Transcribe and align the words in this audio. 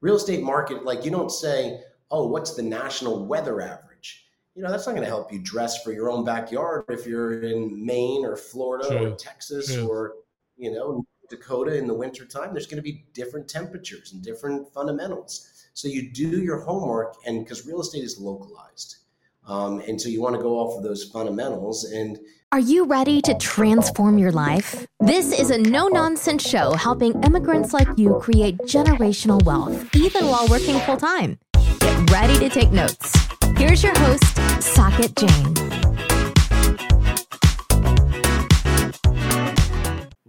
Real 0.00 0.16
estate 0.16 0.42
market, 0.42 0.84
like 0.84 1.04
you 1.04 1.10
don't 1.10 1.30
say, 1.30 1.80
oh, 2.10 2.26
what's 2.26 2.54
the 2.54 2.62
national 2.62 3.26
weather 3.26 3.60
average? 3.60 4.26
You 4.54 4.62
know, 4.62 4.70
that's 4.70 4.86
not 4.86 4.92
going 4.92 5.04
to 5.04 5.08
help 5.08 5.32
you 5.32 5.38
dress 5.38 5.82
for 5.82 5.92
your 5.92 6.10
own 6.10 6.24
backyard 6.24 6.84
if 6.88 7.06
you're 7.06 7.42
in 7.42 7.84
Maine 7.84 8.24
or 8.24 8.36
Florida 8.36 8.88
True. 8.88 9.12
or 9.12 9.16
Texas 9.16 9.76
or, 9.76 10.14
you 10.56 10.72
know, 10.72 11.04
Dakota 11.28 11.76
in 11.76 11.86
the 11.86 11.94
wintertime. 11.94 12.52
There's 12.52 12.66
going 12.66 12.82
to 12.82 12.82
be 12.82 13.04
different 13.12 13.48
temperatures 13.48 14.12
and 14.12 14.22
different 14.22 14.72
fundamentals. 14.72 15.68
So 15.74 15.86
you 15.86 16.10
do 16.10 16.42
your 16.42 16.60
homework, 16.60 17.16
and 17.26 17.44
because 17.44 17.66
real 17.66 17.80
estate 17.80 18.02
is 18.02 18.18
localized. 18.18 18.96
Um, 19.46 19.80
and 19.86 20.00
so 20.00 20.08
you 20.08 20.20
want 20.20 20.34
to 20.34 20.42
go 20.42 20.58
off 20.58 20.76
of 20.76 20.82
those 20.82 21.04
fundamentals 21.04 21.84
and 21.84 22.18
are 22.50 22.60
you 22.60 22.86
ready 22.86 23.20
to 23.20 23.34
transform 23.34 24.16
your 24.16 24.32
life? 24.32 24.86
This 25.00 25.38
is 25.38 25.50
a 25.50 25.58
no 25.58 25.88
nonsense 25.88 26.48
show 26.48 26.72
helping 26.72 27.12
immigrants 27.22 27.74
like 27.74 27.88
you 27.98 28.18
create 28.20 28.56
generational 28.58 29.42
wealth, 29.42 29.94
even 29.94 30.26
while 30.26 30.48
working 30.48 30.78
full 30.80 30.96
time. 30.96 31.38
Get 31.80 32.10
ready 32.10 32.38
to 32.38 32.48
take 32.48 32.72
notes. 32.72 33.14
Here's 33.56 33.82
your 33.82 33.96
host, 33.98 34.22
Saket 34.60 35.14
Jain. 35.14 35.87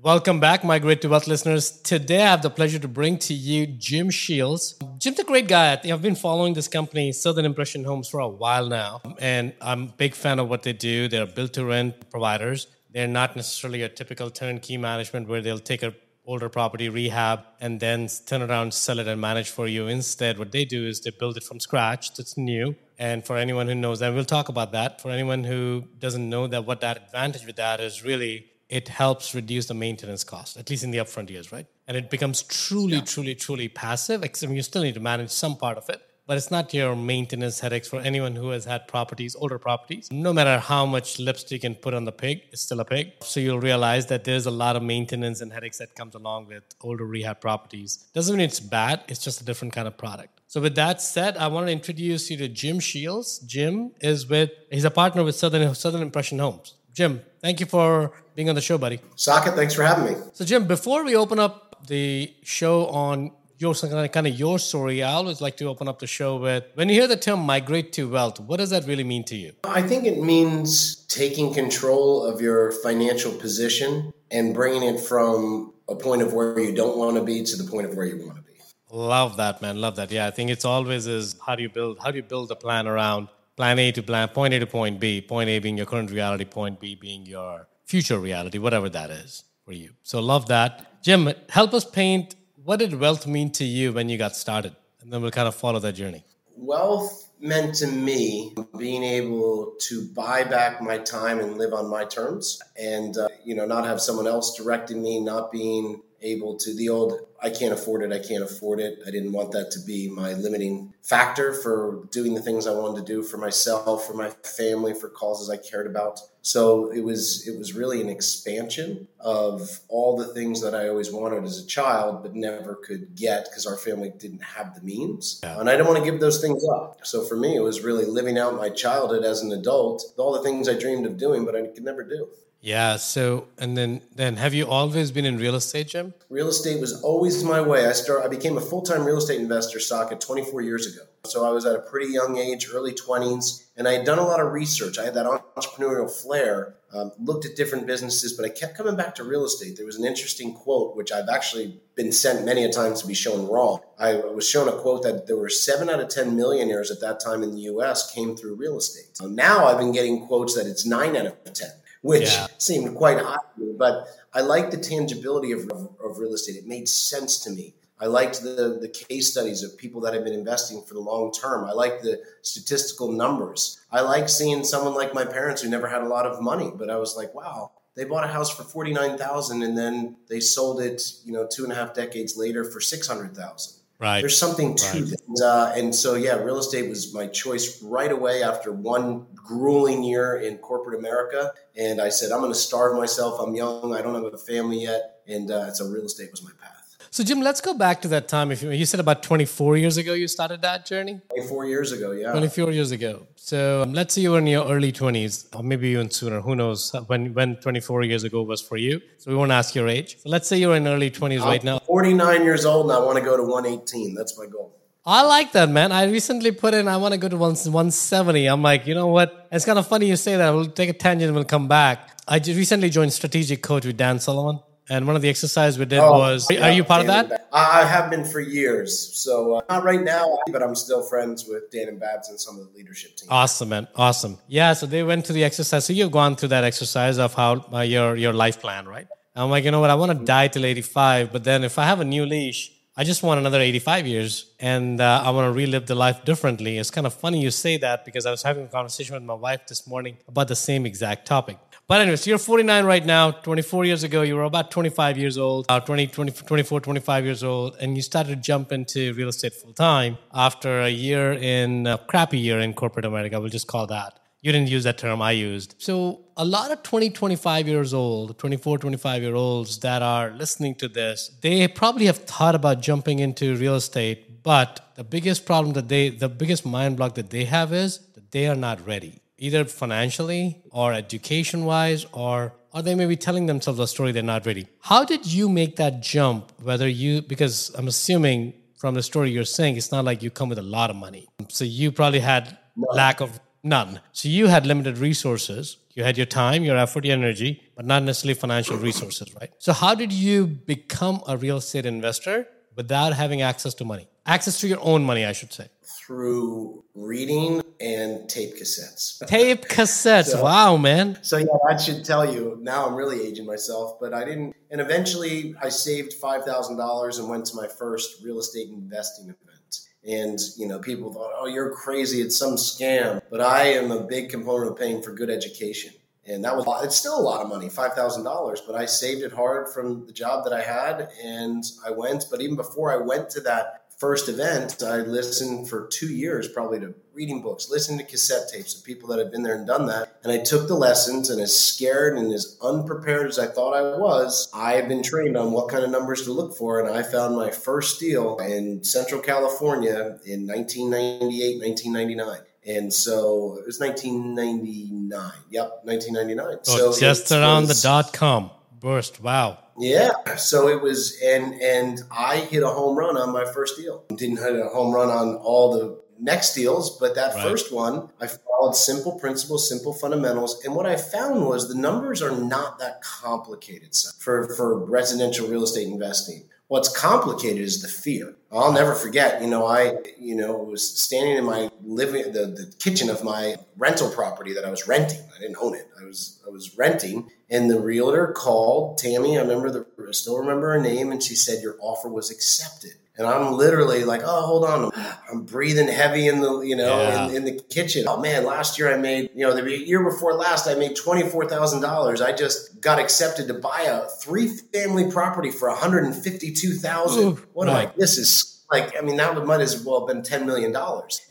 Welcome 0.09 0.39
back, 0.39 0.63
migrate 0.63 1.01
to 1.01 1.07
wealth 1.07 1.27
listeners. 1.27 1.69
Today, 1.69 2.23
I 2.23 2.31
have 2.31 2.41
the 2.41 2.49
pleasure 2.49 2.79
to 2.79 2.87
bring 2.87 3.19
to 3.19 3.33
you 3.35 3.67
Jim 3.67 4.09
Sheils. 4.09 4.73
Jim's 4.97 5.19
a 5.19 5.23
great 5.23 5.47
guy. 5.47 5.73
I've 5.73 6.01
been 6.01 6.15
following 6.15 6.55
this 6.55 6.67
company, 6.67 7.11
Southern 7.11 7.45
Impression 7.45 7.83
Homes, 7.83 8.09
for 8.09 8.19
a 8.19 8.27
while 8.27 8.65
now, 8.65 9.01
and 9.19 9.53
I'm 9.61 9.83
a 9.83 9.93
big 10.03 10.15
fan 10.15 10.39
of 10.39 10.49
what 10.49 10.63
they 10.63 10.73
do. 10.73 11.07
They're 11.09 11.27
built 11.27 11.53
to 11.53 11.63
rent 11.63 12.09
providers. 12.09 12.65
They're 12.89 13.07
not 13.07 13.35
necessarily 13.35 13.83
a 13.83 13.87
typical 13.87 14.31
turnkey 14.31 14.77
management 14.77 15.27
where 15.27 15.43
they'll 15.43 15.59
take 15.59 15.83
a 15.83 15.93
older 16.25 16.49
property 16.49 16.89
rehab 16.89 17.41
and 17.61 17.79
then 17.79 18.07
turn 18.25 18.41
around 18.41 18.73
sell 18.73 18.97
it 18.97 19.07
and 19.07 19.19
manage 19.21 19.49
for 19.49 19.67
you 19.67 19.87
instead 19.87 20.37
what 20.37 20.51
they 20.51 20.63
do 20.63 20.85
is 20.85 21.01
they 21.01 21.09
build 21.09 21.35
it 21.35 21.43
from 21.43 21.59
scratch 21.59 22.13
that's 22.13 22.37
new 22.37 22.75
and 22.99 23.25
for 23.25 23.35
anyone 23.35 23.67
who 23.67 23.73
knows 23.73 23.97
that 23.97 24.13
we'll 24.13 24.23
talk 24.23 24.47
about 24.47 24.71
that 24.71 25.01
for 25.01 25.09
anyone 25.09 25.43
who 25.43 25.83
doesn't 25.97 26.29
know 26.29 26.45
that 26.45 26.65
what 26.65 26.81
that 26.81 26.97
advantage 26.97 27.47
with 27.47 27.55
that 27.55 27.79
is 27.79 28.03
really 28.03 28.45
it 28.69 28.87
helps 28.87 29.33
reduce 29.33 29.65
the 29.65 29.73
maintenance 29.73 30.23
cost, 30.23 30.55
at 30.55 30.69
least 30.69 30.83
in 30.83 30.91
the 30.91 30.99
upfront 30.99 31.29
years, 31.29 31.51
right? 31.51 31.65
And 31.87 31.97
it 31.97 32.09
becomes 32.09 32.43
truly, 32.43 32.97
yeah. 32.97 33.01
truly, 33.01 33.35
truly 33.35 33.67
passive, 33.67 34.23
except 34.23 34.53
you 34.53 34.61
still 34.61 34.83
need 34.83 34.93
to 34.93 34.99
manage 34.99 35.31
some 35.31 35.57
part 35.57 35.77
of 35.77 35.89
it. 35.89 36.01
But 36.27 36.37
it's 36.37 36.51
not 36.51 36.71
your 36.75 36.95
maintenance 36.95 37.59
headaches 37.59 37.87
for 37.87 37.99
anyone 38.01 38.35
who 38.35 38.49
has 38.49 38.65
had 38.65 38.87
properties, 38.87 39.35
older 39.35 39.57
properties. 39.57 40.09
No 40.11 40.31
matter 40.31 40.59
how 40.59 40.85
much 40.85 41.17
lipstick 41.17 41.51
you 41.53 41.59
can 41.59 41.73
put 41.73 41.95
on 41.95 42.05
the 42.05 42.11
pig, 42.11 42.43
it's 42.51 42.61
still 42.61 42.79
a 42.79 42.85
pig. 42.85 43.13
So 43.21 43.39
you'll 43.39 43.59
realize 43.59 44.05
that 44.07 44.25
there's 44.25 44.45
a 44.45 44.51
lot 44.51 44.75
of 44.75 44.83
maintenance 44.83 45.41
and 45.41 45.51
headaches 45.51 45.79
that 45.79 45.95
comes 45.95 46.13
along 46.13 46.45
with 46.45 46.63
older 46.81 47.03
rehab 47.03 47.41
properties. 47.41 48.05
Doesn't 48.13 48.37
mean 48.37 48.45
it's 48.45 48.59
bad, 48.59 49.01
it's 49.07 49.23
just 49.23 49.41
a 49.41 49.43
different 49.43 49.73
kind 49.73 49.87
of 49.87 49.97
product. 49.97 50.39
So 50.45 50.61
with 50.61 50.75
that 50.75 51.01
said, 51.01 51.35
I 51.35 51.47
want 51.47 51.65
to 51.65 51.71
introduce 51.71 52.29
you 52.29 52.37
to 52.37 52.47
Jim 52.47 52.77
Sheils. 52.77 53.43
Jim 53.47 53.93
is 53.99 54.27
with 54.27 54.51
he's 54.71 54.85
a 54.85 54.91
partner 54.91 55.23
with 55.23 55.35
Southern 55.35 55.73
Southern 55.73 56.03
Impression 56.03 56.37
Homes. 56.37 56.75
Jim, 56.93 57.21
thank 57.41 57.59
you 57.59 57.65
for 57.65 58.11
being 58.35 58.49
on 58.49 58.55
the 58.55 58.61
show, 58.61 58.77
buddy. 58.77 58.99
Saket, 59.15 59.55
thanks 59.55 59.73
for 59.73 59.83
having 59.83 60.13
me. 60.13 60.19
So, 60.33 60.45
Jim, 60.45 60.67
before 60.67 61.03
we 61.03 61.15
open 61.15 61.39
up 61.39 61.85
the 61.87 62.33
show 62.43 62.87
on 62.87 63.31
your 63.57 63.73
kind 63.73 64.27
of 64.27 64.39
your 64.39 64.57
story, 64.57 65.03
I 65.03 65.11
always 65.11 65.41
like 65.41 65.57
to 65.57 65.65
open 65.65 65.87
up 65.87 65.99
the 65.99 66.07
show 66.07 66.37
with 66.37 66.63
when 66.75 66.87
you 66.89 66.95
hear 66.95 67.07
the 67.07 67.17
term 67.17 67.41
migrate 67.41 67.91
to 67.93 68.09
wealth, 68.09 68.39
what 68.39 68.57
does 68.57 68.69
that 68.69 68.85
really 68.85 69.03
mean 69.03 69.23
to 69.25 69.35
you? 69.35 69.53
I 69.65 69.81
think 69.81 70.05
it 70.05 70.21
means 70.21 70.95
taking 71.07 71.53
control 71.53 72.23
of 72.23 72.39
your 72.41 72.71
financial 72.71 73.33
position 73.33 74.13
and 74.31 74.53
bringing 74.53 74.83
it 74.83 74.99
from 74.99 75.73
a 75.89 75.95
point 75.95 76.21
of 76.21 76.33
where 76.33 76.57
you 76.59 76.73
don't 76.73 76.97
want 76.97 77.17
to 77.17 77.23
be 77.23 77.43
to 77.43 77.55
the 77.61 77.69
point 77.69 77.85
of 77.85 77.97
where 77.97 78.05
you 78.05 78.25
want 78.25 78.37
to 78.37 78.43
be. 78.43 78.49
Love 78.91 79.37
that, 79.37 79.61
man. 79.61 79.81
Love 79.81 79.97
that. 79.97 80.09
Yeah, 80.11 80.27
I 80.27 80.31
think 80.31 80.49
it's 80.49 80.65
always 80.65 81.05
is 81.05 81.35
how 81.45 81.55
do 81.55 81.61
you 81.61 81.69
build 81.69 81.99
how 81.99 82.11
do 82.11 82.17
you 82.17 82.23
build 82.23 82.49
a 82.51 82.55
plan 82.55 82.87
around 82.87 83.27
plan 83.59 83.77
A 83.77 83.91
to 83.91 84.01
plan 84.01 84.29
point 84.29 84.53
A 84.53 84.59
to 84.59 84.65
point 84.65 85.01
B, 85.01 85.19
point 85.19 85.49
A 85.49 85.59
being 85.59 85.75
your 85.75 85.85
current 85.85 86.09
reality, 86.11 86.45
point 86.45 86.79
B 86.79 86.95
being 86.95 87.25
your 87.25 87.67
future 87.83 88.17
reality, 88.17 88.57
whatever 88.57 88.87
that 88.87 89.09
is 89.09 89.43
for 89.65 89.73
you. 89.73 89.89
So 90.01 90.21
love 90.21 90.47
that. 90.47 91.03
Jim, 91.03 91.29
help 91.49 91.73
us 91.73 91.83
paint 91.83 92.35
what 92.63 92.79
did 92.79 92.97
wealth 92.97 93.27
mean 93.27 93.51
to 93.51 93.65
you 93.65 93.91
when 93.91 94.07
you 94.07 94.17
got 94.17 94.33
started? 94.37 94.73
And 95.01 95.11
then 95.11 95.21
we'll 95.21 95.31
kind 95.31 95.49
of 95.49 95.55
follow 95.55 95.79
that 95.79 95.91
journey. 95.91 96.23
Wealth 96.55 97.31
meant 97.41 97.75
to 97.75 97.87
me 97.87 98.55
being 98.77 99.03
able 99.03 99.73
to 99.89 100.07
buy 100.13 100.45
back 100.45 100.81
my 100.81 100.97
time 100.97 101.39
and 101.41 101.57
live 101.57 101.73
on 101.73 101.89
my 101.89 102.05
terms 102.05 102.61
and 102.77 103.17
uh, 103.17 103.27
you 103.43 103.55
know 103.55 103.65
not 103.65 103.85
have 103.85 103.99
someone 103.99 104.27
else 104.27 104.55
directing 104.55 105.01
me 105.01 105.19
not 105.19 105.51
being 105.51 106.01
able 106.21 106.57
to 106.57 106.73
the 106.73 106.89
old 106.89 107.29
I 107.41 107.49
can't 107.49 107.73
afford 107.73 108.03
it, 108.03 108.11
I 108.11 108.19
can't 108.19 108.43
afford 108.43 108.79
it. 108.79 108.99
I 109.07 109.11
didn't 109.11 109.31
want 109.31 109.51
that 109.53 109.71
to 109.71 109.79
be 109.79 110.09
my 110.09 110.33
limiting 110.33 110.93
factor 111.01 111.53
for 111.53 112.05
doing 112.11 112.33
the 112.33 112.41
things 112.41 112.67
I 112.67 112.73
wanted 112.73 113.05
to 113.05 113.13
do 113.13 113.23
for 113.23 113.37
myself, 113.37 114.05
for 114.05 114.13
my 114.13 114.29
family, 114.43 114.93
for 114.93 115.09
causes 115.09 115.49
I 115.49 115.57
cared 115.57 115.87
about. 115.87 116.19
So 116.41 116.91
it 116.91 117.01
was 117.01 117.47
it 117.47 117.57
was 117.57 117.73
really 117.73 118.01
an 118.01 118.09
expansion 118.09 119.07
of 119.19 119.79
all 119.87 120.17
the 120.17 120.33
things 120.33 120.61
that 120.61 120.73
I 120.73 120.89
always 120.89 121.11
wanted 121.11 121.43
as 121.43 121.59
a 121.59 121.67
child 121.67 122.23
but 122.23 122.35
never 122.35 122.75
could 122.75 123.15
get 123.15 123.45
because 123.45 123.65
our 123.65 123.77
family 123.77 124.11
didn't 124.17 124.43
have 124.43 124.75
the 124.75 124.81
means. 124.81 125.39
Yeah. 125.43 125.59
And 125.59 125.69
I 125.69 125.73
didn't 125.73 125.87
want 125.87 126.03
to 126.03 126.09
give 126.09 126.19
those 126.19 126.41
things 126.41 126.65
up. 126.67 126.99
So 127.03 127.23
for 127.23 127.35
me 127.35 127.55
it 127.55 127.61
was 127.61 127.81
really 127.81 128.05
living 128.05 128.37
out 128.37 128.55
my 128.55 128.69
childhood 128.69 129.23
as 129.23 129.41
an 129.41 129.51
adult, 129.51 130.13
all 130.17 130.33
the 130.33 130.41
things 130.41 130.69
I 130.69 130.73
dreamed 130.73 131.05
of 131.05 131.17
doing 131.17 131.45
but 131.45 131.55
I 131.55 131.67
could 131.67 131.83
never 131.83 132.03
do. 132.03 132.29
Yeah. 132.61 132.97
So, 132.97 133.47
and 133.57 133.77
then, 133.77 134.01
then 134.15 134.35
have 134.35 134.53
you 134.53 134.67
always 134.67 135.11
been 135.11 135.25
in 135.25 135.37
real 135.37 135.55
estate, 135.55 135.87
Jim? 135.87 136.13
Real 136.29 136.49
estate 136.49 136.79
was 136.79 137.01
always 137.01 137.43
my 137.43 137.61
way. 137.61 137.87
I 137.87 137.93
started. 137.93 138.25
I 138.25 138.27
became 138.27 138.57
a 138.57 138.61
full 138.61 138.81
time 138.81 139.05
real 139.05 139.17
estate 139.17 139.39
investor, 139.39 139.79
Saket 139.79 140.19
24 140.19 140.61
years 140.61 140.85
ago. 140.85 141.05
So 141.25 141.45
I 141.45 141.51
was 141.51 141.65
at 141.65 141.75
a 141.75 141.79
pretty 141.79 142.13
young 142.13 142.37
age, 142.37 142.69
early 142.73 142.93
20s, 142.93 143.65
and 143.75 143.87
I 143.87 143.93
had 143.93 144.05
done 144.05 144.19
a 144.19 144.25
lot 144.25 144.39
of 144.39 144.53
research. 144.53 144.97
I 144.97 145.03
had 145.03 145.13
that 145.15 145.25
entrepreneurial 145.25 146.09
flair. 146.09 146.75
Um, 146.91 147.11
looked 147.19 147.45
at 147.45 147.55
different 147.55 147.85
businesses, 147.85 148.33
but 148.33 148.45
I 148.45 148.49
kept 148.49 148.75
coming 148.75 148.95
back 148.95 149.13
to 149.15 149.23
real 149.23 149.45
estate. 149.45 149.77
There 149.77 149.85
was 149.85 149.97
an 149.97 150.05
interesting 150.05 150.55
quote, 150.55 150.95
which 150.95 151.11
I've 151.11 151.29
actually 151.29 151.79
been 151.93 152.11
sent 152.11 152.45
many 152.45 152.63
a 152.63 152.71
times 152.71 153.01
to 153.01 153.07
be 153.07 153.13
shown 153.13 153.47
wrong. 153.47 153.81
I 153.99 154.15
was 154.15 154.49
shown 154.49 154.67
a 154.67 154.71
quote 154.71 155.03
that 155.03 155.27
there 155.27 155.37
were 155.37 155.49
seven 155.49 155.87
out 155.87 155.99
of 155.99 156.09
10 156.09 156.35
millionaires 156.35 156.89
at 156.89 156.99
that 157.01 157.19
time 157.19 157.43
in 157.43 157.51
the 157.51 157.61
US 157.73 158.11
came 158.11 158.35
through 158.35 158.55
real 158.55 158.75
estate. 158.75 159.15
So 159.15 159.27
now 159.27 159.67
I've 159.67 159.77
been 159.77 159.91
getting 159.91 160.25
quotes 160.25 160.55
that 160.55 160.65
it's 160.65 160.83
nine 160.83 161.15
out 161.15 161.27
of 161.27 161.53
10 161.53 161.69
which 162.01 162.23
yeah. 162.23 162.47
seemed 162.57 162.95
quite 162.95 163.19
high 163.19 163.37
to 163.55 163.61
me. 163.61 163.73
But 163.77 164.07
I 164.33 164.41
liked 164.41 164.71
the 164.71 164.77
tangibility 164.77 165.51
of, 165.51 165.69
of, 165.69 165.89
of, 166.03 166.17
real 166.19 166.33
estate. 166.33 166.55
It 166.55 166.67
made 166.67 166.87
sense 166.87 167.39
to 167.39 167.49
me. 167.49 167.73
I 168.01 168.05
liked 168.05 168.41
the, 168.41 168.77
the 168.79 168.87
case 168.87 169.31
studies 169.31 169.61
of 169.61 169.77
people 169.77 169.99
that 170.01 170.13
have 170.13 170.23
been 170.23 170.33
investing 170.33 170.81
for 170.81 170.93
the 170.93 171.01
long 171.01 171.33
term. 171.33 171.65
I 171.65 171.73
liked 171.73 172.03
the 172.03 172.21
statistical 172.41 173.11
numbers. 173.11 173.81
I 173.91 174.01
like 174.01 174.29
seeing 174.29 174.63
someone 174.63 174.93
like 174.93 175.13
my 175.13 175.25
parents 175.25 175.61
who 175.61 175.69
never 175.69 175.87
had 175.87 176.01
a 176.01 176.07
lot 176.07 176.25
of 176.25 176.41
money, 176.41 176.71
but 176.73 176.89
I 176.89 176.95
was 176.95 177.17
like, 177.17 177.35
wow, 177.35 177.71
they 177.95 178.05
bought 178.05 178.23
a 178.23 178.27
house 178.27 178.49
for 178.49 178.63
49,000 178.63 179.61
and 179.61 179.77
then 179.77 180.15
they 180.29 180.39
sold 180.39 180.79
it, 180.79 181.01
you 181.25 181.33
know, 181.33 181.45
two 181.51 181.65
and 181.65 181.73
a 181.73 181.75
half 181.75 181.93
decades 181.93 182.37
later 182.37 182.63
for 182.63 182.79
600,000. 182.79 183.78
Right. 183.99 184.21
There's 184.21 184.37
something 184.37 184.75
to 184.75 185.03
right. 185.03 185.11
it. 185.11 185.41
Uh, 185.43 185.73
and 185.75 185.93
so, 185.93 186.15
yeah, 186.15 186.35
real 186.35 186.57
estate 186.57 186.87
was 186.87 187.13
my 187.13 187.27
choice 187.27 187.83
right 187.83 188.11
away 188.11 188.43
after 188.43 188.71
one 188.71 189.27
grueling 189.35 190.03
year 190.03 190.37
in 190.37 190.57
corporate 190.59 190.97
America. 190.97 191.53
And 191.75 191.99
I 191.99 192.07
said, 192.07 192.31
I'm 192.31 192.39
going 192.39 192.53
to 192.53 192.57
starve 192.57 192.97
myself. 192.97 193.41
I'm 193.41 193.55
young. 193.55 193.93
I 193.93 194.01
don't 194.01 194.15
have 194.15 194.33
a 194.33 194.37
family 194.37 194.83
yet. 194.83 195.19
And 195.27 195.51
uh, 195.51 195.73
so, 195.73 195.85
real 195.89 196.05
estate 196.05 196.31
was 196.31 196.41
my 196.43 196.51
path. 196.61 196.78
So, 197.11 197.23
Jim, 197.23 197.41
let's 197.41 197.59
go 197.59 197.73
back 197.73 198.01
to 198.03 198.07
that 198.09 198.27
time. 198.27 198.51
If 198.51 198.61
you, 198.61 198.69
you 198.69 198.85
said 198.85 198.99
about 198.99 199.23
24 199.23 199.77
years 199.77 199.97
ago, 199.97 200.13
you 200.13 200.27
started 200.27 200.61
that 200.61 200.85
journey. 200.85 201.19
24 201.29 201.65
years 201.65 201.91
ago, 201.91 202.11
yeah. 202.11 202.31
24 202.31 202.71
years 202.71 202.91
ago. 202.91 203.25
So, 203.35 203.81
um, 203.81 203.93
let's 203.93 204.13
say 204.13 204.21
you 204.21 204.31
were 204.31 204.37
in 204.37 204.45
your 204.45 204.65
early 204.65 204.91
20s, 204.91 205.47
or 205.55 205.63
maybe 205.63 205.89
even 205.89 206.11
sooner. 206.11 206.39
Who 206.41 206.55
knows 206.55 206.93
when 207.07 207.33
when 207.33 207.55
24 207.55 208.03
years 208.03 208.23
ago 208.23 208.43
was 208.43 208.61
for 208.61 208.77
you? 208.77 209.01
So, 209.17 209.31
we 209.31 209.37
won't 209.37 209.51
ask 209.51 209.73
your 209.73 209.87
age. 209.87 210.17
So, 210.19 210.29
let's 210.29 210.47
say 210.47 210.57
you're 210.57 210.75
in 210.75 210.87
early 210.87 211.09
20s 211.09 211.41
I'm 211.41 211.47
right 211.47 211.63
now. 211.63 211.79
49 211.79 212.43
years 212.43 212.65
old, 212.65 212.91
and 212.91 212.91
I 212.91 212.99
want 213.03 213.17
to 213.17 213.23
go 213.23 213.35
to 213.35 213.43
118. 213.43 214.13
That's 214.13 214.37
my 214.37 214.45
goal. 214.45 214.75
I 215.05 215.23
like 215.23 215.53
that, 215.53 215.69
man. 215.69 215.91
I 215.91 216.05
recently 216.05 216.51
put 216.51 216.75
in, 216.75 216.87
I 216.87 216.97
want 216.97 217.13
to 217.13 217.17
go 217.19 217.27
to 217.27 217.35
170. 217.35 218.45
I'm 218.45 218.61
like, 218.61 218.85
you 218.85 218.93
know 218.93 219.07
what? 219.07 219.47
It's 219.51 219.65
kind 219.65 219.79
of 219.79 219.87
funny 219.87 220.07
you 220.07 220.15
say 220.15 220.37
that. 220.37 220.51
We'll 220.51 220.67
take 220.67 220.89
a 220.89 220.93
tangent 220.93 221.29
and 221.29 221.35
we'll 221.35 221.45
come 221.45 221.67
back. 221.67 222.11
I 222.27 222.37
recently 222.37 222.91
joined 222.91 223.11
Strategic 223.13 223.63
Coach 223.63 223.85
with 223.85 223.97
Dan 223.97 224.19
Sullivan. 224.19 224.59
And 224.89 225.05
one 225.05 225.15
of 225.15 225.21
the 225.21 225.29
exercises 225.29 225.77
we 225.77 225.85
did 225.85 225.99
oh, 225.99 226.17
was, 226.17 226.47
yeah, 226.49 226.67
are 226.67 226.71
you 226.71 226.83
part 226.83 227.01
of 227.01 227.07
that? 227.07 227.47
I 227.53 227.85
have 227.85 228.09
been 228.09 228.25
for 228.25 228.39
years. 228.39 228.97
So 229.23 229.55
uh, 229.55 229.61
not 229.69 229.83
right 229.83 230.01
now, 230.01 230.39
but 230.51 230.63
I'm 230.63 230.75
still 230.75 231.03
friends 231.03 231.45
with 231.47 231.69
Dan 231.71 231.87
and 231.89 231.99
Babs 231.99 232.29
and 232.29 232.39
some 232.39 232.57
of 232.57 232.67
the 232.67 232.77
leadership 232.77 233.15
team. 233.15 233.27
Awesome, 233.31 233.69
man. 233.69 233.87
Awesome. 233.95 234.39
Yeah. 234.47 234.73
So 234.73 234.87
they 234.87 235.03
went 235.03 235.25
to 235.25 235.33
the 235.33 235.43
exercise. 235.43 235.85
So 235.85 235.93
you've 235.93 236.11
gone 236.11 236.35
through 236.35 236.49
that 236.49 236.63
exercise 236.63 237.19
of 237.19 237.35
how 237.35 237.65
uh, 237.71 237.81
your, 237.81 238.15
your 238.15 238.33
life 238.33 238.59
plan, 238.59 238.87
right? 238.87 239.07
I'm 239.35 239.51
like, 239.51 239.63
you 239.63 239.71
know 239.71 239.79
what? 239.79 239.91
I 239.91 239.95
want 239.95 240.09
to 240.09 240.15
mm-hmm. 240.15 240.25
die 240.25 240.47
till 240.47 240.65
85, 240.65 241.31
but 241.31 241.43
then 241.43 241.63
if 241.63 241.77
I 241.77 241.85
have 241.85 241.99
a 241.99 242.05
new 242.05 242.25
leash, 242.25 242.71
I 242.97 243.05
just 243.05 243.23
want 243.23 243.39
another 243.39 243.61
85 243.61 244.07
years 244.07 244.51
and 244.59 244.99
uh, 244.99 245.21
I 245.23 245.29
want 245.29 245.45
to 245.45 245.53
relive 245.53 245.85
the 245.85 245.95
life 245.95 246.25
differently. 246.25 246.77
It's 246.77 246.91
kind 246.91 247.07
of 247.07 247.13
funny 247.13 247.41
you 247.41 247.49
say 247.49 247.77
that 247.77 248.03
because 248.03 248.25
I 248.25 248.31
was 248.31 248.43
having 248.43 248.65
a 248.65 248.67
conversation 248.67 249.13
with 249.13 249.23
my 249.23 249.35
wife 249.35 249.67
this 249.67 249.87
morning 249.87 250.17
about 250.27 250.49
the 250.49 250.55
same 250.55 250.85
exact 250.85 251.25
topic. 251.25 251.57
But 251.89 252.01
anyways, 252.01 252.27
you're 252.27 252.37
49 252.37 252.85
right 252.85 253.03
now. 253.03 253.31
24 253.31 253.83
years 253.83 254.03
ago, 254.03 254.21
you 254.21 254.35
were 254.35 254.43
about 254.43 254.69
25 254.69 255.17
years 255.17 255.39
old, 255.39 255.65
uh, 255.69 255.79
20, 255.79 256.05
20, 256.05 256.31
24, 256.31 256.81
25 256.81 257.25
years 257.25 257.43
old, 257.43 257.77
and 257.81 257.95
you 257.95 258.03
started 258.03 258.29
to 258.29 258.35
jump 258.35 258.71
into 258.71 259.11
real 259.15 259.29
estate 259.29 259.53
full 259.53 259.73
time 259.73 260.19
after 260.31 260.81
a 260.81 260.89
year 260.89 261.33
in 261.33 261.87
a 261.87 261.97
crappy 261.97 262.37
year 262.37 262.59
in 262.59 262.75
corporate 262.75 263.05
America. 263.05 263.39
We'll 263.39 263.49
just 263.49 263.65
call 263.65 263.87
that. 263.87 264.19
You 264.43 264.51
didn't 264.51 264.69
use 264.69 264.83
that 264.83 264.99
term, 264.99 265.19
I 265.19 265.31
used. 265.31 265.73
So 265.79 266.25
a 266.37 266.45
lot 266.45 266.69
of 266.69 266.83
20, 266.83 267.09
25 267.09 267.67
years 267.67 267.91
old, 267.91 268.37
24, 268.37 268.77
25 268.77 269.23
year 269.23 269.33
olds 269.33 269.79
that 269.79 270.03
are 270.03 270.29
listening 270.29 270.75
to 270.75 270.87
this, 270.87 271.31
they 271.41 271.67
probably 271.67 272.05
have 272.05 272.19
thought 272.19 272.53
about 272.53 272.81
jumping 272.81 273.17
into 273.17 273.55
real 273.55 273.73
estate, 273.73 274.43
but 274.43 274.91
the 274.93 275.03
biggest 275.03 275.43
problem 275.43 275.73
that 275.73 275.87
they, 275.87 276.09
the 276.09 276.29
biggest 276.29 276.67
mind 276.67 276.97
block 276.97 277.15
that 277.15 277.31
they 277.31 277.45
have 277.45 277.73
is 277.73 277.97
that 278.13 278.31
they 278.31 278.47
are 278.47 278.55
not 278.55 278.85
ready, 278.85 279.23
either 279.39 279.65
financially 279.65 280.61
or 280.71 280.93
education 280.93 281.65
wise, 281.65 282.05
or 282.11 282.53
or 282.71 282.81
they 282.83 282.93
may 282.93 283.07
be 283.07 283.15
telling 283.15 283.47
themselves 283.47 283.79
a 283.79 283.87
story 283.87 284.11
they're 284.11 284.21
not 284.21 284.45
ready. 284.45 284.67
How 284.81 285.03
did 285.03 285.25
you 285.25 285.49
make 285.49 285.77
that 285.77 286.01
jump? 286.01 286.51
Whether 286.61 286.87
you, 286.87 287.23
because 287.23 287.71
I'm 287.75 287.87
assuming 287.87 288.53
from 288.77 288.93
the 288.93 289.01
story 289.01 289.31
you're 289.31 289.45
saying, 289.45 289.75
it's 289.75 289.91
not 289.91 290.05
like 290.05 290.21
you 290.21 290.29
come 290.29 290.49
with 290.49 290.59
a 290.59 290.67
lot 290.77 290.91
of 290.91 290.95
money. 290.95 291.27
So 291.47 291.65
you 291.65 291.91
probably 291.91 292.19
had 292.19 292.57
lack 292.75 293.21
of 293.21 293.39
None. 293.63 293.99
So 294.13 294.29
you 294.29 294.47
had 294.47 294.65
limited 294.65 294.97
resources. 294.97 295.77
You 295.93 296.03
had 296.03 296.15
your 296.15 296.25
time, 296.25 296.63
your 296.63 296.77
effort, 296.77 297.03
your 297.03 297.17
energy, 297.17 297.61
but 297.75 297.85
not 297.85 298.03
necessarily 298.03 298.35
financial 298.35 298.77
resources, 298.77 299.33
right? 299.35 299.51
So 299.57 299.73
how 299.73 299.95
did 299.95 300.13
you 300.13 300.47
become 300.47 301.21
a 301.27 301.35
real 301.35 301.57
estate 301.57 301.85
investor 301.85 302.47
without 302.77 303.13
having 303.13 303.41
access 303.41 303.73
to 303.75 303.85
money? 303.85 304.07
Access 304.25 304.61
to 304.61 304.67
your 304.67 304.79
own 304.81 305.03
money, 305.03 305.25
I 305.25 305.33
should 305.33 305.51
say. 305.51 305.67
Through 306.09 306.83
reading 306.95 307.61
and 307.79 308.27
tape 308.27 308.57
cassettes. 308.57 309.23
Tape 309.27 309.65
cassettes. 309.69 310.31
so, 310.31 310.43
wow, 310.43 310.75
man. 310.75 311.19
So 311.21 311.37
yeah, 311.37 311.45
that 311.67 311.79
should 311.79 312.03
tell 312.03 312.33
you. 312.33 312.57
Now 312.63 312.87
I'm 312.87 312.95
really 312.95 313.21
aging 313.21 313.45
myself, 313.45 313.99
but 314.01 314.11
I 314.11 314.25
didn't. 314.25 314.55
And 314.71 314.81
eventually, 314.81 315.53
I 315.61 315.69
saved 315.69 316.13
five 316.13 316.45
thousand 316.45 316.77
dollars 316.77 317.19
and 317.19 317.29
went 317.29 317.45
to 317.45 317.55
my 317.55 317.67
first 317.67 318.23
real 318.23 318.39
estate 318.39 318.69
investing 318.69 319.25
event. 319.25 319.81
And, 320.03 320.39
you 320.57 320.67
know, 320.67 320.79
people 320.79 321.13
thought, 321.13 321.31
oh, 321.37 321.45
you're 321.45 321.69
crazy. 321.75 322.21
It's 322.21 322.35
some 322.35 322.55
scam. 322.55 323.21
But 323.29 323.41
I 323.41 323.65
am 323.65 323.91
a 323.91 324.01
big 324.01 324.29
component 324.29 324.71
of 324.71 324.79
paying 324.79 325.03
for 325.03 325.13
good 325.13 325.29
education. 325.29 325.93
And 326.25 326.43
that 326.43 326.55
was, 326.55 326.65
it's 326.83 326.95
still 326.95 327.19
a 327.19 327.21
lot 327.21 327.43
of 327.43 327.49
money, 327.49 327.67
$5,000, 327.67 328.59
but 328.65 328.75
I 328.75 328.85
saved 328.85 329.21
it 329.21 329.31
hard 329.31 329.69
from 329.69 330.07
the 330.07 330.13
job 330.13 330.43
that 330.45 330.53
I 330.53 330.61
had 330.61 331.09
and 331.23 331.63
I 331.85 331.91
went. 331.91 332.25
But 332.31 332.41
even 332.41 332.55
before 332.55 332.91
I 332.91 332.97
went 332.97 333.29
to 333.31 333.41
that 333.41 333.78
first 333.99 334.29
event, 334.29 334.81
I 334.81 334.97
listened 334.97 335.69
for 335.69 335.87
two 335.87 336.07
years 336.07 336.47
probably 336.47 336.79
to 336.79 336.95
reading 337.13 337.41
books, 337.41 337.69
listening 337.69 337.99
to 337.99 338.05
cassette 338.05 338.49
tapes 338.51 338.77
of 338.77 338.85
people 338.85 339.09
that 339.09 339.19
had 339.19 339.29
been 339.29 339.43
there 339.43 339.55
and 339.55 339.67
done 339.67 339.87
that. 339.87 340.17
And 340.23 340.31
I 340.31 340.37
took 340.37 340.69
the 340.69 340.75
lessons, 340.75 341.29
and 341.29 341.41
as 341.41 341.55
scared 341.55 342.17
and 342.17 342.33
as 342.33 342.57
unprepared 342.63 343.27
as 343.27 343.37
I 343.37 343.47
thought 343.47 343.75
I 343.75 343.97
was, 343.97 344.49
I 344.53 344.73
had 344.73 344.87
been 344.87 345.03
trained 345.03 345.35
on 345.35 345.51
what 345.51 345.67
kind 345.69 345.83
of 345.83 345.91
numbers 345.91 346.23
to 346.23 346.31
look 346.31 346.55
for. 346.55 346.79
And 346.79 346.89
I 346.89 347.03
found 347.03 347.35
my 347.35 347.51
first 347.51 347.99
deal 347.99 348.37
in 348.37 348.83
Central 348.83 349.21
California 349.21 350.17
in 350.25 350.47
1998, 350.47 351.61
1999. 351.61 352.39
And 352.65 352.93
so 352.93 353.57
it 353.59 353.65
was 353.65 353.79
1999. 353.79 355.31
Yep, 355.49 355.79
1999. 355.83 356.59
Oh, 356.69 356.91
so 356.91 356.99
just 356.99 357.31
around 357.31 357.67
was, 357.67 357.81
the 357.81 357.87
dot 357.87 358.13
com 358.13 358.51
burst. 358.79 359.21
Wow. 359.21 359.59
Yeah. 359.77 360.11
So 360.35 360.67
it 360.67 360.81
was, 360.81 361.17
and 361.23 361.53
and 361.61 362.01
I 362.11 362.37
hit 362.37 362.63
a 362.63 362.67
home 362.67 362.97
run 362.97 363.17
on 363.17 363.31
my 363.31 363.45
first 363.45 363.77
deal. 363.77 364.05
Didn't 364.15 364.37
hit 364.37 364.55
a 364.55 364.69
home 364.69 364.93
run 364.93 365.09
on 365.09 365.35
all 365.35 365.73
the 365.73 366.01
next 366.19 366.53
deals, 366.53 366.97
but 366.99 367.15
that 367.15 367.35
right. 367.35 367.43
first 367.43 367.71
one, 367.71 368.09
I 368.19 368.27
followed 368.27 368.75
simple 368.75 369.17
principles, 369.17 369.69
simple 369.69 369.93
fundamentals, 369.93 370.63
and 370.65 370.75
what 370.75 370.85
I 370.85 370.95
found 370.97 371.45
was 371.45 371.67
the 371.67 371.75
numbers 371.75 372.21
are 372.21 372.31
not 372.31 372.79
that 372.79 373.01
complicated 373.01 373.95
for 374.19 374.53
for 374.55 374.77
residential 374.85 375.47
real 375.47 375.63
estate 375.63 375.87
investing. 375.87 376.49
What's 376.67 376.95
complicated 376.95 377.63
is 377.63 377.81
the 377.81 377.87
fear. 377.87 378.35
I'll 378.51 378.71
never 378.71 378.93
forget. 378.93 379.41
You 379.41 379.47
know, 379.47 379.65
I 379.65 379.97
you 380.19 380.35
know 380.35 380.57
was 380.57 380.87
standing 380.99 381.37
in 381.37 381.45
my 381.45 381.69
living 381.83 382.31
the, 382.31 382.45
the 382.47 382.73
kitchen 382.79 383.09
of 383.09 383.23
my 383.23 383.55
rental 383.77 384.09
property 384.09 384.53
that 384.53 384.65
I 384.65 384.69
was 384.69 384.87
renting. 384.87 385.21
I 385.35 385.39
didn't 385.39 385.57
own 385.61 385.75
it. 385.75 385.89
I 385.99 386.05
was 386.05 386.41
I 386.45 386.49
was 386.51 386.77
renting, 386.77 387.29
and 387.49 387.69
the 387.69 387.79
realtor 387.79 388.27
called 388.27 388.97
Tammy. 388.97 389.37
I 389.37 389.41
remember 389.41 389.71
the 389.71 389.85
I 390.07 390.11
still 390.11 390.37
remember 390.37 390.71
her 390.71 390.81
name, 390.81 391.11
and 391.11 391.21
she 391.21 391.35
said 391.35 391.61
your 391.61 391.75
offer 391.79 392.09
was 392.09 392.31
accepted. 392.31 392.93
And 393.17 393.27
I'm 393.27 393.57
literally 393.57 394.05
like, 394.05 394.21
oh, 394.23 394.41
hold 394.45 394.63
on. 394.63 394.91
I'm 395.29 395.43
breathing 395.43 395.89
heavy 395.89 396.29
in 396.29 396.39
the, 396.39 396.61
you 396.61 396.77
know, 396.77 397.01
yeah. 397.01 397.27
in, 397.27 397.35
in, 397.35 397.43
the 397.43 397.61
kitchen. 397.69 398.05
Oh 398.07 398.17
man, 398.17 398.45
last 398.45 398.79
year 398.79 398.93
I 398.93 398.95
made, 398.95 399.31
you 399.35 399.45
know, 399.45 399.53
the 399.53 399.77
year 399.77 400.01
before 400.01 400.33
last, 400.35 400.69
I 400.69 400.75
made 400.75 400.95
$24,000. 400.95 402.21
I 402.25 402.31
just 402.31 402.79
got 402.79 402.97
accepted 402.97 403.49
to 403.49 403.55
buy 403.55 403.81
a 403.81 404.07
three 404.07 404.47
family 404.47 405.11
property 405.11 405.51
for 405.51 405.67
152,000. 405.67 407.35
What 407.51 407.67
am 407.67 407.75
I? 407.75 407.91
This 407.97 408.17
is 408.17 408.55
like 408.71 408.95
i 408.97 409.01
mean 409.01 409.17
that 409.17 409.35
might 409.45 409.61
as 409.61 409.83
well 409.83 410.05
have 410.05 410.07
been 410.07 410.21
$10 410.21 410.45
million 410.45 410.75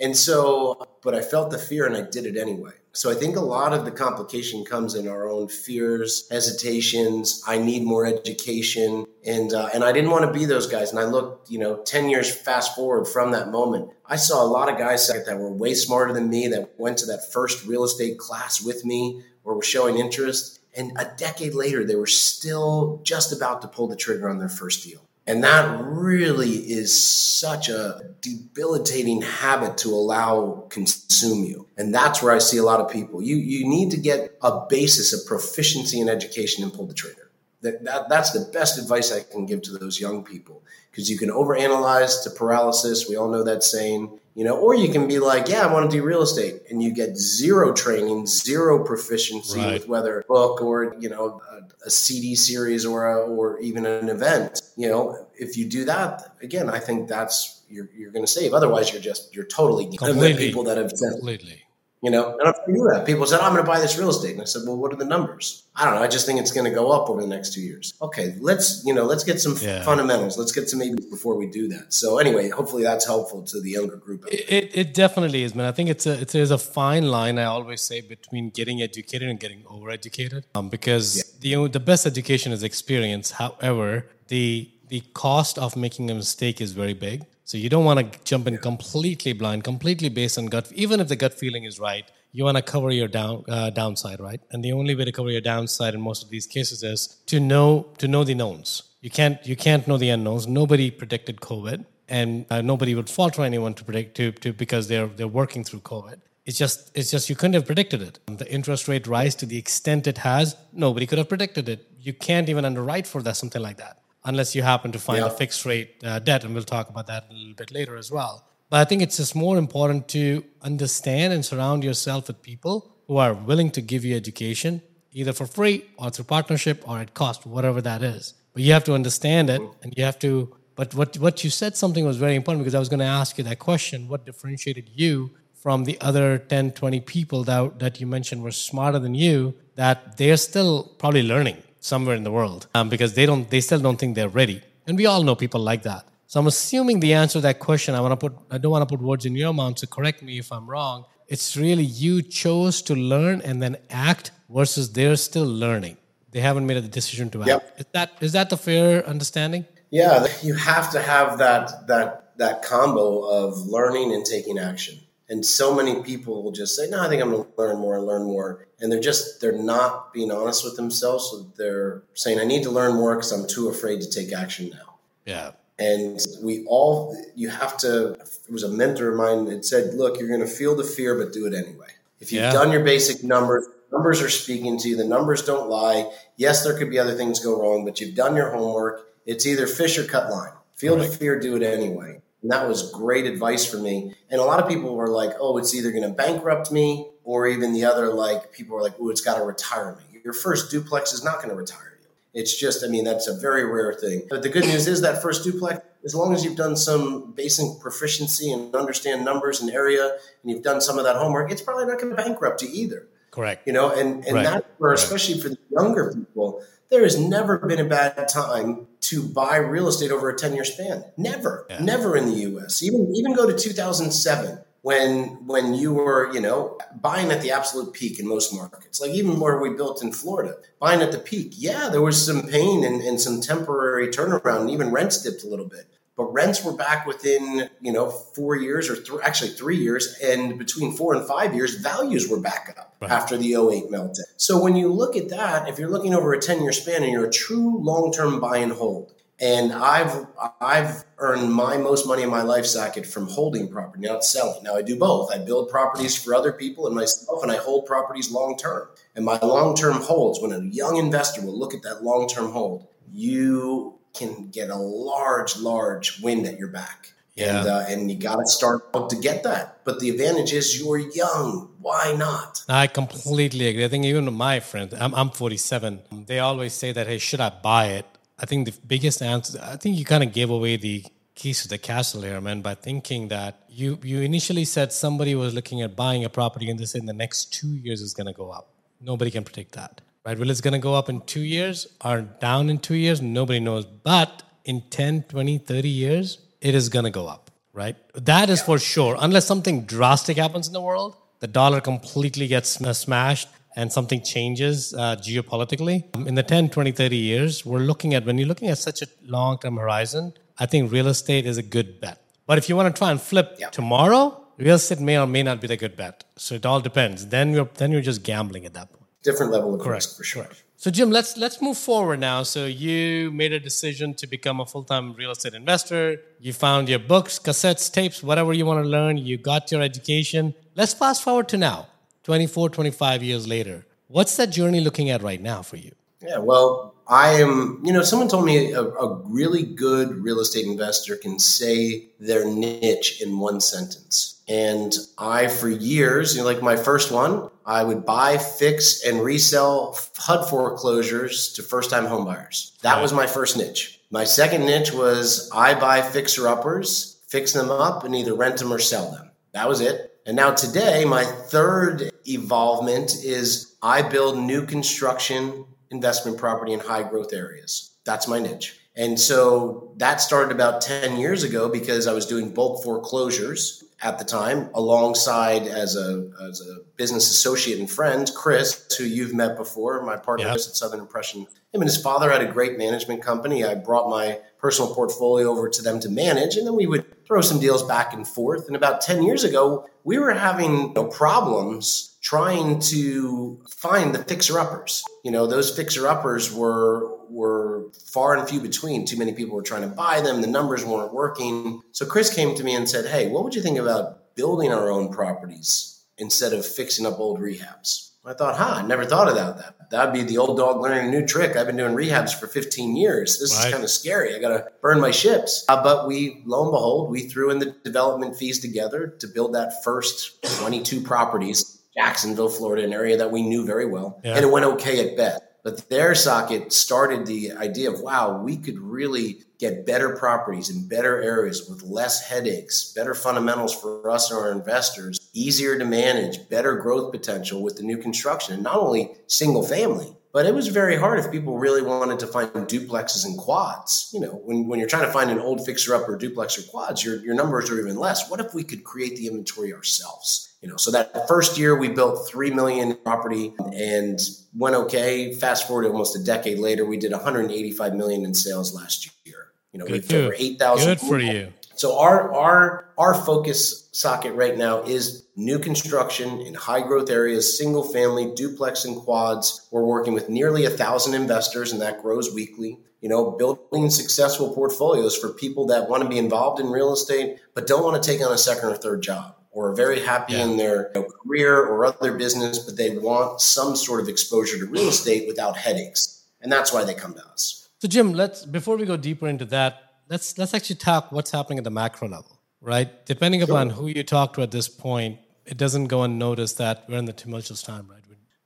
and 0.00 0.16
so 0.16 0.86
but 1.02 1.14
i 1.14 1.20
felt 1.20 1.50
the 1.50 1.58
fear 1.58 1.86
and 1.86 1.96
i 1.96 2.00
did 2.00 2.26
it 2.26 2.36
anyway 2.36 2.72
so 2.98 3.08
i 3.08 3.14
think 3.14 3.36
a 3.36 3.40
lot 3.40 3.72
of 3.72 3.84
the 3.84 3.92
complication 3.92 4.64
comes 4.64 4.96
in 4.96 5.06
our 5.06 5.28
own 5.28 5.46
fears 5.46 6.26
hesitations 6.32 7.42
i 7.46 7.56
need 7.56 7.84
more 7.84 8.04
education 8.04 9.06
and 9.24 9.52
uh, 9.52 9.68
and 9.72 9.84
i 9.84 9.92
didn't 9.92 10.10
want 10.10 10.24
to 10.24 10.36
be 10.36 10.44
those 10.44 10.66
guys. 10.66 10.90
And 10.90 10.98
i 10.98 11.04
looked 11.04 11.48
you 11.48 11.60
know 11.60 11.76
10 11.84 12.10
years 12.10 12.34
fast 12.34 12.74
forward 12.74 13.06
from 13.06 13.30
that 13.30 13.50
moment 13.50 13.90
i 14.04 14.16
saw 14.16 14.42
a 14.42 14.50
lot 14.56 14.68
of 14.70 14.78
guys 14.78 15.06
that 15.06 15.38
were 15.38 15.52
way 15.52 15.74
smarter 15.74 16.12
than 16.12 16.28
me 16.28 16.48
that 16.48 16.74
went 16.76 16.98
to 16.98 17.06
that 17.06 17.32
first 17.32 17.64
real 17.66 17.84
estate 17.84 18.18
class 18.18 18.60
with 18.60 18.84
me 18.84 19.22
or 19.44 19.54
were 19.54 19.62
showing 19.62 19.96
interest 19.96 20.60
and 20.76 20.90
a 20.98 21.10
decade 21.16 21.54
later 21.54 21.84
they 21.84 21.96
were 21.96 22.06
still 22.06 23.00
just 23.04 23.32
about 23.32 23.62
to 23.62 23.68
pull 23.68 23.86
the 23.86 23.96
trigger 23.96 24.28
on 24.28 24.38
their 24.38 24.48
first 24.48 24.82
deal 24.82 25.07
and 25.28 25.44
that 25.44 25.84
really 25.84 26.50
is 26.50 26.90
such 26.98 27.69
a 27.69 28.00
debilitating 28.22 29.20
habit 29.20 29.76
to 29.78 29.90
allow 29.90 30.66
consume 30.70 31.44
you. 31.44 31.69
And 31.76 31.94
that's 31.94 32.22
where 32.22 32.34
I 32.34 32.38
see 32.38 32.56
a 32.56 32.62
lot 32.62 32.80
of 32.80 32.90
people. 32.90 33.20
You 33.20 33.36
you 33.36 33.69
need 33.69 33.90
to 33.90 33.98
get 33.98 34.38
a 34.42 34.66
basis 34.70 35.12
of 35.12 35.26
proficiency 35.26 36.00
in 36.00 36.08
education 36.08 36.64
and 36.64 36.72
pull 36.72 36.86
the 36.86 36.94
trigger. 36.94 37.30
That, 37.60 37.84
that 37.84 38.08
that's 38.08 38.30
the 38.32 38.50
best 38.52 38.78
advice 38.78 39.12
I 39.12 39.20
can 39.20 39.44
give 39.44 39.60
to 39.62 39.72
those 39.72 40.00
young 40.00 40.25
people 40.25 40.62
because 40.90 41.10
you 41.10 41.19
can 41.19 41.28
overanalyze 41.28 42.22
to 42.25 42.30
paralysis. 42.30 43.06
We 43.06 43.16
all 43.16 43.30
know 43.30 43.44
that 43.44 43.62
saying 43.62 44.19
you 44.38 44.44
know, 44.44 44.56
or 44.56 44.73
you 44.73 44.88
can 44.88 45.08
be 45.08 45.19
like, 45.19 45.49
yeah, 45.49 45.67
I 45.67 45.73
want 45.73 45.90
to 45.90 45.96
do 45.96 46.00
real 46.05 46.23
estate, 46.23 46.62
and 46.70 46.81
you 46.81 46.93
get 46.93 47.17
zero 47.17 47.73
training, 47.73 48.29
zero 48.29 48.85
proficiency 48.85 49.58
right. 49.58 49.73
with 49.73 49.88
whether 49.88 50.25
book 50.29 50.62
or 50.62 50.94
you 51.00 51.08
know 51.08 51.43
a, 51.50 51.87
a 51.87 51.90
CD 51.90 52.37
series 52.37 52.87
or 52.87 53.08
a, 53.08 53.19
or 53.19 53.58
even 53.58 53.85
an 53.85 54.08
event. 54.08 54.62
You 54.76 54.90
know, 54.90 55.26
if 55.35 55.56
you 55.56 55.69
do 55.69 55.87
that, 55.87 56.37
again, 56.40 56.70
I 56.70 56.79
think 56.79 57.08
that's 57.08 57.64
you're 57.69 57.90
you're 57.96 58.12
going 58.12 58.25
to 58.25 58.31
save. 58.31 58.55
Otherwise, 58.55 58.93
you're 58.93 59.02
just 59.02 59.35
you're 59.35 59.44
totally 59.44 59.87
completely 59.96 60.47
people 60.47 60.62
that 60.62 60.76
have 60.76 60.92
said, 60.92 61.14
completely 61.14 61.64
you 62.02 62.11
know, 62.11 62.37
and 62.38 62.49
I 62.49 62.52
knew 62.69 62.88
that. 62.93 63.07
People 63.07 63.26
said, 63.26 63.40
I'm 63.40 63.52
going 63.52 63.64
to 63.64 63.71
buy 63.71 63.81
this 63.81 63.99
real 63.99 64.11
estate. 64.11 64.33
And 64.33 64.40
I 64.40 64.45
said, 64.45 64.62
well, 64.64 64.76
what 64.76 64.93
are 64.93 64.97
the 64.97 65.05
numbers? 65.05 65.64
I 65.75 65.85
don't 65.85 65.95
know. 65.95 66.02
I 66.02 66.07
just 66.07 66.26
think 66.26 66.38
it's 66.38 66.52
going 66.52 66.64
to 66.64 66.71
go 66.71 66.93
up 66.93 67.11
over 67.11 67.21
the 67.21 67.26
next 67.26 67.55
two 67.55 67.61
years. 67.61 67.95
Okay, 68.00 68.37
let's, 68.38 68.85
you 68.85 68.95
know, 68.95 69.05
let's 69.05 69.25
get 69.25 69.40
some 69.40 69.57
yeah. 69.61 69.83
fundamentals. 69.83 70.38
Let's 70.38 70.52
get 70.52 70.69
some 70.69 70.78
maybe 70.78 70.99
before 71.11 71.37
we 71.37 71.47
do 71.47 71.67
that. 71.69 71.93
So 71.93 72.19
anyway, 72.19 72.50
hopefully 72.50 72.85
that's 72.85 73.05
helpful 73.05 73.43
to 73.43 73.61
the 73.61 73.71
younger 73.71 73.97
group. 73.97 74.26
It, 74.31 74.45
it, 74.49 74.71
it, 74.75 74.95
definitely 74.95 75.43
is, 75.43 75.57
man. 75.57 75.67
I 75.67 75.73
think 75.73 75.90
it's 75.90 76.07
a, 76.07 76.21
it's, 76.21 76.33
there's 76.33 76.52
a 76.52 76.59
fine 76.59 77.11
line, 77.11 77.38
I 77.38 77.45
always 77.45 77.81
say, 77.81 78.00
between 78.00 78.50
getting 78.50 78.81
educated 78.81 79.28
and 79.28 79.40
getting 79.40 79.62
overeducated. 79.62 80.45
Um, 80.55 80.69
because 80.69 81.17
yeah. 81.43 81.59
the, 81.64 81.69
the 81.69 81.81
best 81.81 82.07
education 82.07 82.52
is 82.52 82.62
experience. 82.62 83.33
However, 83.33 84.07
the, 84.28 84.71
the 84.88 85.00
cost 85.14 85.59
of 85.59 85.76
making 85.76 86.11
a 86.11 86.14
mistake 86.14 86.61
is 86.61 86.73
very 86.73 86.95
big. 86.95 87.25
So 87.45 87.57
you 87.57 87.68
don't 87.68 87.85
want 87.85 88.12
to 88.12 88.18
jump 88.25 88.47
in 88.47 88.59
completely 88.59 89.33
blind, 89.33 89.64
completely 89.64 90.09
based 90.09 90.38
on 90.38 90.47
gut. 90.47 90.71
Even 90.73 91.00
if 91.00 91.09
the 91.09 91.16
gut 91.16 91.35
feeling 91.35 91.64
is 91.64 91.80
right, 91.80 92.04
you 92.33 92.45
want 92.45 92.57
to 92.57 92.62
cover 92.62 92.90
your 92.90 93.09
down 93.09 93.45
uh, 93.49 93.71
downside, 93.71 94.21
right? 94.21 94.40
And 94.50 94.62
the 94.62 94.73
only 94.73 94.95
way 94.95 95.04
to 95.04 95.12
cover 95.12 95.30
your 95.30 95.40
downside 95.40 95.95
in 95.95 96.00
most 96.00 96.23
of 96.23 96.30
these 96.30 96.47
cases 96.47 96.83
is 96.83 97.07
to 97.26 97.40
know 97.40 97.88
to 97.99 98.07
know 98.07 98.23
the 98.25 98.35
knowns. 98.35 98.83
You 99.00 99.11
can't 99.11 99.45
you 99.47 99.57
can't 99.57 99.88
know 99.88 99.97
the 99.97 100.11
unknowns. 100.11 100.47
Nobody 100.47 100.90
predicted 100.90 101.37
COVID, 101.37 101.87
and 102.09 102.45
uh, 102.50 102.61
nobody 102.61 102.95
would 102.95 103.09
fault 103.09 103.37
for 103.37 103.45
anyone 103.45 103.75
to 103.75 103.85
predict 103.85 104.16
to, 104.18 104.33
to 104.33 104.52
because 104.52 104.88
they're 104.88 105.07
they're 105.07 105.26
working 105.42 105.64
through 105.64 105.80
COVID. 105.80 106.21
It's 106.45 106.59
just 106.59 106.90
it's 106.95 107.11
just 107.11 107.30
you 107.30 107.37
couldn't 107.37 107.54
have 107.54 107.66
predicted 107.66 108.02
it. 108.02 108.18
The 108.26 108.50
interest 108.52 108.88
rate 108.88 109.07
rise 109.07 109.35
to 109.37 109.47
the 109.47 109.57
extent 109.57 110.07
it 110.07 110.18
has, 110.18 110.57
nobody 110.73 111.07
could 111.07 111.18
have 111.18 111.28
predicted 111.30 111.68
it. 111.68 111.87
You 111.99 112.12
can't 112.12 112.49
even 112.49 112.64
underwrite 112.64 113.07
for 113.07 113.23
that 113.23 113.37
something 113.37 113.62
like 113.62 113.78
that 113.78 113.99
unless 114.28 114.54
you 114.54 114.62
happen 114.62 114.92
to 114.92 114.99
find 114.99 115.20
yeah. 115.20 115.26
a 115.26 115.30
fixed 115.30 115.64
rate 115.64 115.90
uh, 116.04 116.18
debt, 116.18 116.44
and 116.44 116.54
we'll 116.54 116.70
talk 116.76 116.88
about 116.90 117.06
that 117.06 117.25
a 117.30 117.32
little 117.32 117.54
bit 117.54 117.70
later 117.73 117.97
as 117.97 118.11
well. 118.11 118.35
But 118.70 118.80
I 118.82 118.85
think 118.85 119.00
it's 119.00 119.16
just 119.16 119.35
more 119.35 119.56
important 119.56 120.06
to 120.08 120.44
understand 120.62 121.32
and 121.32 121.42
surround 121.44 121.82
yourself 121.82 122.28
with 122.28 122.42
people 122.42 122.76
who 123.06 123.16
are 123.16 123.32
willing 123.32 123.70
to 123.70 123.80
give 123.80 124.04
you 124.04 124.14
education, 124.14 124.82
either 125.12 125.32
for 125.32 125.47
free 125.47 125.87
or 125.97 126.11
through 126.11 126.26
partnership 126.26 126.87
or 126.87 126.99
at 126.99 127.14
cost, 127.14 127.47
whatever 127.47 127.80
that 127.80 128.02
is. 128.02 128.35
But 128.52 128.62
you 128.62 128.73
have 128.75 128.85
to 128.85 128.94
understand 128.94 129.49
it, 129.49 129.62
and 129.82 129.94
you 129.97 130.04
have 130.04 130.18
to. 130.26 130.54
But 130.76 130.94
what 130.94 131.18
what 131.18 131.42
you 131.42 131.50
said 131.50 131.76
something 131.76 132.04
was 132.04 132.18
very 132.18 132.37
important 132.40 132.61
because 132.62 132.75
I 132.75 132.82
was 132.85 132.90
going 132.90 133.04
to 133.08 133.12
ask 133.20 133.38
you 133.38 133.44
that 133.44 133.58
question: 133.70 134.08
What 134.08 134.26
differentiated 134.26 134.90
you 135.02 135.30
from 135.54 135.85
the 135.85 135.97
other 136.00 136.38
10, 136.38 136.70
20 136.73 137.00
people 137.00 137.42
that, 137.44 137.80
that 137.80 138.00
you 138.00 138.06
mentioned 138.06 138.44
were 138.44 138.52
smarter 138.52 139.00
than 139.00 139.14
you 139.14 139.54
that 139.75 140.16
they're 140.16 140.37
still 140.37 140.94
probably 140.99 141.25
learning 141.25 141.56
somewhere 141.80 142.16
in 142.16 142.25
the 142.25 142.30
world 142.30 142.66
um, 142.75 142.88
because 142.88 143.14
they 143.14 143.26
don't 143.26 143.49
they 143.50 143.61
still 143.61 143.80
don't 143.80 143.99
think 143.99 144.14
they're 144.14 144.28
ready. 144.28 144.62
And 144.87 144.97
we 144.97 145.06
all 145.06 145.23
know 145.23 145.35
people 145.35 145.61
like 145.61 145.82
that. 145.82 146.06
So 146.26 146.40
I'm 146.40 146.47
assuming 146.47 147.00
the 147.00 147.14
answer 147.14 147.38
to 147.38 147.42
that 147.42 147.58
question, 147.58 147.94
I 147.94 148.00
want 148.00 148.18
to 148.18 148.28
put 148.28 148.38
I 148.50 148.58
don't 148.58 148.73
want 148.73 148.88
to 148.88 148.97
put 148.97 149.02
words 149.02 149.25
in 149.26 149.35
your 149.35 149.54
mouth, 149.54 149.78
so 149.78 149.87
correct 149.87 150.23
me 150.23 150.38
if 150.38 150.52
I'm 150.52 150.68
wrong. 150.68 151.04
It's 151.26 151.56
really 151.56 151.85
you 151.85 152.23
chose 152.23 152.82
to 152.82 152.94
learn 152.94 153.40
and 153.42 153.62
then 153.62 153.76
act 153.90 154.30
versus 154.49 154.92
they're 154.92 155.16
still 155.16 155.47
learning. 155.47 155.97
They 156.30 156.40
haven't 156.40 156.66
made 156.66 156.76
a 156.76 156.82
decision 156.82 157.30
to 157.30 157.42
act. 157.42 157.49
Yep. 157.49 157.75
Is 157.78 157.87
that 157.92 158.11
is 158.20 158.32
that 158.32 158.50
the 158.50 158.56
fair 158.56 159.06
understanding? 159.06 159.66
Yeah, 159.90 160.26
you 160.42 160.54
have 160.54 160.90
to 160.92 161.00
have 161.00 161.38
that 161.38 161.87
that 161.87 162.37
that 162.38 162.62
combo 162.62 163.23
of 163.23 163.66
learning 163.66 164.12
and 164.12 164.25
taking 164.25 164.58
action. 164.58 164.99
And 165.30 165.44
so 165.44 165.75
many 165.75 166.02
people 166.02 166.42
will 166.42 166.52
just 166.52 166.75
say, 166.75 166.88
"No, 166.88 167.00
I 167.00 167.08
think 167.08 167.20
I'm 167.20 167.30
going 167.30 167.44
to 167.44 167.50
learn 167.58 167.78
more 167.78 167.97
and 167.97 168.06
learn 168.06 168.25
more," 168.25 168.66
and 168.80 168.90
they're 168.90 169.00
just 169.00 169.40
they're 169.40 169.52
not 169.52 170.12
being 170.12 170.30
honest 170.30 170.64
with 170.64 170.76
themselves. 170.76 171.30
So 171.30 171.47
they're 171.56 172.02
saying, 172.14 172.40
"I 172.40 172.44
need 172.44 172.62
to 172.62 172.70
learn 172.70 172.94
more 172.94 173.14
because 173.14 173.32
I'm 173.32 173.47
too 173.47 173.68
afraid 173.68 174.00
to 174.00 174.08
take 174.08 174.32
action 174.32 174.70
now." 174.70 174.97
Yeah. 175.26 175.50
And 175.78 176.18
we 176.42 176.64
all, 176.66 177.16
you 177.37 177.50
have 177.50 177.76
to. 177.78 178.12
It 178.12 178.50
was 178.50 178.62
a 178.62 178.68
mentor 178.68 179.11
of 179.11 179.16
mine 179.16 179.44
that 179.47 179.64
said, 179.64 179.94
"Look, 179.94 180.18
you're 180.18 180.28
going 180.28 180.40
to 180.40 180.47
feel 180.47 180.75
the 180.75 180.82
fear, 180.82 181.14
but 181.14 181.32
do 181.32 181.47
it 181.47 181.52
anyway. 181.52 181.88
If 182.20 182.32
you've 182.32 182.42
yeah. 182.42 182.52
done 182.52 182.73
your 182.73 182.82
basic 182.82 183.23
numbers, 183.23 183.66
numbers 183.92 184.23
are 184.23 184.30
speaking 184.30 184.78
to 184.78 184.88
you. 184.88 184.97
The 184.97 185.04
numbers 185.04 185.42
don't 185.42 185.68
lie. 185.68 186.11
Yes, 186.37 186.64
there 186.64 186.76
could 186.76 186.90
be 186.90 186.99
other 186.99 187.14
things 187.14 187.38
go 187.38 187.61
wrong, 187.61 187.85
but 187.85 188.00
you've 188.00 188.16
done 188.16 188.35
your 188.35 188.50
homework. 188.50 189.06
It's 189.26 189.47
either 189.47 189.66
fish 189.66 189.99
or 189.99 190.04
cut 190.04 190.30
line. 190.30 190.52
Feel 190.75 190.97
right. 190.97 191.08
the 191.11 191.16
fear, 191.16 191.38
do 191.38 191.54
it 191.54 191.62
anyway." 191.62 192.23
And 192.42 192.50
that 192.52 192.68
was 192.68 192.92
great 192.92 193.26
advice 193.26 193.64
for 193.68 193.78
me. 193.78 194.14
And 194.30 194.40
a 194.40 194.45
lot 194.45 194.61
of 194.61 194.68
people 194.68 194.95
were 194.95 195.09
like, 195.09 195.30
oh, 195.40 195.59
it's 195.59 195.75
either 195.75 195.90
going 195.90 196.04
to 196.04 196.11
bankrupt 196.11 196.71
me 196.71 197.09
or 197.25 197.49
even 197.49 197.73
the 197.73 197.85
other, 197.85 198.12
like, 198.12 198.52
people 198.52 198.76
were 198.76 198.83
like, 198.83 198.95
oh, 199.00 199.11
it's 199.11 199.21
got 199.21 199.38
to 199.38 199.45
retire 199.45 199.97
me. 199.97 200.21
Your 200.25 200.33
first 200.33 200.71
duplex 200.71 201.12
is 201.12 201.25
not 201.25 201.37
going 201.37 201.49
to 201.49 201.54
retire 201.54 201.99
you. 202.00 202.09
It's 202.35 202.57
just, 202.57 202.85
I 202.85 202.88
mean, 202.88 203.04
that's 203.04 203.26
a 203.26 203.35
very 203.35 203.64
rare 203.64 203.92
thing. 203.92 204.23
But 204.30 204.42
the 204.42 204.49
good 204.49 204.64
news 204.64 204.87
is 204.87 205.00
that 205.00 205.21
first 205.21 205.42
duplex, 205.42 205.80
as 206.04 206.14
long 206.14 206.33
as 206.33 206.45
you've 206.45 206.57
done 206.57 206.76
some 206.76 207.33
basic 207.33 207.80
proficiency 207.80 208.52
and 208.52 208.75
understand 208.75 209.25
numbers 209.25 209.61
and 209.61 209.71
area 209.71 210.04
and 210.42 210.50
you've 210.50 210.62
done 210.62 210.80
some 210.80 210.99
of 210.99 211.04
that 211.04 211.16
homework, 211.16 211.50
it's 211.50 211.62
probably 211.62 211.87
not 211.87 211.99
going 212.00 212.14
to 212.14 212.23
bankrupt 212.23 212.62
you 212.62 212.68
either. 212.73 213.09
Correct. 213.30 213.66
You 213.66 213.73
know, 213.73 213.92
and, 213.92 214.25
and 214.25 214.35
right. 214.35 214.44
that's 214.44 214.66
where, 214.78 214.92
especially 214.92 215.40
for 215.40 215.50
the 215.50 215.58
younger 215.70 216.12
people, 216.12 216.62
there 216.90 217.02
has 217.02 217.18
never 217.18 217.58
been 217.58 217.78
a 217.78 217.85
bad 217.85 218.28
time 218.28 218.87
to 219.02 219.23
buy 219.23 219.56
real 219.56 219.88
estate 219.88 220.11
over 220.11 220.30
a 220.30 220.37
10 220.37 220.54
year 220.54 220.64
span. 220.64 221.04
Never, 221.16 221.66
yeah. 221.68 221.78
never 221.80 222.16
in 222.16 222.26
the 222.26 222.37
US. 222.56 222.82
Even, 222.82 223.12
even 223.14 223.35
go 223.35 223.47
to 223.50 223.56
2007 223.56 224.58
when, 224.82 225.47
when 225.47 225.75
you 225.75 225.92
were, 225.92 226.32
you 226.32 226.40
know, 226.40 226.78
buying 227.00 227.30
at 227.30 227.42
the 227.42 227.50
absolute 227.50 227.92
peak 227.92 228.18
in 228.18 228.26
most 228.26 228.54
markets, 228.54 229.00
like 229.00 229.11
even 229.11 229.38
where 229.38 229.61
we 229.61 229.70
built 229.70 230.02
in 230.02 230.12
Florida, 230.12 230.56
buying 230.80 231.02
at 231.02 231.12
the 231.12 231.18
peak. 231.18 231.52
Yeah, 231.56 231.88
there 231.90 232.02
was 232.02 232.25
some 232.25 232.49
pain 232.49 232.85
and, 232.85 233.02
and 233.02 233.20
some 233.20 233.40
temporary 233.40 234.08
turnaround 234.08 234.62
and 234.62 234.70
even 234.70 234.90
rents 234.90 235.23
dipped 235.23 235.44
a 235.44 235.49
little 235.49 235.68
bit 235.68 235.87
but 236.18 236.30
rents 236.34 236.64
were 236.64 236.75
back 236.75 237.06
within 237.06 237.70
you 237.80 237.92
know 237.92 238.10
four 238.10 238.56
years 238.56 238.90
or 238.90 238.96
th- 238.96 239.20
actually 239.22 239.50
three 239.50 239.78
years 239.78 240.18
and 240.22 240.58
between 240.58 240.92
four 240.92 241.14
and 241.14 241.26
five 241.26 241.54
years 241.54 241.76
values 241.76 242.28
were 242.28 242.40
back 242.40 242.75
up 242.76 242.96
right. 243.00 243.10
after 243.10 243.38
the 243.38 243.54
08 243.54 243.90
meltdown 243.90 244.18
so 244.37 244.60
when 244.62 244.76
you 244.76 244.92
look 244.92 245.16
at 245.16 245.30
that 245.30 245.68
if 245.68 245.78
you're 245.78 245.88
looking 245.88 246.14
over 246.14 246.34
a 246.34 246.40
10 246.40 246.60
year 246.60 246.72
span 246.72 247.02
and 247.02 247.12
you're 247.12 247.26
a 247.26 247.32
true 247.32 247.78
long-term 247.78 248.38
buy 248.40 248.58
and 248.58 248.72
hold 248.72 249.14
and 249.40 249.72
I've 249.72 250.26
I've 250.60 251.04
earned 251.18 251.52
my 251.52 251.76
most 251.76 252.08
money 252.08 252.22
in 252.22 252.28
my 252.28 252.42
life 252.42 252.64
Saket 252.64 253.06
from 253.06 253.28
holding 253.28 253.68
property, 253.68 254.04
not 254.04 254.25
selling. 254.25 254.64
Now 254.64 254.75
I 254.75 254.82
do 254.82 254.96
both. 254.96 255.32
I 255.32 255.38
build 255.38 255.68
properties 255.68 256.20
for 256.20 256.34
other 256.34 256.52
people 256.52 256.88
and 256.88 256.96
myself, 256.96 257.44
and 257.44 257.52
I 257.52 257.56
hold 257.56 257.87
properties 257.87 258.32
long 258.32 258.56
term. 258.56 258.88
And 259.14 259.25
my 259.25 259.38
long 259.38 259.76
term 259.76 260.02
holds, 260.02 260.40
when 260.40 260.50
a 260.50 260.58
young 260.58 260.96
investor 260.96 261.40
will 261.46 261.56
look 261.56 261.72
at 261.72 261.82
that 261.82 262.02
long 262.02 262.26
term 262.28 262.50
hold, 262.50 262.88
you 263.12 263.98
can 264.14 264.50
get 264.50 264.70
a 264.70 264.76
large, 264.76 265.56
large 265.58 266.20
wind 266.22 266.46
at 266.46 266.58
your 266.58 266.68
back. 266.68 267.12
Yeah. 267.34 267.60
And, 267.60 267.68
uh, 267.68 267.84
and 267.88 268.10
you 268.10 268.18
got 268.18 268.36
to 268.36 268.46
start 268.46 268.88
out 268.94 269.10
to 269.10 269.16
get 269.16 269.44
that. 269.44 269.84
But 269.84 270.00
the 270.00 270.10
advantage 270.10 270.52
is 270.52 270.80
you're 270.80 270.98
young. 270.98 271.70
Why 271.80 272.14
not? 272.18 272.64
I 272.68 272.88
completely 272.88 273.68
agree. 273.68 273.84
I 273.84 273.88
think 273.88 274.04
even 274.04 274.32
my 274.34 274.58
friend, 274.58 274.92
I'm, 274.98 275.14
I'm 275.14 275.30
47, 275.30 276.00
they 276.26 276.40
always 276.40 276.72
say 276.72 276.90
that, 276.92 277.06
hey, 277.06 277.18
should 277.18 277.40
I 277.40 277.50
buy 277.50 277.86
it? 277.98 278.06
I 278.40 278.46
think 278.46 278.66
the 278.66 278.74
biggest 278.86 279.22
answer, 279.22 279.60
I 279.62 279.76
think 279.76 279.96
you 279.98 280.04
kind 280.04 280.24
of 280.24 280.32
gave 280.32 280.50
away 280.50 280.76
the 280.76 281.04
keys 281.36 281.62
to 281.62 281.68
the 281.68 281.78
castle 281.78 282.22
here, 282.22 282.40
man, 282.40 282.60
by 282.60 282.74
thinking 282.74 283.28
that 283.28 283.62
you, 283.68 284.00
you 284.02 284.20
initially 284.20 284.64
said 284.64 284.92
somebody 284.92 285.36
was 285.36 285.54
looking 285.54 285.80
at 285.82 285.94
buying 285.94 286.24
a 286.24 286.28
property 286.28 286.68
and 286.68 286.78
they 286.80 286.84
said 286.84 287.02
in 287.02 287.06
the 287.06 287.12
next 287.12 287.52
two 287.52 287.68
years 287.68 288.00
is 288.00 288.14
going 288.14 288.26
to 288.26 288.32
go 288.32 288.50
up. 288.50 288.68
Nobody 289.00 289.30
can 289.30 289.44
predict 289.44 289.72
that 289.72 290.00
right? 290.28 290.38
Well, 290.38 290.50
it's 290.50 290.61
going 290.61 290.78
to 290.80 290.87
go 290.90 290.94
up 290.94 291.08
in 291.08 291.23
two 291.23 291.40
years 291.40 291.87
or 292.04 292.20
down 292.47 292.68
in 292.68 292.78
two 292.78 292.97
years. 292.97 293.23
Nobody 293.23 293.61
knows. 293.61 293.87
But 293.87 294.42
in 294.64 294.82
10, 294.90 295.23
20, 295.23 295.56
30 295.58 295.88
years, 295.88 296.38
it 296.61 296.75
is 296.75 296.90
going 296.90 297.06
to 297.06 297.11
go 297.11 297.26
up, 297.26 297.50
right? 297.73 297.97
That 298.14 298.50
is 298.50 298.61
for 298.61 298.78
sure. 298.78 299.16
Unless 299.18 299.47
something 299.47 299.85
drastic 299.85 300.37
happens 300.37 300.66
in 300.66 300.75
the 300.75 300.82
world, 300.82 301.16
the 301.40 301.47
dollar 301.47 301.80
completely 301.80 302.47
gets 302.47 302.68
smashed 303.04 303.49
and 303.75 303.90
something 303.90 304.23
changes 304.23 304.92
uh, 304.92 305.16
geopolitically. 305.16 305.99
In 306.26 306.35
the 306.35 306.42
10, 306.42 306.68
20, 306.68 306.92
30 306.92 307.16
years, 307.16 307.64
we're 307.64 307.78
looking 307.78 308.12
at, 308.12 308.26
when 308.26 308.37
you're 308.37 308.49
looking 308.49 308.68
at 308.68 308.76
such 308.76 309.00
a 309.00 309.06
long 309.25 309.58
term 309.58 309.78
horizon, 309.78 310.35
I 310.58 310.66
think 310.66 310.92
real 310.92 311.08
estate 311.08 311.47
is 311.47 311.56
a 311.56 311.62
good 311.62 312.00
bet. 312.02 312.20
But 312.47 312.58
if 312.58 312.68
you 312.68 312.76
want 312.76 312.94
to 312.94 312.99
try 312.99 313.11
and 313.11 313.20
flip 313.20 313.56
yeah. 313.58 313.70
tomorrow, 313.70 314.44
real 314.58 314.75
estate 314.75 315.00
may 315.00 315.16
or 315.16 315.26
may 315.26 315.42
not 315.42 315.62
be 315.62 315.68
the 315.68 315.76
good 315.78 315.97
bet. 315.97 316.25
So 316.37 316.56
it 316.56 316.66
all 316.66 316.80
depends. 316.80 317.28
Then 317.28 317.54
you're, 317.54 317.70
then 317.76 317.92
you're 317.92 318.02
just 318.02 318.23
gambling 318.25 318.66
at 318.66 318.75
that 318.75 318.92
point 318.92 319.07
different 319.22 319.52
level 319.52 319.75
of 319.75 319.80
Correct. 319.80 320.04
risk 320.04 320.16
for 320.16 320.25
sure. 320.25 320.48
So 320.76 320.92
Jim, 320.92 321.10
let's 321.10 321.37
let's 321.37 321.60
move 321.60 321.76
forward 321.76 322.20
now. 322.20 322.44
So 322.44 322.66
you 322.66 323.32
made 323.32 323.52
a 323.52 323.58
decision 323.58 324.14
to 324.14 324.26
become 324.28 324.60
a 324.60 324.66
full-time 324.66 325.14
real 325.14 325.32
estate 325.32 325.54
investor. 325.54 326.20
You 326.38 326.52
found 326.52 326.88
your 326.88 327.00
books, 327.00 327.38
cassettes, 327.38 327.92
tapes, 327.92 328.22
whatever 328.22 328.52
you 328.52 328.64
want 328.64 328.84
to 328.84 328.88
learn. 328.88 329.16
You 329.18 329.38
got 329.38 329.72
your 329.72 329.82
education. 329.82 330.54
Let's 330.76 330.94
fast 330.94 331.22
forward 331.25 331.48
to 331.48 331.56
now, 331.56 331.88
24, 332.22 332.70
25 332.70 333.22
years 333.25 333.48
later. 333.48 333.87
What's 334.06 334.37
that 334.37 334.50
journey 334.50 334.80
looking 334.80 335.10
at 335.10 335.20
right 335.20 335.40
now 335.40 335.62
for 335.62 335.76
you? 335.76 335.92
Yeah, 336.20 336.38
well, 336.38 336.94
I 337.08 337.40
am, 337.40 337.80
you 337.84 337.92
know, 337.92 338.02
someone 338.02 338.28
told 338.28 338.44
me 338.44 338.72
a, 338.72 338.82
a 338.82 339.14
really 339.25 339.62
good 339.62 340.22
real 340.22 340.40
estate 340.40 340.66
investor 340.66 341.16
can 341.16 341.38
say 341.38 342.06
their 342.20 342.44
niche 342.44 343.20
in 343.22 343.38
one 343.38 343.60
sentence. 343.60 344.38
And 344.49 344.97
I, 345.19 345.49
for 345.49 345.69
years, 345.69 346.35
you 346.35 346.40
know, 346.40 346.47
like 346.47 346.62
my 346.62 346.76
first 346.76 347.12
one, 347.12 347.50
I 347.67 347.85
would 347.85 348.07
buy, 348.07 348.38
fix, 348.38 349.05
and 349.05 349.23
resell 349.23 349.99
HUD 350.17 350.49
foreclosures 350.49 351.52
to 351.52 351.62
first 351.62 351.90
time 351.90 352.07
homebuyers. 352.07 352.78
That 352.81 353.02
was 353.02 353.12
my 353.12 353.26
first 353.26 353.59
niche. 353.59 354.00
My 354.11 354.25
second 354.25 354.64
niche 354.64 354.93
was 354.93 355.50
I 355.52 355.78
buy 355.78 356.00
fixer 356.00 356.49
uppers, 356.49 357.21
fix 357.28 357.52
them 357.52 357.71
up, 357.71 358.05
and 358.05 358.17
either 358.17 358.35
rent 358.35 358.57
them 358.57 358.73
or 358.73 358.78
sell 358.78 359.11
them. 359.11 359.31
That 359.52 359.69
was 359.69 359.83
it. 359.83 360.14
And 360.25 360.35
now 360.35 360.52
today, 360.52 361.05
my 361.05 361.25
third 361.25 362.11
evolvement 362.26 363.17
is 363.23 363.76
I 363.83 364.00
build 364.00 364.38
new 364.38 364.64
construction 364.64 365.67
investment 365.90 366.38
property 366.38 366.73
in 366.73 366.81
high 366.81 367.02
growth 367.02 367.35
areas. 367.35 367.90
That's 368.05 368.28
my 368.28 368.38
niche. 368.38 368.81
And 368.97 369.19
so 369.19 369.93
that 369.99 370.21
started 370.21 370.52
about 370.52 370.81
10 370.81 371.19
years 371.19 371.45
ago 371.45 371.69
because 371.69 372.07
I 372.07 372.12
was 372.12 372.26
doing 372.26 372.52
bulk 372.52 372.83
foreclosures 372.83 373.85
at 374.00 374.19
the 374.19 374.25
time, 374.25 374.71
alongside 374.75 375.62
as 375.62 375.97
a 375.97 376.31
as 376.43 376.61
a 376.61 376.81
business 376.97 377.31
associate 377.31 377.78
and 377.78 377.90
friend, 377.90 378.31
Chris, 378.35 378.87
who 378.97 379.05
you've 379.05 379.35
met 379.35 379.57
before, 379.57 380.02
my 380.02 380.17
partner 380.17 380.47
yeah. 380.47 380.55
at 380.55 380.61
Southern 380.61 381.00
Impression. 381.00 381.43
Him 381.73 381.83
and 381.83 381.85
his 381.85 382.00
father 382.00 382.31
had 382.31 382.40
a 382.40 382.50
great 382.50 382.78
management 382.78 383.23
company. 383.23 383.64
I 383.64 383.75
brought 383.75 384.09
my 384.09 384.38
personal 384.59 384.95
portfolio 384.95 385.50
over 385.50 385.69
to 385.69 385.83
them 385.83 386.00
to 386.00 386.09
manage, 386.09 386.57
and 386.57 386.67
then 386.67 386.76
we 386.76 386.87
would 386.87 387.26
throw 387.26 387.40
some 387.40 387.59
deals 387.59 387.83
back 387.83 388.12
and 388.12 388.26
forth. 388.26 388.67
And 388.69 388.76
about 388.76 389.00
ten 389.00 389.23
years 389.23 389.45
ago, 389.45 389.88
we 390.05 390.19
were 390.19 390.33
having 390.33 390.88
you 390.88 390.95
know, 390.95 391.05
problems 391.05 392.07
trying 392.20 392.80
to 392.80 393.62
find 393.70 394.14
the 394.14 394.25
fixer 394.25 394.58
uppers. 394.58 395.04
You 395.25 395.30
know, 395.30 395.46
those 395.46 395.75
fixer 395.75 396.08
uppers 396.08 396.52
were 396.52 397.16
were 397.30 397.90
far 398.06 398.37
and 398.37 398.48
few 398.48 398.60
between. 398.60 399.04
Too 399.04 399.18
many 399.18 399.32
people 399.32 399.54
were 399.54 399.62
trying 399.62 399.82
to 399.82 399.88
buy 399.88 400.20
them. 400.20 400.40
The 400.40 400.46
numbers 400.46 400.84
weren't 400.84 401.12
working. 401.12 401.80
So 401.92 402.06
Chris 402.06 402.32
came 402.34 402.54
to 402.54 402.64
me 402.64 402.75
and 402.75 402.88
said, 402.88 403.06
"Hey, 403.06 403.28
what 403.28 403.44
would 403.44 403.54
you 403.54 403.62
think 403.62 403.78
about 403.78 404.34
building 404.34 404.72
our 404.72 404.90
own 404.90 405.10
properties 405.12 406.04
instead 406.16 406.52
of 406.52 406.66
fixing 406.66 407.06
up 407.06 407.18
old 407.18 407.40
rehabs?" 407.40 408.08
I 408.28 408.34
thought, 408.34 408.56
huh, 408.56 408.75
I 408.76 408.82
never 408.82 409.06
thought 409.06 409.32
about 409.32 409.56
that. 409.56 409.90
That'd 409.90 410.12
be 410.12 410.22
the 410.22 410.37
old 410.37 410.58
dog 410.58 410.82
learning 410.82 411.08
a 411.08 411.10
new 411.10 411.26
trick. 411.26 411.56
I've 411.56 411.66
been 411.66 411.78
doing 411.78 411.94
rehabs 411.94 412.38
for 412.38 412.46
15 412.46 412.94
years. 412.94 413.38
This 413.38 413.56
right. 413.56 413.68
is 413.68 413.72
kind 413.72 413.82
of 413.84 413.88
scary. 413.88 414.34
I 414.34 414.38
got 414.38 414.50
to 414.50 414.66
burn 414.82 415.00
my 415.00 415.10
ships. 415.10 415.64
Uh, 415.66 415.82
but 415.82 416.06
we, 416.06 416.42
lo 416.44 416.64
and 416.64 416.70
behold, 416.70 417.10
we 417.10 417.22
threw 417.22 417.50
in 417.50 417.58
the 417.58 417.75
development 417.84 418.37
fees 418.37 418.58
together 418.58 419.06
to 419.20 419.26
build 419.26 419.54
that 419.54 419.82
first 419.82 420.42
22 420.58 421.00
properties 421.00 421.77
Jacksonville, 421.99 422.49
Florida, 422.49 422.85
an 422.85 422.93
area 422.93 423.17
that 423.17 423.33
we 423.33 423.43
knew 423.43 423.67
very 423.67 423.87
well. 423.87 424.21
Yeah. 424.23 424.37
And 424.37 424.45
it 424.45 424.50
went 424.50 424.64
okay 424.67 425.09
at 425.09 425.17
best. 425.17 425.43
But 425.64 425.90
their 425.90 426.12
Saket 426.12 426.73
started 426.73 427.26
the 427.26 427.52
idea 427.52 427.90
of 427.90 428.00
wow, 428.00 428.40
we 428.40 428.57
could 428.57 428.78
really 428.78 429.40
get 429.59 429.85
better 429.85 430.17
properties 430.17 430.71
in 430.71 430.87
better 430.87 431.21
areas 431.21 431.69
with 431.69 431.83
less 431.83 432.23
headaches, 432.23 432.93
better 432.95 433.12
fundamentals 433.12 433.75
for 433.75 434.09
us 434.09 434.31
and 434.31 434.38
our 434.38 434.52
investors, 434.52 435.28
easier 435.33 435.76
to 435.76 435.85
manage, 435.85 436.49
better 436.49 436.76
growth 436.76 437.11
potential 437.11 437.61
with 437.61 437.76
the 437.76 437.83
new 437.83 437.99
construction, 437.99 438.55
and 438.55 438.62
not 438.62 438.76
only 438.76 439.11
single 439.26 439.64
family. 439.64 440.14
But 440.33 440.47
it 440.47 440.55
was 440.55 440.69
very 440.69 440.97
hard 440.97 441.19
if 441.19 441.33
people 441.33 441.59
really 441.59 441.83
wanted 441.83 442.21
to 442.21 442.26
find 442.26 442.50
duplexes 442.50 443.25
and 443.26 443.37
quads. 443.37 444.11
You 444.12 444.21
know, 444.21 444.40
when, 444.45 444.69
when 444.69 444.78
you're 444.78 444.88
trying 444.88 445.07
to 445.07 445.12
find 445.12 445.31
an 445.31 445.40
old 445.40 445.67
fixer 445.67 445.95
upper 445.95 446.17
duplex 446.17 446.57
or 446.59 446.62
quads, 446.71 447.05
your, 447.05 447.17
your 447.25 447.35
numbers 447.35 447.71
are 447.71 447.81
even 447.81 447.97
less. 447.97 448.31
What 448.31 448.38
if 448.38 448.55
we 448.55 448.62
could 448.62 448.85
create 448.85 449.17
the 449.17 449.26
inventory 449.26 449.73
ourselves? 449.73 450.48
You 450.60 450.68
know, 450.68 450.76
so 450.76 450.90
that 450.90 451.28
first 451.28 451.56
year 451.56 451.76
we 451.76 451.88
built 451.88 452.28
three 452.28 452.50
million 452.50 452.96
property 452.96 453.54
and 453.72 454.18
went 454.56 454.74
okay. 454.74 455.32
Fast 455.32 455.68
forward 455.68 455.86
almost 455.86 456.16
a 456.16 456.24
decade 456.24 456.58
later, 456.58 456.84
we 456.84 456.96
did 456.96 457.12
185 457.12 457.94
million 457.94 458.24
in 458.24 458.34
sales 458.34 458.74
last 458.74 459.08
year. 459.24 459.52
You 459.72 459.78
know, 459.78 459.86
Good 459.86 460.10
we've 460.10 460.14
over 460.14 460.34
8,000. 460.36 460.86
Good 460.88 461.00
for 461.00 461.18
you. 461.20 461.52
So 461.76 461.96
our 462.00 462.34
our 462.34 462.88
our 462.98 463.14
focus 463.14 463.88
Saket 463.92 464.34
right 464.34 464.58
now 464.58 464.82
is 464.82 465.24
new 465.36 465.60
construction 465.60 466.40
in 466.40 466.54
high 466.54 466.80
growth 466.80 467.08
areas, 467.08 467.56
single 467.56 467.84
family, 467.84 468.32
duplex 468.34 468.84
and 468.84 468.96
quads. 468.96 469.68
We're 469.70 469.84
working 469.84 470.12
with 470.12 470.28
nearly 470.28 470.64
a 470.64 470.70
thousand 470.70 471.14
investors, 471.14 471.72
and 471.72 471.80
that 471.82 472.02
grows 472.02 472.34
weekly. 472.34 472.80
You 473.00 473.08
know, 473.08 473.30
building 473.30 473.90
successful 473.90 474.52
portfolios 474.52 475.16
for 475.16 475.28
people 475.28 475.66
that 475.66 475.88
want 475.88 476.02
to 476.02 476.08
be 476.08 476.18
involved 476.18 476.58
in 476.58 476.66
real 476.66 476.92
estate 476.92 477.38
but 477.54 477.68
don't 477.68 477.84
want 477.84 478.02
to 478.02 478.04
take 478.04 478.26
on 478.26 478.32
a 478.32 478.38
second 478.38 478.70
or 478.70 478.76
third 478.76 479.02
job 479.02 479.38
or 479.58 479.70
are 479.70 479.74
very 479.74 480.00
happy 480.00 480.34
yeah. 480.34 480.44
in 480.44 480.56
their 480.56 480.92
you 480.94 481.00
know, 481.00 481.08
career 481.08 481.52
or 481.66 481.84
other 481.84 482.16
business, 482.16 482.60
but 482.60 482.76
they 482.76 482.96
want 482.96 483.40
some 483.40 483.74
sort 483.74 484.00
of 484.00 484.08
exposure 484.08 484.56
to 484.56 484.66
real 484.66 484.88
estate 484.88 485.26
without 485.26 485.56
headaches. 485.56 486.24
And 486.40 486.52
that's 486.52 486.72
why 486.72 486.84
they 486.84 486.94
come 486.94 487.14
to 487.14 487.24
us. 487.26 487.68
So 487.80 487.88
Jim, 487.88 488.12
let's 488.12 488.46
before 488.46 488.76
we 488.76 488.86
go 488.86 488.96
deeper 488.96 489.26
into 489.26 489.44
that, 489.46 489.72
let's 490.08 490.38
let's 490.38 490.54
actually 490.54 490.76
talk 490.76 491.10
what's 491.10 491.32
happening 491.32 491.58
at 491.58 491.64
the 491.64 491.72
macro 491.82 492.08
level, 492.08 492.38
right? 492.60 492.88
Depending 493.04 493.40
sure. 493.40 493.50
upon 493.50 493.70
who 493.70 493.88
you 493.88 494.04
talk 494.04 494.34
to 494.34 494.42
at 494.42 494.52
this 494.52 494.68
point, 494.68 495.18
it 495.44 495.56
doesn't 495.56 495.88
go 495.88 496.04
unnoticed 496.04 496.58
that 496.58 496.84
we're 496.88 496.98
in 496.98 497.06
the 497.06 497.12
tumultuous 497.12 497.62
time, 497.62 497.88
right? 497.90 497.98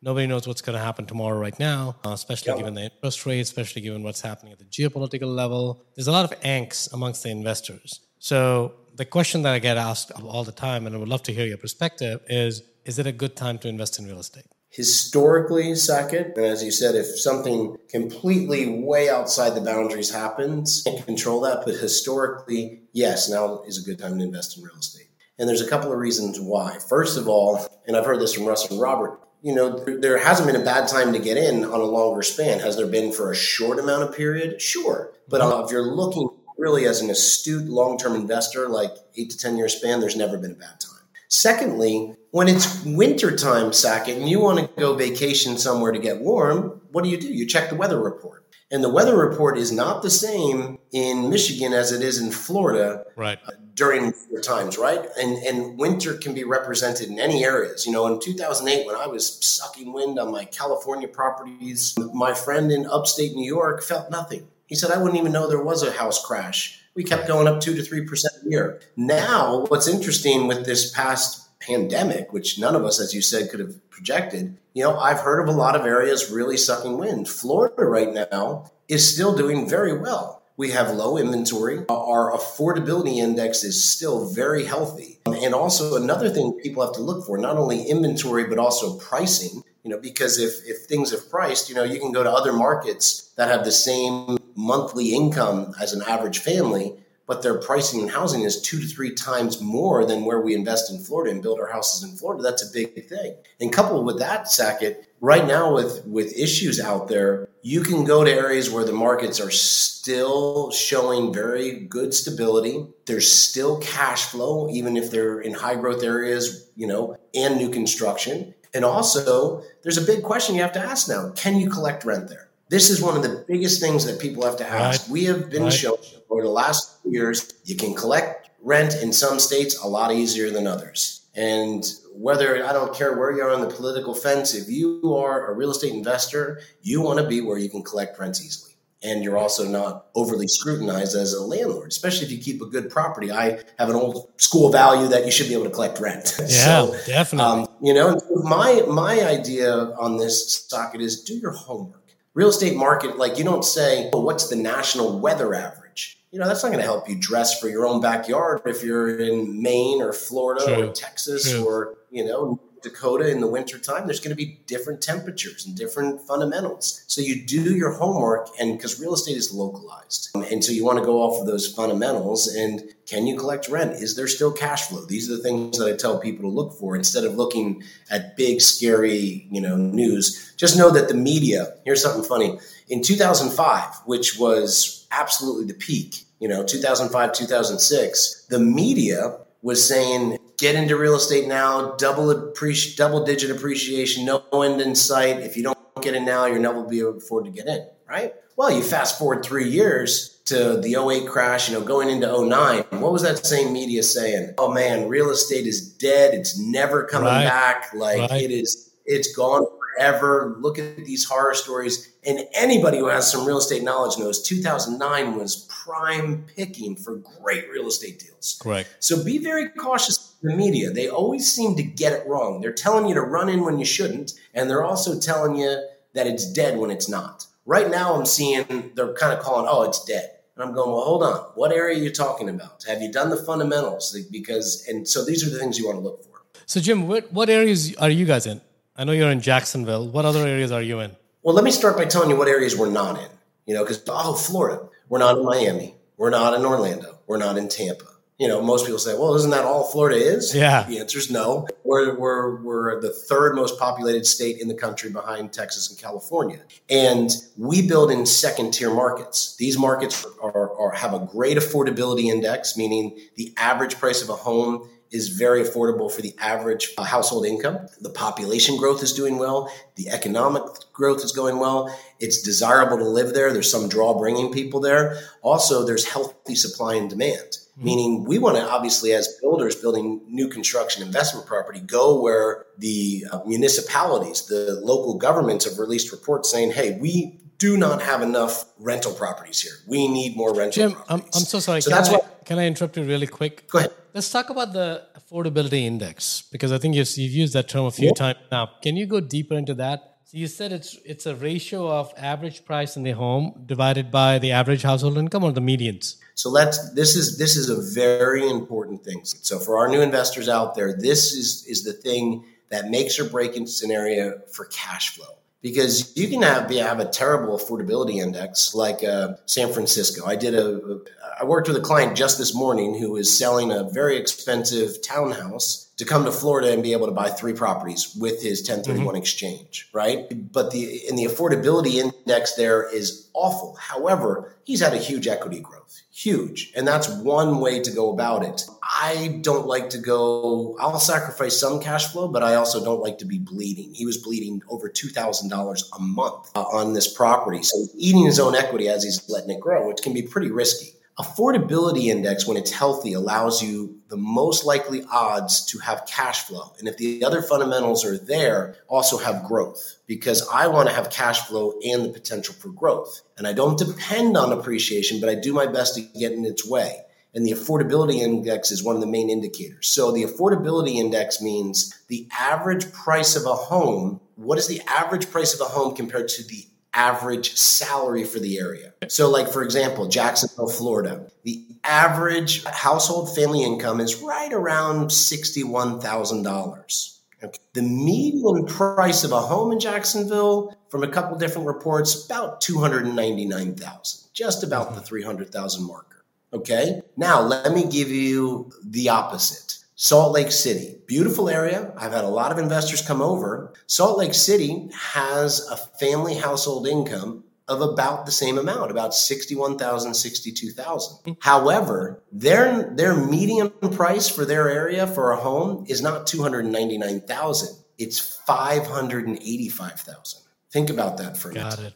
Nobody 0.05 0.27
knows 0.27 0.49
what's 0.49 0.63
going 0.63 0.77
to 0.77 0.85
happen 0.85 1.07
tomorrow 1.07 1.39
right 1.39 1.57
now, 1.61 1.95
uh, 2.05 2.11
especially 2.11 2.51
yep. 2.51 2.59
given 2.59 2.75
the 2.75 2.91
interest 2.91 3.25
rate, 3.25 3.39
especially 3.39 3.83
given 3.83 4.03
what's 4.03 4.21
happening 4.21 4.53
at 4.53 4.59
the 4.59 4.65
geopolitical 4.65 5.33
level. 5.33 5.85
There's 5.95 6.09
a 6.09 6.13
lot 6.13 6.25
of 6.25 6.41
angst 6.41 6.93
amongst 6.93 7.23
the 7.23 7.31
investors. 7.31 8.01
So 8.19 8.75
the 8.95 9.05
question 9.05 9.43
that 9.43 9.53
I 9.53 9.59
get 9.59 9.77
asked 9.77 10.13
all 10.13 10.45
the 10.45 10.53
time, 10.53 10.87
and 10.87 10.95
I 10.95 10.99
would 10.99 11.09
love 11.09 11.23
to 11.25 11.33
hear 11.33 11.47
your 11.47 11.59
perspective, 11.59 12.21
is 12.29 12.63
is 12.85 12.99
it 12.99 13.07
a 13.07 13.13
good 13.13 13.37
time 13.37 13.59
to 13.59 13.69
invest 13.69 13.99
in 13.99 14.07
real 14.07 14.19
estate? 14.19 14.47
Historically, 14.71 15.73
Saket, 15.73 16.35
and 16.37 16.47
as 16.47 16.65
you 16.65 16.71
said, 16.71 16.95
if 16.95 17.07
something 17.21 17.77
completely 17.91 18.83
way 18.83 19.09
outside 19.09 19.51
the 19.51 19.61
boundaries 19.61 20.11
happens, 20.11 20.83
can't 20.85 21.05
control 21.05 21.43
that. 21.43 21.63
But 21.65 21.75
historically, 21.75 22.83
yes, 22.93 23.29
now 23.29 23.63
is 23.67 23.79
a 23.79 23.87
good 23.87 23.99
time 23.99 24.19
to 24.19 24.25
invest 24.25 24.57
in 24.57 24.65
real 24.65 24.77
estate. 24.77 25.09
And 25.39 25.49
there's 25.49 25.61
a 25.61 25.69
couple 25.69 25.93
of 25.93 25.99
reasons 25.99 26.41
why. 26.41 26.79
First 26.89 27.19
of 27.19 27.29
all, 27.29 27.67
and 27.87 27.97
I've 27.97 28.07
heard 28.07 28.21
this 28.21 28.33
from 28.33 28.47
Russ 28.47 28.71
and 28.71 28.81
Robert, 28.81 29.21
you 29.43 29.55
know, 29.55 29.85
there 29.85 30.19
hasn't 30.19 30.47
been 30.47 30.61
a 30.61 30.65
bad 30.65 30.89
time 30.89 31.13
to 31.13 31.19
get 31.19 31.37
in 31.37 31.65
on 31.65 31.81
a 31.81 31.85
longer 31.85 32.23
span. 32.23 32.61
Has 32.61 32.77
there 32.77 32.87
been 32.87 33.13
for 33.13 33.31
a 33.31 33.35
short 33.35 33.79
amount 33.79 34.05
of 34.05 34.17
period? 34.17 34.63
Sure. 34.63 35.13
But 35.29 35.41
uh, 35.41 35.65
if 35.65 35.73
you're 35.73 35.83
looking 35.83 36.29
really 36.63 36.87
as 36.87 37.01
an 37.01 37.11
astute 37.11 37.69
long-term 37.69 38.15
investor, 38.15 38.69
like 38.69 38.93
eight 39.17 39.29
to 39.31 39.37
10 39.37 39.57
year 39.57 39.69
span, 39.69 39.99
there's 39.99 40.15
never 40.15 40.39
been 40.39 40.53
a 40.53 40.55
bad 40.55 40.79
time. 40.79 41.01
Secondly, 41.29 42.15
when 42.31 42.47
it's 42.47 42.85
wintertime, 42.85 43.73
Saket, 43.73 44.17
and 44.17 44.29
you 44.29 44.39
want 44.39 44.61
to 44.61 44.81
go 44.81 44.95
vacation 44.95 45.59
somewhere 45.59 45.91
to 45.91 45.99
get 45.99 46.21
warm, 46.21 46.81
what 46.93 47.03
do 47.03 47.11
you 47.11 47.19
do? 47.19 47.27
You 47.27 47.47
check 47.47 47.69
the 47.69 47.75
weather 47.75 48.01
report. 48.01 48.47
And 48.71 48.83
the 48.83 48.89
weather 48.89 49.17
report 49.17 49.59
is 49.59 49.73
not 49.73 50.03
the 50.03 50.09
same 50.09 50.79
in 50.93 51.29
Michigan 51.29 51.73
as 51.73 51.91
it 51.91 52.01
is 52.01 52.19
in 52.19 52.31
Florida 52.31 53.05
right. 53.17 53.39
Uh, 53.47 53.53
during 53.75 54.05
winter 54.05 54.41
times, 54.41 54.79
right? 54.79 55.01
And 55.19 55.37
and 55.39 55.79
winter 55.79 56.15
can 56.15 56.33
be 56.33 56.45
represented 56.45 57.09
in 57.09 57.19
any 57.19 57.45
areas. 57.45 57.85
You 57.85 57.93
know, 57.93 58.07
in 58.07 58.19
2008, 58.19 58.87
when 58.87 58.97
I 58.97 59.07
was 59.07 59.45
sucking 59.45 59.93
wind 59.93 60.19
on 60.19 60.31
my 60.31 60.47
California 60.47 61.09
properties, 61.09 61.95
my 62.15 62.33
friend 62.33 62.73
in 62.73 62.87
upstate 62.87 63.35
New 63.35 63.47
York 63.47 63.83
felt 63.83 64.11
nothing. 64.11 64.49
He 64.73 64.77
said, 64.77 64.91
I 64.91 64.97
wouldn't 64.97 65.21
even 65.21 65.33
know 65.33 65.47
there 65.47 65.63
was 65.63 65.83
a 65.83 65.93
house 65.93 66.25
crash. 66.25 66.81
We 66.95 67.05
kept 67.05 67.29
going 67.29 67.47
up 67.47 67.61
two 67.61 67.75
to 67.75 67.83
3% 67.83 68.09
a 68.09 68.49
year. 68.49 68.81
Now, 68.97 69.67
what's 69.69 69.87
interesting 69.87 70.47
with 70.47 70.65
this 70.65 70.91
past 70.91 71.51
pandemic, 71.61 72.33
which 72.33 72.59
none 72.59 72.75
of 72.75 72.83
us, 72.83 72.99
as 72.99 73.13
you 73.13 73.21
said, 73.21 73.51
could 73.51 73.61
have 73.61 73.91
projected, 73.91 74.57
you 74.73 74.83
know, 74.83 74.99
I've 74.99 75.21
heard 75.21 75.43
of 75.43 75.55
a 75.55 75.59
lot 75.59 75.77
of 75.77 75.85
areas 75.85 76.31
really 76.31 76.57
sucking 76.57 76.97
wind. 76.97 77.29
Florida 77.29 77.85
right 77.85 78.15
now 78.15 78.71
is 78.89 79.13
still 79.13 79.37
doing 79.37 79.69
very 79.69 79.93
well. 79.93 80.43
We 80.57 80.71
have 80.71 80.95
low 80.95 81.19
inventory. 81.19 81.85
Our 81.91 82.33
affordability 82.33 83.17
index 83.17 83.65
is 83.65 83.85
still 83.85 84.33
very 84.33 84.65
healthy. 84.65 85.19
And 85.27 85.53
also, 85.55 86.03
another 86.03 86.31
thing 86.31 86.59
people 86.63 86.83
have 86.83 86.95
to 86.95 87.03
look 87.03 87.27
for 87.27 87.37
not 87.37 87.59
only 87.59 87.83
inventory, 87.83 88.45
but 88.45 88.59
also 88.59 88.99
pricing 88.99 89.63
you 89.85 89.91
know 89.91 89.99
because 89.99 90.39
if 90.39 90.65
if 90.65 90.87
things 90.87 91.11
have 91.11 91.29
priced 91.29 91.69
you 91.69 91.75
know 91.75 91.83
you 91.83 91.99
can 91.99 92.13
go 92.13 92.23
to 92.23 92.31
other 92.31 92.53
markets 92.53 93.33
that 93.37 93.49
have 93.49 93.65
the 93.65 93.73
same 93.73 94.39
monthly 94.55 95.15
income 95.15 95.75
as 95.81 95.93
an 95.93 96.03
average 96.03 96.39
family 96.39 96.97
but 97.27 97.43
their 97.43 97.59
pricing 97.59 98.03
and 98.03 98.11
housing 98.11 98.43
is 98.43 98.61
two 98.61 98.81
to 98.81 98.87
three 98.87 99.15
times 99.15 99.61
more 99.61 100.05
than 100.05 100.25
where 100.25 100.41
we 100.41 100.55
invest 100.55 100.91
in 100.91 100.99
Florida 100.99 101.31
and 101.31 101.43
build 101.43 101.61
our 101.61 101.71
houses 101.71 102.03
in 102.03 102.17
Florida. 102.17 102.43
That's 102.43 102.69
a 102.69 102.73
big 102.73 103.09
thing. 103.09 103.37
And 103.61 103.73
coupled 103.73 104.05
with 104.05 104.19
that, 104.19 104.47
Saket, 104.47 105.05
right 105.21 105.47
now 105.47 105.73
with 105.75 106.05
with 106.05 106.37
issues 106.37 106.81
out 106.81 107.09
there, 107.09 107.49
you 107.63 107.83
can 107.83 108.05
go 108.05 108.25
to 108.25 108.31
areas 108.31 108.71
where 108.71 108.85
the 108.85 108.93
markets 108.93 109.41
are 109.41 109.51
still 109.51 110.71
showing 110.73 111.33
very 111.33 111.81
good 111.81 112.13
stability. 112.13 112.87
There's 113.07 113.31
still 113.31 113.79
cash 113.79 114.27
flow, 114.27 114.69
even 114.69 114.97
if 114.97 115.11
they're 115.11 115.41
in 115.41 115.55
high 115.55 115.77
growth 115.77 116.03
areas, 116.03 116.69
you 116.77 116.87
know, 116.87 117.17
and 117.35 117.57
new 117.57 117.71
construction. 117.71 118.53
And 118.75 118.85
also, 118.85 119.63
there's 119.83 119.99
a 119.99 120.03
big 120.03 120.23
question 120.23 120.55
you 120.55 120.63
have 120.63 120.73
to 120.73 120.81
ask 120.81 121.09
now 121.09 121.31
can 121.31 121.57
you 121.57 121.71
collect 121.71 122.05
rent 122.05 122.29
there? 122.29 122.49
This 122.73 122.89
is 122.89 123.03
one 123.03 123.19
of 123.19 123.23
the 123.23 123.45
biggest 123.47 123.83
things 123.83 124.07
that 124.07 124.19
people 124.19 124.47
have 124.47 124.57
to 124.57 124.67
ask. 124.67 125.03
Right. 125.03 125.11
We 125.11 125.25
have 125.25 125.51
been 125.51 125.65
right. 125.65 125.73
shown 125.73 125.99
over 126.31 126.41
the 126.41 126.49
last 126.49 126.97
years 127.05 127.53
you 127.65 127.77
can 127.77 127.93
collect 127.93 128.49
rent 128.63 128.95
in 129.03 129.13
some 129.13 129.39
states 129.41 129.79
a 129.79 129.87
lot 129.87 130.11
easier 130.11 130.49
than 130.49 130.67
others. 130.67 131.21
And 131.35 131.85
whether 132.15 132.65
I 132.65 132.73
don't 132.73 132.95
care 132.95 133.15
where 133.15 133.31
you 133.31 133.43
are 133.43 133.51
on 133.51 133.61
the 133.61 133.67
political 133.67 134.15
fence, 134.15 134.55
if 134.55 134.71
you 134.71 135.15
are 135.15 135.53
a 135.53 135.55
real 135.55 135.71
estate 135.71 135.93
investor, 135.93 136.63
you 136.81 137.03
want 137.03 137.19
to 137.19 137.27
be 137.27 137.43
where 137.43 137.59
you 137.59 137.69
can 137.69 137.83
collect 137.83 138.19
rents 138.19 138.43
easily 138.43 138.73
and 139.03 139.23
you're 139.23 139.37
also 139.37 139.69
not 139.69 140.07
overly 140.15 140.47
scrutinized 140.49 141.17
as 141.17 141.35
a 141.35 141.43
landlord, 141.43 141.89
especially 141.89 142.25
if 142.25 142.33
you 142.33 142.39
keep 142.39 142.63
a 142.63 142.67
good 142.67 142.89
property. 142.89 143.31
I 143.33 143.63
have 143.79 143.91
an 143.91 143.97
old 143.97 144.31
school 144.39 144.71
value 144.71 145.09
that 145.09 145.27
you 145.27 145.31
should 145.31 145.49
be 145.49 145.55
able 145.55 145.65
to 145.65 145.71
collect 145.71 146.01
rent. 146.01 146.37
Yeah, 146.43 146.87
so, 146.87 146.97
definitely. 147.07 147.63
Um, 147.63 147.69
you 147.83 147.95
know, 147.95 148.19
my 148.45 148.83
my 148.89 149.21
idea 149.21 149.73
on 149.73 150.17
this 150.19 150.69
Saket 150.73 151.01
is 151.01 151.23
do 151.23 151.35
your 151.35 151.53
homework. 151.53 152.02
Real 152.35 152.49
estate 152.49 152.77
market, 152.77 153.19
like 153.19 153.39
you 153.39 153.45
don't 153.45 153.65
say, 153.65 154.09
oh, 154.13 154.21
what's 154.21 154.49
the 154.49 154.57
national 154.57 155.19
weather 155.19 155.55
average? 155.55 156.19
You 156.31 156.39
know, 156.39 156.47
that's 156.47 156.63
not 156.63 156.71
going 156.71 156.81
to 156.81 156.85
help 156.85 157.09
you 157.09 157.17
dress 157.17 157.61
for 157.61 157.69
your 157.69 157.87
own 157.87 158.01
backyard 158.01 158.63
if 158.65 158.83
you're 158.83 159.19
in 159.19 159.61
Maine 159.61 160.01
or 160.01 160.15
Florida 160.15 160.65
True. 160.65 160.89
or 160.89 160.93
Texas 160.93 161.51
True. 161.51 161.65
or 161.65 161.95
you 162.11 162.25
know 162.25 162.59
Dakota 162.83 163.31
in 163.31 163.41
the 163.41 163.47
wintertime, 163.47 164.07
there's 164.07 164.21
going 164.21 164.31
to 164.31 164.37
be 164.37 164.61
different 164.67 165.01
temperatures 165.01 165.67
and 165.67 165.77
different 165.77 166.21
fundamentals. 166.21 167.05
So 167.07 167.21
you 167.21 167.45
do 167.45 167.77
your 167.77 167.93
homework, 167.93 168.49
and 168.61 168.77
because 168.77 169.01
real 169.01 169.15
estate 169.15 169.37
is 169.37 169.53
localized. 169.53 170.31
Um, 170.35 170.45
and 170.51 170.65
so 170.65 170.73
you 170.73 170.85
want 170.85 170.99
to 170.99 171.05
go 171.05 171.21
off 171.21 171.41
of 171.41 171.47
those 171.47 171.73
fundamentals. 171.73 172.49
And 172.49 172.83
can 173.07 173.27
you 173.27 173.37
collect 173.37 173.69
rent? 173.69 173.93
Is 173.93 174.17
there 174.17 174.29
still 174.29 174.53
cash 174.53 174.89
flow? 174.89 175.05
These 175.05 175.31
are 175.31 175.37
the 175.37 175.43
things 175.43 175.79
that 175.79 175.89
I 175.89 175.97
tell 175.97 176.19
people 176.19 176.43
to 176.43 176.55
look 176.55 176.73
for 176.79 176.97
instead 176.97 177.25
of 177.25 177.37
looking 177.37 177.83
at 178.11 178.37
big, 178.37 178.61
scary, 178.61 179.47
you 179.51 179.61
know, 179.61 179.77
news. 179.77 180.55
Just 180.57 180.77
know 180.77 180.91
that 180.91 181.09
the 181.09 181.15
media, 181.15 181.75
here's 181.85 182.03
something 182.03 182.25
funny. 182.25 182.59
In 182.89 183.03
2005, 183.03 184.03
which 184.07 184.39
was 184.39 185.07
absolutely 185.11 185.67
the 185.67 185.75
peak, 185.75 186.25
you 186.41 186.49
know, 186.49 186.65
2005, 186.65 187.33
2006, 187.33 188.47
the 188.49 188.59
media 188.59 189.39
was 189.63 189.87
saying 189.87 190.39
get 190.63 190.77
into 190.77 190.97
real 190.97 191.17
estate 191.17 191.49
now, 191.49 191.91
double 191.97 192.33
appreci- 192.33 192.97
double 192.97 193.25
digit 193.25 193.51
appreciation, 193.51 194.25
no 194.25 194.45
end 194.63 194.81
in 194.81 194.95
sight. 194.95 195.41
If 195.41 195.57
you 195.57 195.65
don't 195.65 195.77
get 196.01 196.15
in 196.15 196.25
now, 196.25 196.47
you'll 196.47 196.61
never 196.61 196.85
be 196.85 197.01
able 197.01 197.15
to 197.15 197.19
afford 197.19 197.47
to 197.47 197.51
get 197.51 197.67
in, 197.67 197.85
right? 198.09 198.33
Well, 198.57 198.71
you 198.71 198.81
fast 198.81 199.19
forward 199.19 199.45
three 199.45 199.69
years 199.69 200.41
to 200.45 200.77
the 200.77 200.95
08 200.95 201.29
crash, 201.29 201.69
you 201.69 201.75
know, 201.75 201.85
going 201.85 202.09
into 202.09 202.29
09. 202.29 202.85
What 203.01 203.13
was 203.13 203.23
that 203.23 203.45
same 203.45 203.73
media 203.73 204.05
saying? 204.05 204.55
Oh 204.57 204.73
man, 204.73 205.09
real 205.09 205.31
estate 205.31 205.67
is 205.67 205.81
dead. 205.95 206.33
It's 206.33 206.57
never 206.57 207.05
coming 207.05 207.29
right. 207.29 207.45
back. 207.45 207.93
Like 207.93 208.31
right. 208.31 208.43
it 208.43 208.53
is, 208.53 208.93
it's 209.05 209.35
gone 209.35 209.67
forever. 209.97 210.57
Look 210.61 210.79
at 210.79 210.97
these 210.97 211.25
horror 211.25 211.55
stories. 211.55 212.13
And 212.25 212.39
anybody 212.55 212.99
who 212.99 213.09
has 213.09 213.29
some 213.29 213.45
real 213.45 213.59
estate 213.59 213.83
knowledge 213.83 214.17
knows 214.17 214.41
2009 214.43 215.37
was 215.37 215.67
prime 215.69 216.45
picking 216.55 216.95
for 216.95 217.17
great 217.17 217.69
real 217.69 217.89
estate 217.89 218.21
deals. 218.21 218.61
Correct. 218.63 218.95
So 219.01 219.25
be 219.25 219.39
very 219.39 219.71
cautious 219.71 220.32
the 220.43 220.55
media. 220.55 220.91
They 220.91 221.09
always 221.09 221.51
seem 221.51 221.77
to 221.77 221.83
get 221.83 222.13
it 222.13 222.27
wrong. 222.27 222.61
They're 222.61 222.73
telling 222.73 223.09
you 223.09 223.15
to 223.15 223.23
run 223.23 223.49
in 223.49 223.65
when 223.65 223.79
you 223.79 223.85
shouldn't, 223.85 224.33
and 224.55 224.69
they're 224.69 224.85
also 224.85 225.19
telling 225.19 225.57
you 225.57 225.87
that 226.15 226.27
it's 226.27 226.51
dead 226.53 226.79
when 226.79 226.91
it's 226.91 227.09
not. 227.09 227.47
Right 227.65 227.91
now, 227.91 228.15
I'm 228.15 228.27
seeing 228.27 228.93
they're 228.95 229.15
kind 229.15 229.33
of 229.33 229.43
calling, 229.43 229.67
oh, 229.69 229.83
it's 229.85 230.05
dead. 230.05 230.31
And 230.57 230.65
I'm 230.65 230.75
going, 230.75 230.91
well, 230.91 231.05
hold 231.05 231.23
on. 231.23 231.39
What 231.55 231.73
area 231.73 231.97
are 231.97 232.03
you 232.03 232.11
talking 232.11 232.49
about? 232.49 232.85
Have 232.87 233.01
you 233.01 233.11
done 233.11 233.31
the 233.31 233.37
fundamentals? 233.37 234.15
Because, 234.31 234.85
and 234.89 235.09
so 235.09 235.25
these 235.25 235.47
are 235.47 235.51
the 235.51 235.59
things 235.59 235.79
you 235.79 235.87
want 235.87 235.99
to 235.99 236.03
look 236.03 236.25
for. 236.25 236.43
So, 236.67 236.81
Jim, 236.81 237.07
what, 237.07 237.33
what 237.33 237.49
areas 237.49 237.95
are 237.97 238.11
you 238.11 238.27
guys 238.27 238.47
in? 238.47 238.61
I 238.97 239.05
know 239.05 239.13
you're 239.13 239.31
in 239.31 239.41
Jacksonville. 239.41 240.09
What 240.09 240.25
other 240.25 240.47
areas 240.47 240.73
are 240.73 240.83
you 240.83 241.01
in? 241.01 241.13
Well, 241.43 241.55
let 241.55 241.65
me 241.65 241.71
start 241.71 241.97
by 241.97 242.05
telling 242.05 242.29
you 242.29 242.37
what 242.37 242.49
areas 242.49 242.77
we're 242.77 242.91
not 242.91 243.19
in. 243.19 243.29
You 243.65 243.75
know, 243.75 243.85
because, 243.85 244.03
oh, 244.09 244.35
Florida. 244.35 244.89
We're 245.09 245.21
not 245.21 245.39
in 245.39 245.45
Miami. 245.45 245.95
We're 246.17 246.31
not 246.31 246.55
in 246.55 246.65
Orlando. 246.67 247.19
We're 247.27 247.39
not 247.39 247.57
in 247.57 247.69
Tampa 247.69 248.12
you 248.43 248.49
know, 248.49 248.61
most 248.61 248.87
people 248.87 248.99
say, 248.99 249.17
well, 249.17 249.37
isn't 249.37 249.53
that 249.53 249.65
all 249.65 249.85
Florida 249.85 250.17
is? 250.17 250.53
Yeah. 250.53 250.83
The 250.83 250.99
answer 250.99 251.17
is 251.17 251.31
no. 251.31 251.69
We're, 251.85 252.19
we're, 252.19 252.61
we're 252.61 253.01
the 253.01 253.13
third 253.13 253.55
most 253.55 253.79
populated 253.79 254.27
state 254.27 254.61
in 254.61 254.67
the 254.67 254.75
country 254.75 255.11
behind 255.11 255.53
Texas 255.53 255.89
and 255.89 255.97
California. 255.97 256.59
And 256.91 257.31
we 257.57 257.87
build 257.87 258.11
in 258.11 258.27
second 258.27 258.73
tier 258.73 258.93
markets. 258.93 259.55
These 259.59 259.79
markets 259.79 260.27
are, 260.43 260.77
are, 260.77 260.91
have 260.91 261.15
a 261.15 261.21
great 261.21 261.57
affordability 261.57 262.25
index, 262.25 262.77
meaning 262.77 263.17
the 263.37 263.55
average 263.57 264.01
price 264.01 264.23
of 264.23 264.29
a 264.29 264.35
home 264.35 264.89
is 265.13 265.29
very 265.29 265.63
affordable 265.63 266.11
for 266.11 266.23
the 266.23 266.35
average 266.41 266.89
uh, 266.99 267.05
household 267.05 267.47
income. 267.47 267.87
The 268.01 268.11
population 268.11 268.77
growth 268.77 269.05
is 269.05 269.13
doing 269.13 269.39
well. 269.39 269.73
The 269.95 270.09
economic 270.09 270.65
growth 270.93 271.23
is 271.23 271.31
going 271.31 271.61
well. 271.61 271.97
It's 272.19 272.43
desirable 272.43 272.99
to 272.99 273.05
live 273.05 273.35
there. 273.35 273.53
There's 273.53 273.71
some 273.71 273.89
draw 273.89 274.19
bringing 274.19 274.53
people 274.53 274.81
there. 274.81 275.21
Also, 275.43 275.87
there's 275.87 276.09
healthy 276.09 276.57
supply 276.57 276.95
and 276.95 277.09
demand. 277.09 277.59
Mm-hmm. 277.73 277.85
Meaning, 277.85 278.25
we 278.25 278.39
want 278.39 278.57
to 278.57 278.69
obviously, 278.69 279.13
as 279.13 279.39
builders 279.41 279.75
building 279.77 280.21
new 280.29 280.49
construction 280.49 281.03
investment 281.03 281.47
property, 281.47 281.81
go 281.81 282.21
where 282.21 282.67
the 282.77 283.25
uh, 283.33 283.41
municipalities, 283.47 284.47
the 284.47 284.79
local 284.83 285.17
governments 285.17 285.65
have 285.65 285.79
released 285.79 286.13
reports 286.13 286.51
saying, 286.51 286.73
hey, 286.73 286.99
we 287.01 287.41
do 287.57 287.79
not 287.79 288.03
have 288.03 288.21
enough 288.21 288.67
rental 288.79 289.15
properties 289.15 289.61
here. 289.61 289.73
We 289.87 290.09
need 290.09 290.37
more 290.37 290.53
rental 290.55 290.73
Jim, 290.73 290.93
properties. 290.93 291.25
I'm, 291.25 291.41
I'm 291.41 291.47
so 291.47 291.61
sorry. 291.61 291.81
So 291.81 291.91
can, 291.91 291.97
that's 291.97 292.11
I, 292.11 292.13
what, 292.13 292.45
can 292.45 292.59
I 292.59 292.67
interrupt 292.67 292.97
you 292.97 293.05
really 293.05 293.27
quick? 293.27 293.69
Go 293.71 293.79
ahead. 293.79 293.93
Let's 294.13 294.31
talk 294.31 294.51
about 294.51 294.75
the 294.75 295.07
affordability 295.19 295.85
index 295.85 296.43
because 296.53 296.73
I 296.73 296.79
think 296.79 296.95
you've, 296.95 297.09
you've 297.17 297.33
used 297.33 297.55
that 297.55 297.69
term 297.69 297.87
a 297.87 297.91
few 297.91 298.09
yeah. 298.09 298.15
times 298.15 298.39
now. 298.51 298.69
Can 298.83 298.97
you 298.97 299.07
go 299.07 299.21
deeper 299.21 299.55
into 299.55 299.75
that? 299.75 300.19
So 300.25 300.39
you 300.39 300.47
said 300.47 300.73
it's 300.73 300.99
it's 301.05 301.27
a 301.27 301.35
ratio 301.35 301.91
of 301.91 302.13
average 302.17 302.65
price 302.65 302.97
in 302.97 303.03
the 303.03 303.13
home 303.13 303.65
divided 303.67 304.11
by 304.11 304.39
the 304.39 304.51
average 304.53 304.83
household 304.83 305.19
income 305.19 305.45
or 305.45 305.53
the 305.53 305.61
medians. 305.61 306.17
So 306.35 306.51
let's 306.51 306.93
this 306.93 307.17
is 307.17 307.39
this 307.39 307.57
is 307.57 307.69
a 307.69 307.81
very 307.95 308.49
important 308.49 309.05
thing. 309.05 309.21
So 309.25 309.59
for 309.59 309.79
our 309.79 309.89
new 309.89 310.01
investors 310.01 310.49
out 310.49 310.75
there, 310.75 310.95
this 310.95 311.33
is 311.33 311.65
is 311.67 311.85
the 311.85 311.93
thing 311.93 312.45
that 312.71 312.89
makes 312.89 313.19
or 313.19 313.25
breaks 313.25 313.79
scenario 313.79 314.41
for 314.51 314.65
cash 314.67 315.15
flow 315.15 315.37
because 315.63 316.15
you 316.17 316.29
can 316.29 316.43
have 316.43 316.69
have 316.71 317.01
a 317.01 317.05
terrible 317.05 317.57
affordability 317.57 318.17
index 318.17 318.75
like 318.75 319.03
uh, 319.05 319.35
San 319.47 319.73
Francisco. 319.73 320.27
I 320.27 320.37
did 320.37 320.55
a 320.55 321.01
I 321.41 321.45
worked 321.45 321.69
with 321.69 321.77
a 321.77 321.81
client 321.81 322.17
just 322.17 322.39
this 322.39 322.55
morning 322.55 322.99
who 322.99 323.17
is 323.17 323.37
selling 323.37 323.71
a 323.71 323.85
very 323.85 324.17
expensive 324.17 325.01
townhouse 325.03 325.92
to 326.03 326.09
come 326.09 326.25
to 326.25 326.33
Florida 326.33 326.73
and 326.73 326.83
be 326.83 326.93
able 326.93 327.07
to 327.07 327.13
buy 327.13 327.31
three 327.31 327.53
properties 327.53 328.17
with 328.19 328.43
his 328.43 328.61
1031 328.61 329.07
mm-hmm. 329.07 329.17
exchange, 329.17 329.89
right? 329.93 330.53
But 330.53 330.73
the 330.73 331.09
in 331.09 331.15
the 331.15 331.27
affordability 331.27 331.95
index 331.95 332.55
there 332.55 332.83
is 332.93 333.31
awful. 333.35 333.77
However, 333.77 334.57
he's 334.65 334.81
had 334.81 334.95
a 334.95 334.99
huge 334.99 335.29
equity 335.29 335.61
growth, 335.61 336.03
huge, 336.11 336.73
and 336.75 336.89
that's 336.89 337.09
one 337.09 337.61
way 337.61 337.81
to 337.81 337.91
go 337.93 338.13
about 338.13 338.45
it. 338.45 338.65
I 338.83 339.39
don't 339.43 339.69
like 339.69 339.91
to 339.91 339.99
go. 339.99 340.77
I'll 340.81 340.99
sacrifice 340.99 341.59
some 341.59 341.81
cash 341.81 342.09
flow, 342.09 342.27
but 342.27 342.43
I 342.43 342.57
also 342.57 342.85
don't 342.85 343.01
like 343.01 343.19
to 343.19 343.25
be 343.25 343.39
bleeding. 343.39 343.95
He 343.95 344.05
was 344.05 344.17
bleeding 344.17 344.61
over 344.69 344.89
two 344.89 345.09
thousand 345.09 345.51
dollars 345.51 345.89
a 345.97 346.03
month 346.03 346.51
uh, 346.57 346.63
on 346.63 346.95
this 346.95 347.07
property, 347.07 347.63
so 347.63 347.87
eating 347.95 348.27
his 348.27 348.41
own 348.41 348.57
equity 348.57 348.89
as 348.89 349.05
he's 349.05 349.31
letting 349.31 349.51
it 349.51 349.61
grow, 349.61 349.87
which 349.87 350.03
can 350.03 350.15
be 350.15 350.23
pretty 350.23 350.51
risky. 350.51 350.97
Affordability 351.19 352.05
index, 352.07 352.47
when 352.47 352.57
it's 352.57 352.71
healthy, 352.71 353.13
allows 353.13 353.63
you 353.63 354.01
the 354.09 354.17
most 354.17 354.65
likely 354.65 355.05
odds 355.11 355.67
to 355.67 355.79
have 355.79 356.07
cash 356.07 356.41
flow. 356.45 356.73
And 356.79 356.89
if 356.89 356.97
the 356.97 357.23
other 357.23 357.43
fundamentals 357.43 358.03
are 358.05 358.17
there, 358.17 358.77
also 358.89 359.19
have 359.19 359.45
growth 359.45 359.99
because 360.07 360.49
I 360.49 360.69
want 360.69 360.89
to 360.89 360.95
have 360.95 361.11
cash 361.11 361.41
flow 361.43 361.75
and 361.85 362.05
the 362.05 362.09
potential 362.09 362.55
for 362.55 362.71
growth. 362.71 363.21
And 363.37 363.47
I 363.47 363.53
don't 363.53 363.79
depend 363.79 364.39
on 364.39 364.53
appreciation, 364.53 365.21
but 365.21 365.29
I 365.29 365.35
do 365.35 365.53
my 365.53 365.67
best 365.67 365.97
to 365.97 366.01
get 366.01 366.33
in 366.33 366.47
its 366.47 366.67
way. 366.67 367.03
And 367.35 367.47
the 367.47 367.53
affordability 367.53 368.17
index 368.17 368.71
is 368.71 368.83
one 368.83 368.95
of 368.95 369.01
the 369.01 369.07
main 369.07 369.29
indicators. 369.29 369.89
So 369.89 370.13
the 370.13 370.25
affordability 370.25 370.95
index 370.95 371.43
means 371.43 371.95
the 372.09 372.27
average 372.39 372.91
price 372.93 373.37
of 373.37 373.45
a 373.45 373.55
home. 373.55 374.21
What 374.37 374.59
is 374.59 374.67
the 374.67 374.83
average 374.87 375.31
price 375.31 375.55
of 375.55 375.61
a 375.61 375.71
home 375.71 375.95
compared 375.95 376.29
to 376.29 376.43
the 376.43 376.67
average 376.95 377.57
salary 377.57 378.25
for 378.25 378.39
the 378.39 378.59
area. 378.59 378.93
So, 379.09 379.31
like 379.31 379.49
for 379.49 379.63
example, 379.63 380.09
Jacksonville, 380.09 380.69
Florida, 380.69 381.27
the 381.45 381.65
average 381.85 382.65
household 382.65 383.35
family 383.35 383.63
income 383.63 383.99
is 384.01 384.17
right 384.17 384.53
around 384.53 385.09
$61,000. 385.09 387.19
Okay. 387.43 387.59
The 387.73 387.83
median 387.83 388.67
price 388.67 389.25
of 389.25 389.33
a 389.33 389.41
home 389.41 389.73
in 389.73 389.81
Jacksonville, 389.81 390.77
from 390.91 391.03
a 391.03 391.09
couple 391.09 391.39
different 391.39 391.67
reports, 391.67 392.27
about 392.27 392.61
299,000, 392.61 394.29
just 394.33 394.63
about 394.63 394.95
the 394.95 395.01
300,000 395.01 395.85
marker. 395.85 396.25
Okay. 396.53 397.03
Now, 397.17 397.41
let 397.41 397.73
me 397.73 397.91
give 397.91 398.11
you 398.11 398.71
the 398.85 399.09
opposite. 399.09 399.79
Salt 400.03 400.33
Lake 400.33 400.51
City, 400.51 400.97
beautiful 401.07 401.49
area. 401.49 401.93
I've 401.97 402.11
had 402.11 402.25
a 402.25 402.29
lot 402.29 402.51
of 402.51 402.59
investors 402.59 403.01
come 403.03 403.23
over. 403.23 403.73
Salt 403.87 404.19
Lake 404.19 404.35
City 404.35 404.91
has 404.93 405.65
a 405.69 405.77
family 405.77 406.35
household 406.35 406.89
income 406.89 407.45
of 407.69 407.81
about 407.81 408.27
the 408.27 408.33
same 408.33 408.59
amount, 408.59 408.91
about 408.91 409.15
61,000, 409.15 410.13
62,000. 410.13 411.37
However, 411.39 412.21
their 412.33 412.93
their 412.97 413.15
median 413.15 413.71
price 413.71 414.29
for 414.29 414.45
their 414.45 414.69
area 414.69 415.07
for 415.07 415.31
a 415.31 415.37
home 415.37 415.85
is 415.87 416.03
not 416.03 416.27
299,000. 416.27 417.69
It's 417.97 418.19
585,000. 418.45 420.41
Think 420.73 420.91
about 420.91 421.19
that 421.19 421.37
for 421.37 421.51
a 421.51 421.55
minute. 421.55 421.77
Got 421.77 421.79
it. 421.79 421.95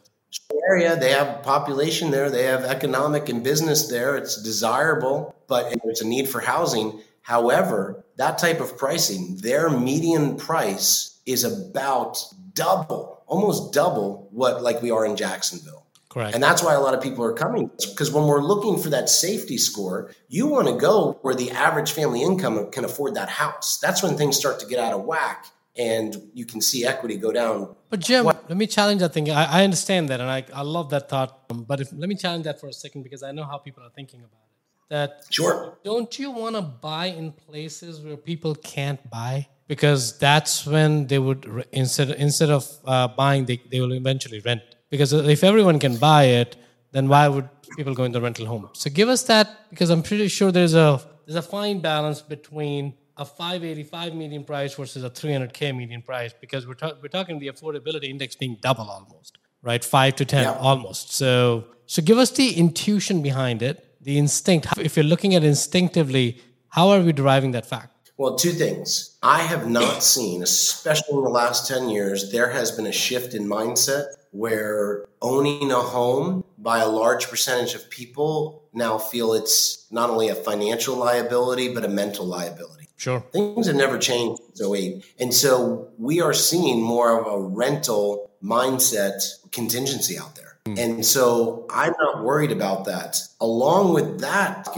Area, 0.68 0.94
they 0.94 1.10
have 1.10 1.42
population 1.42 2.12
there, 2.12 2.30
they 2.30 2.44
have 2.44 2.62
economic 2.64 3.28
and 3.28 3.42
business 3.42 3.88
there. 3.88 4.14
It's 4.16 4.40
desirable, 4.40 5.34
but 5.48 5.74
there's 5.82 6.02
a 6.02 6.06
need 6.06 6.28
for 6.28 6.40
housing. 6.40 7.00
However, 7.26 8.04
that 8.18 8.38
type 8.38 8.60
of 8.60 8.78
pricing, 8.78 9.38
their 9.38 9.68
median 9.68 10.36
price 10.36 11.18
is 11.26 11.42
about 11.42 12.22
double, 12.52 13.24
almost 13.26 13.72
double 13.72 14.28
what 14.30 14.62
like 14.62 14.80
we 14.80 14.92
are 14.92 15.04
in 15.04 15.16
Jacksonville. 15.16 15.84
Correct. 16.08 16.36
And 16.36 16.40
that's 16.40 16.62
why 16.62 16.74
a 16.74 16.80
lot 16.80 16.94
of 16.94 17.02
people 17.02 17.24
are 17.24 17.32
coming 17.32 17.68
because 17.90 18.12
when 18.12 18.28
we're 18.28 18.44
looking 18.44 18.78
for 18.78 18.90
that 18.90 19.08
safety 19.08 19.58
score, 19.58 20.14
you 20.28 20.46
want 20.46 20.68
to 20.68 20.76
go 20.76 21.18
where 21.22 21.34
the 21.34 21.50
average 21.50 21.90
family 21.90 22.22
income 22.22 22.70
can 22.70 22.84
afford 22.84 23.16
that 23.16 23.28
house. 23.28 23.80
That's 23.82 24.04
when 24.04 24.16
things 24.16 24.36
start 24.36 24.60
to 24.60 24.66
get 24.66 24.78
out 24.78 24.92
of 24.92 25.02
whack 25.02 25.46
and 25.76 26.16
you 26.32 26.46
can 26.46 26.60
see 26.60 26.86
equity 26.86 27.16
go 27.16 27.32
down. 27.32 27.74
But 27.90 27.98
Jim, 27.98 28.24
what? 28.24 28.48
let 28.48 28.56
me 28.56 28.68
challenge 28.68 29.00
that 29.00 29.12
thing. 29.12 29.28
I, 29.30 29.62
I 29.62 29.64
understand 29.64 30.10
that, 30.10 30.20
and 30.20 30.30
I, 30.30 30.44
I 30.54 30.62
love 30.62 30.90
that 30.90 31.08
thought. 31.08 31.48
But 31.48 31.80
if, 31.80 31.92
let 31.92 32.08
me 32.08 32.14
challenge 32.14 32.44
that 32.44 32.60
for 32.60 32.68
a 32.68 32.72
second 32.72 33.02
because 33.02 33.24
I 33.24 33.32
know 33.32 33.44
how 33.44 33.58
people 33.58 33.82
are 33.82 33.90
thinking 33.90 34.20
about 34.20 34.42
it 34.42 34.45
that 34.88 35.24
sure. 35.30 35.78
don't 35.84 36.18
you 36.18 36.30
want 36.30 36.54
to 36.56 36.62
buy 36.62 37.06
in 37.06 37.32
places 37.32 38.00
where 38.00 38.16
people 38.16 38.54
can't 38.54 39.00
buy? 39.10 39.46
Because 39.68 40.16
that's 40.18 40.64
when 40.64 41.06
they 41.08 41.18
would 41.18 41.66
instead 41.72 42.10
instead 42.10 42.50
of 42.50 42.68
uh, 42.84 43.08
buying 43.08 43.46
they, 43.46 43.60
they 43.70 43.80
will 43.80 43.94
eventually 43.94 44.40
rent. 44.40 44.62
Because 44.90 45.12
if 45.12 45.42
everyone 45.42 45.78
can 45.78 45.96
buy 45.96 46.24
it 46.24 46.56
then 46.92 47.08
why 47.08 47.28
would 47.28 47.48
people 47.76 47.94
go 47.94 48.04
into 48.04 48.20
rental 48.20 48.46
home? 48.46 48.70
So 48.72 48.88
give 48.90 49.08
us 49.08 49.24
that 49.24 49.68
because 49.70 49.90
i'm 49.90 50.02
pretty 50.02 50.28
sure 50.28 50.52
there's 50.52 50.74
a 50.74 51.00
there's 51.26 51.36
a 51.36 51.42
fine 51.42 51.80
balance 51.80 52.22
between 52.22 52.94
a 53.16 53.24
585 53.24 54.14
median 54.14 54.44
price 54.44 54.74
versus 54.74 55.02
a 55.02 55.10
300k 55.10 55.76
median 55.76 56.02
price 56.02 56.32
because 56.38 56.66
we're, 56.66 56.74
ta- 56.74 56.92
we're 57.02 57.08
talking 57.08 57.38
the 57.38 57.48
affordability 57.48 58.04
index 58.04 58.36
being 58.36 58.56
double 58.60 58.88
almost 58.88 59.38
right? 59.66 59.84
5 59.84 60.16
to 60.16 60.24
10 60.24 60.42
yeah. 60.42 60.52
almost. 60.52 61.12
So 61.12 61.64
so 61.86 62.02
give 62.02 62.18
us 62.18 62.30
the 62.30 62.54
intuition 62.54 63.22
behind 63.22 63.62
it 63.62 63.85
the 64.06 64.18
instinct. 64.18 64.68
If 64.78 64.96
you're 64.96 65.04
looking 65.04 65.34
at 65.34 65.42
instinctively, 65.42 66.40
how 66.68 66.90
are 66.90 67.00
we 67.00 67.12
deriving 67.12 67.50
that 67.50 67.66
fact? 67.66 68.12
Well, 68.16 68.36
two 68.36 68.52
things. 68.52 69.18
I 69.22 69.40
have 69.40 69.68
not 69.68 70.02
seen, 70.02 70.42
especially 70.42 71.18
in 71.18 71.24
the 71.24 71.28
last 71.28 71.68
10 71.68 71.90
years, 71.90 72.30
there 72.30 72.50
has 72.50 72.70
been 72.70 72.86
a 72.86 72.92
shift 72.92 73.34
in 73.34 73.46
mindset 73.46 74.04
where 74.30 75.04
owning 75.20 75.70
a 75.72 75.80
home 75.80 76.44
by 76.56 76.78
a 76.78 76.88
large 76.88 77.28
percentage 77.28 77.74
of 77.74 77.90
people 77.90 78.62
now 78.72 78.96
feel 78.96 79.34
it's 79.34 79.86
not 79.90 80.08
only 80.08 80.28
a 80.28 80.34
financial 80.34 80.96
liability, 80.96 81.74
but 81.74 81.84
a 81.84 81.88
mental 81.88 82.24
liability. 82.24 82.88
Sure. 82.96 83.20
Things 83.32 83.66
have 83.66 83.76
never 83.76 83.98
changed 83.98 84.40
so 84.54 84.74
08. 84.74 85.04
And 85.18 85.34
so 85.34 85.90
we 85.98 86.20
are 86.22 86.32
seeing 86.32 86.80
more 86.80 87.20
of 87.20 87.26
a 87.26 87.38
rental 87.44 88.30
mindset 88.42 89.20
contingency 89.50 90.16
out 90.16 90.36
there. 90.36 90.55
Mm. 90.66 90.78
And 90.78 91.06
so 91.06 91.66
I'm 91.70 91.94
not 91.98 92.24
worried 92.24 92.52
about 92.52 92.86
that. 92.86 93.20
Along 93.40 93.94
with 93.94 94.20
that, 94.20 94.68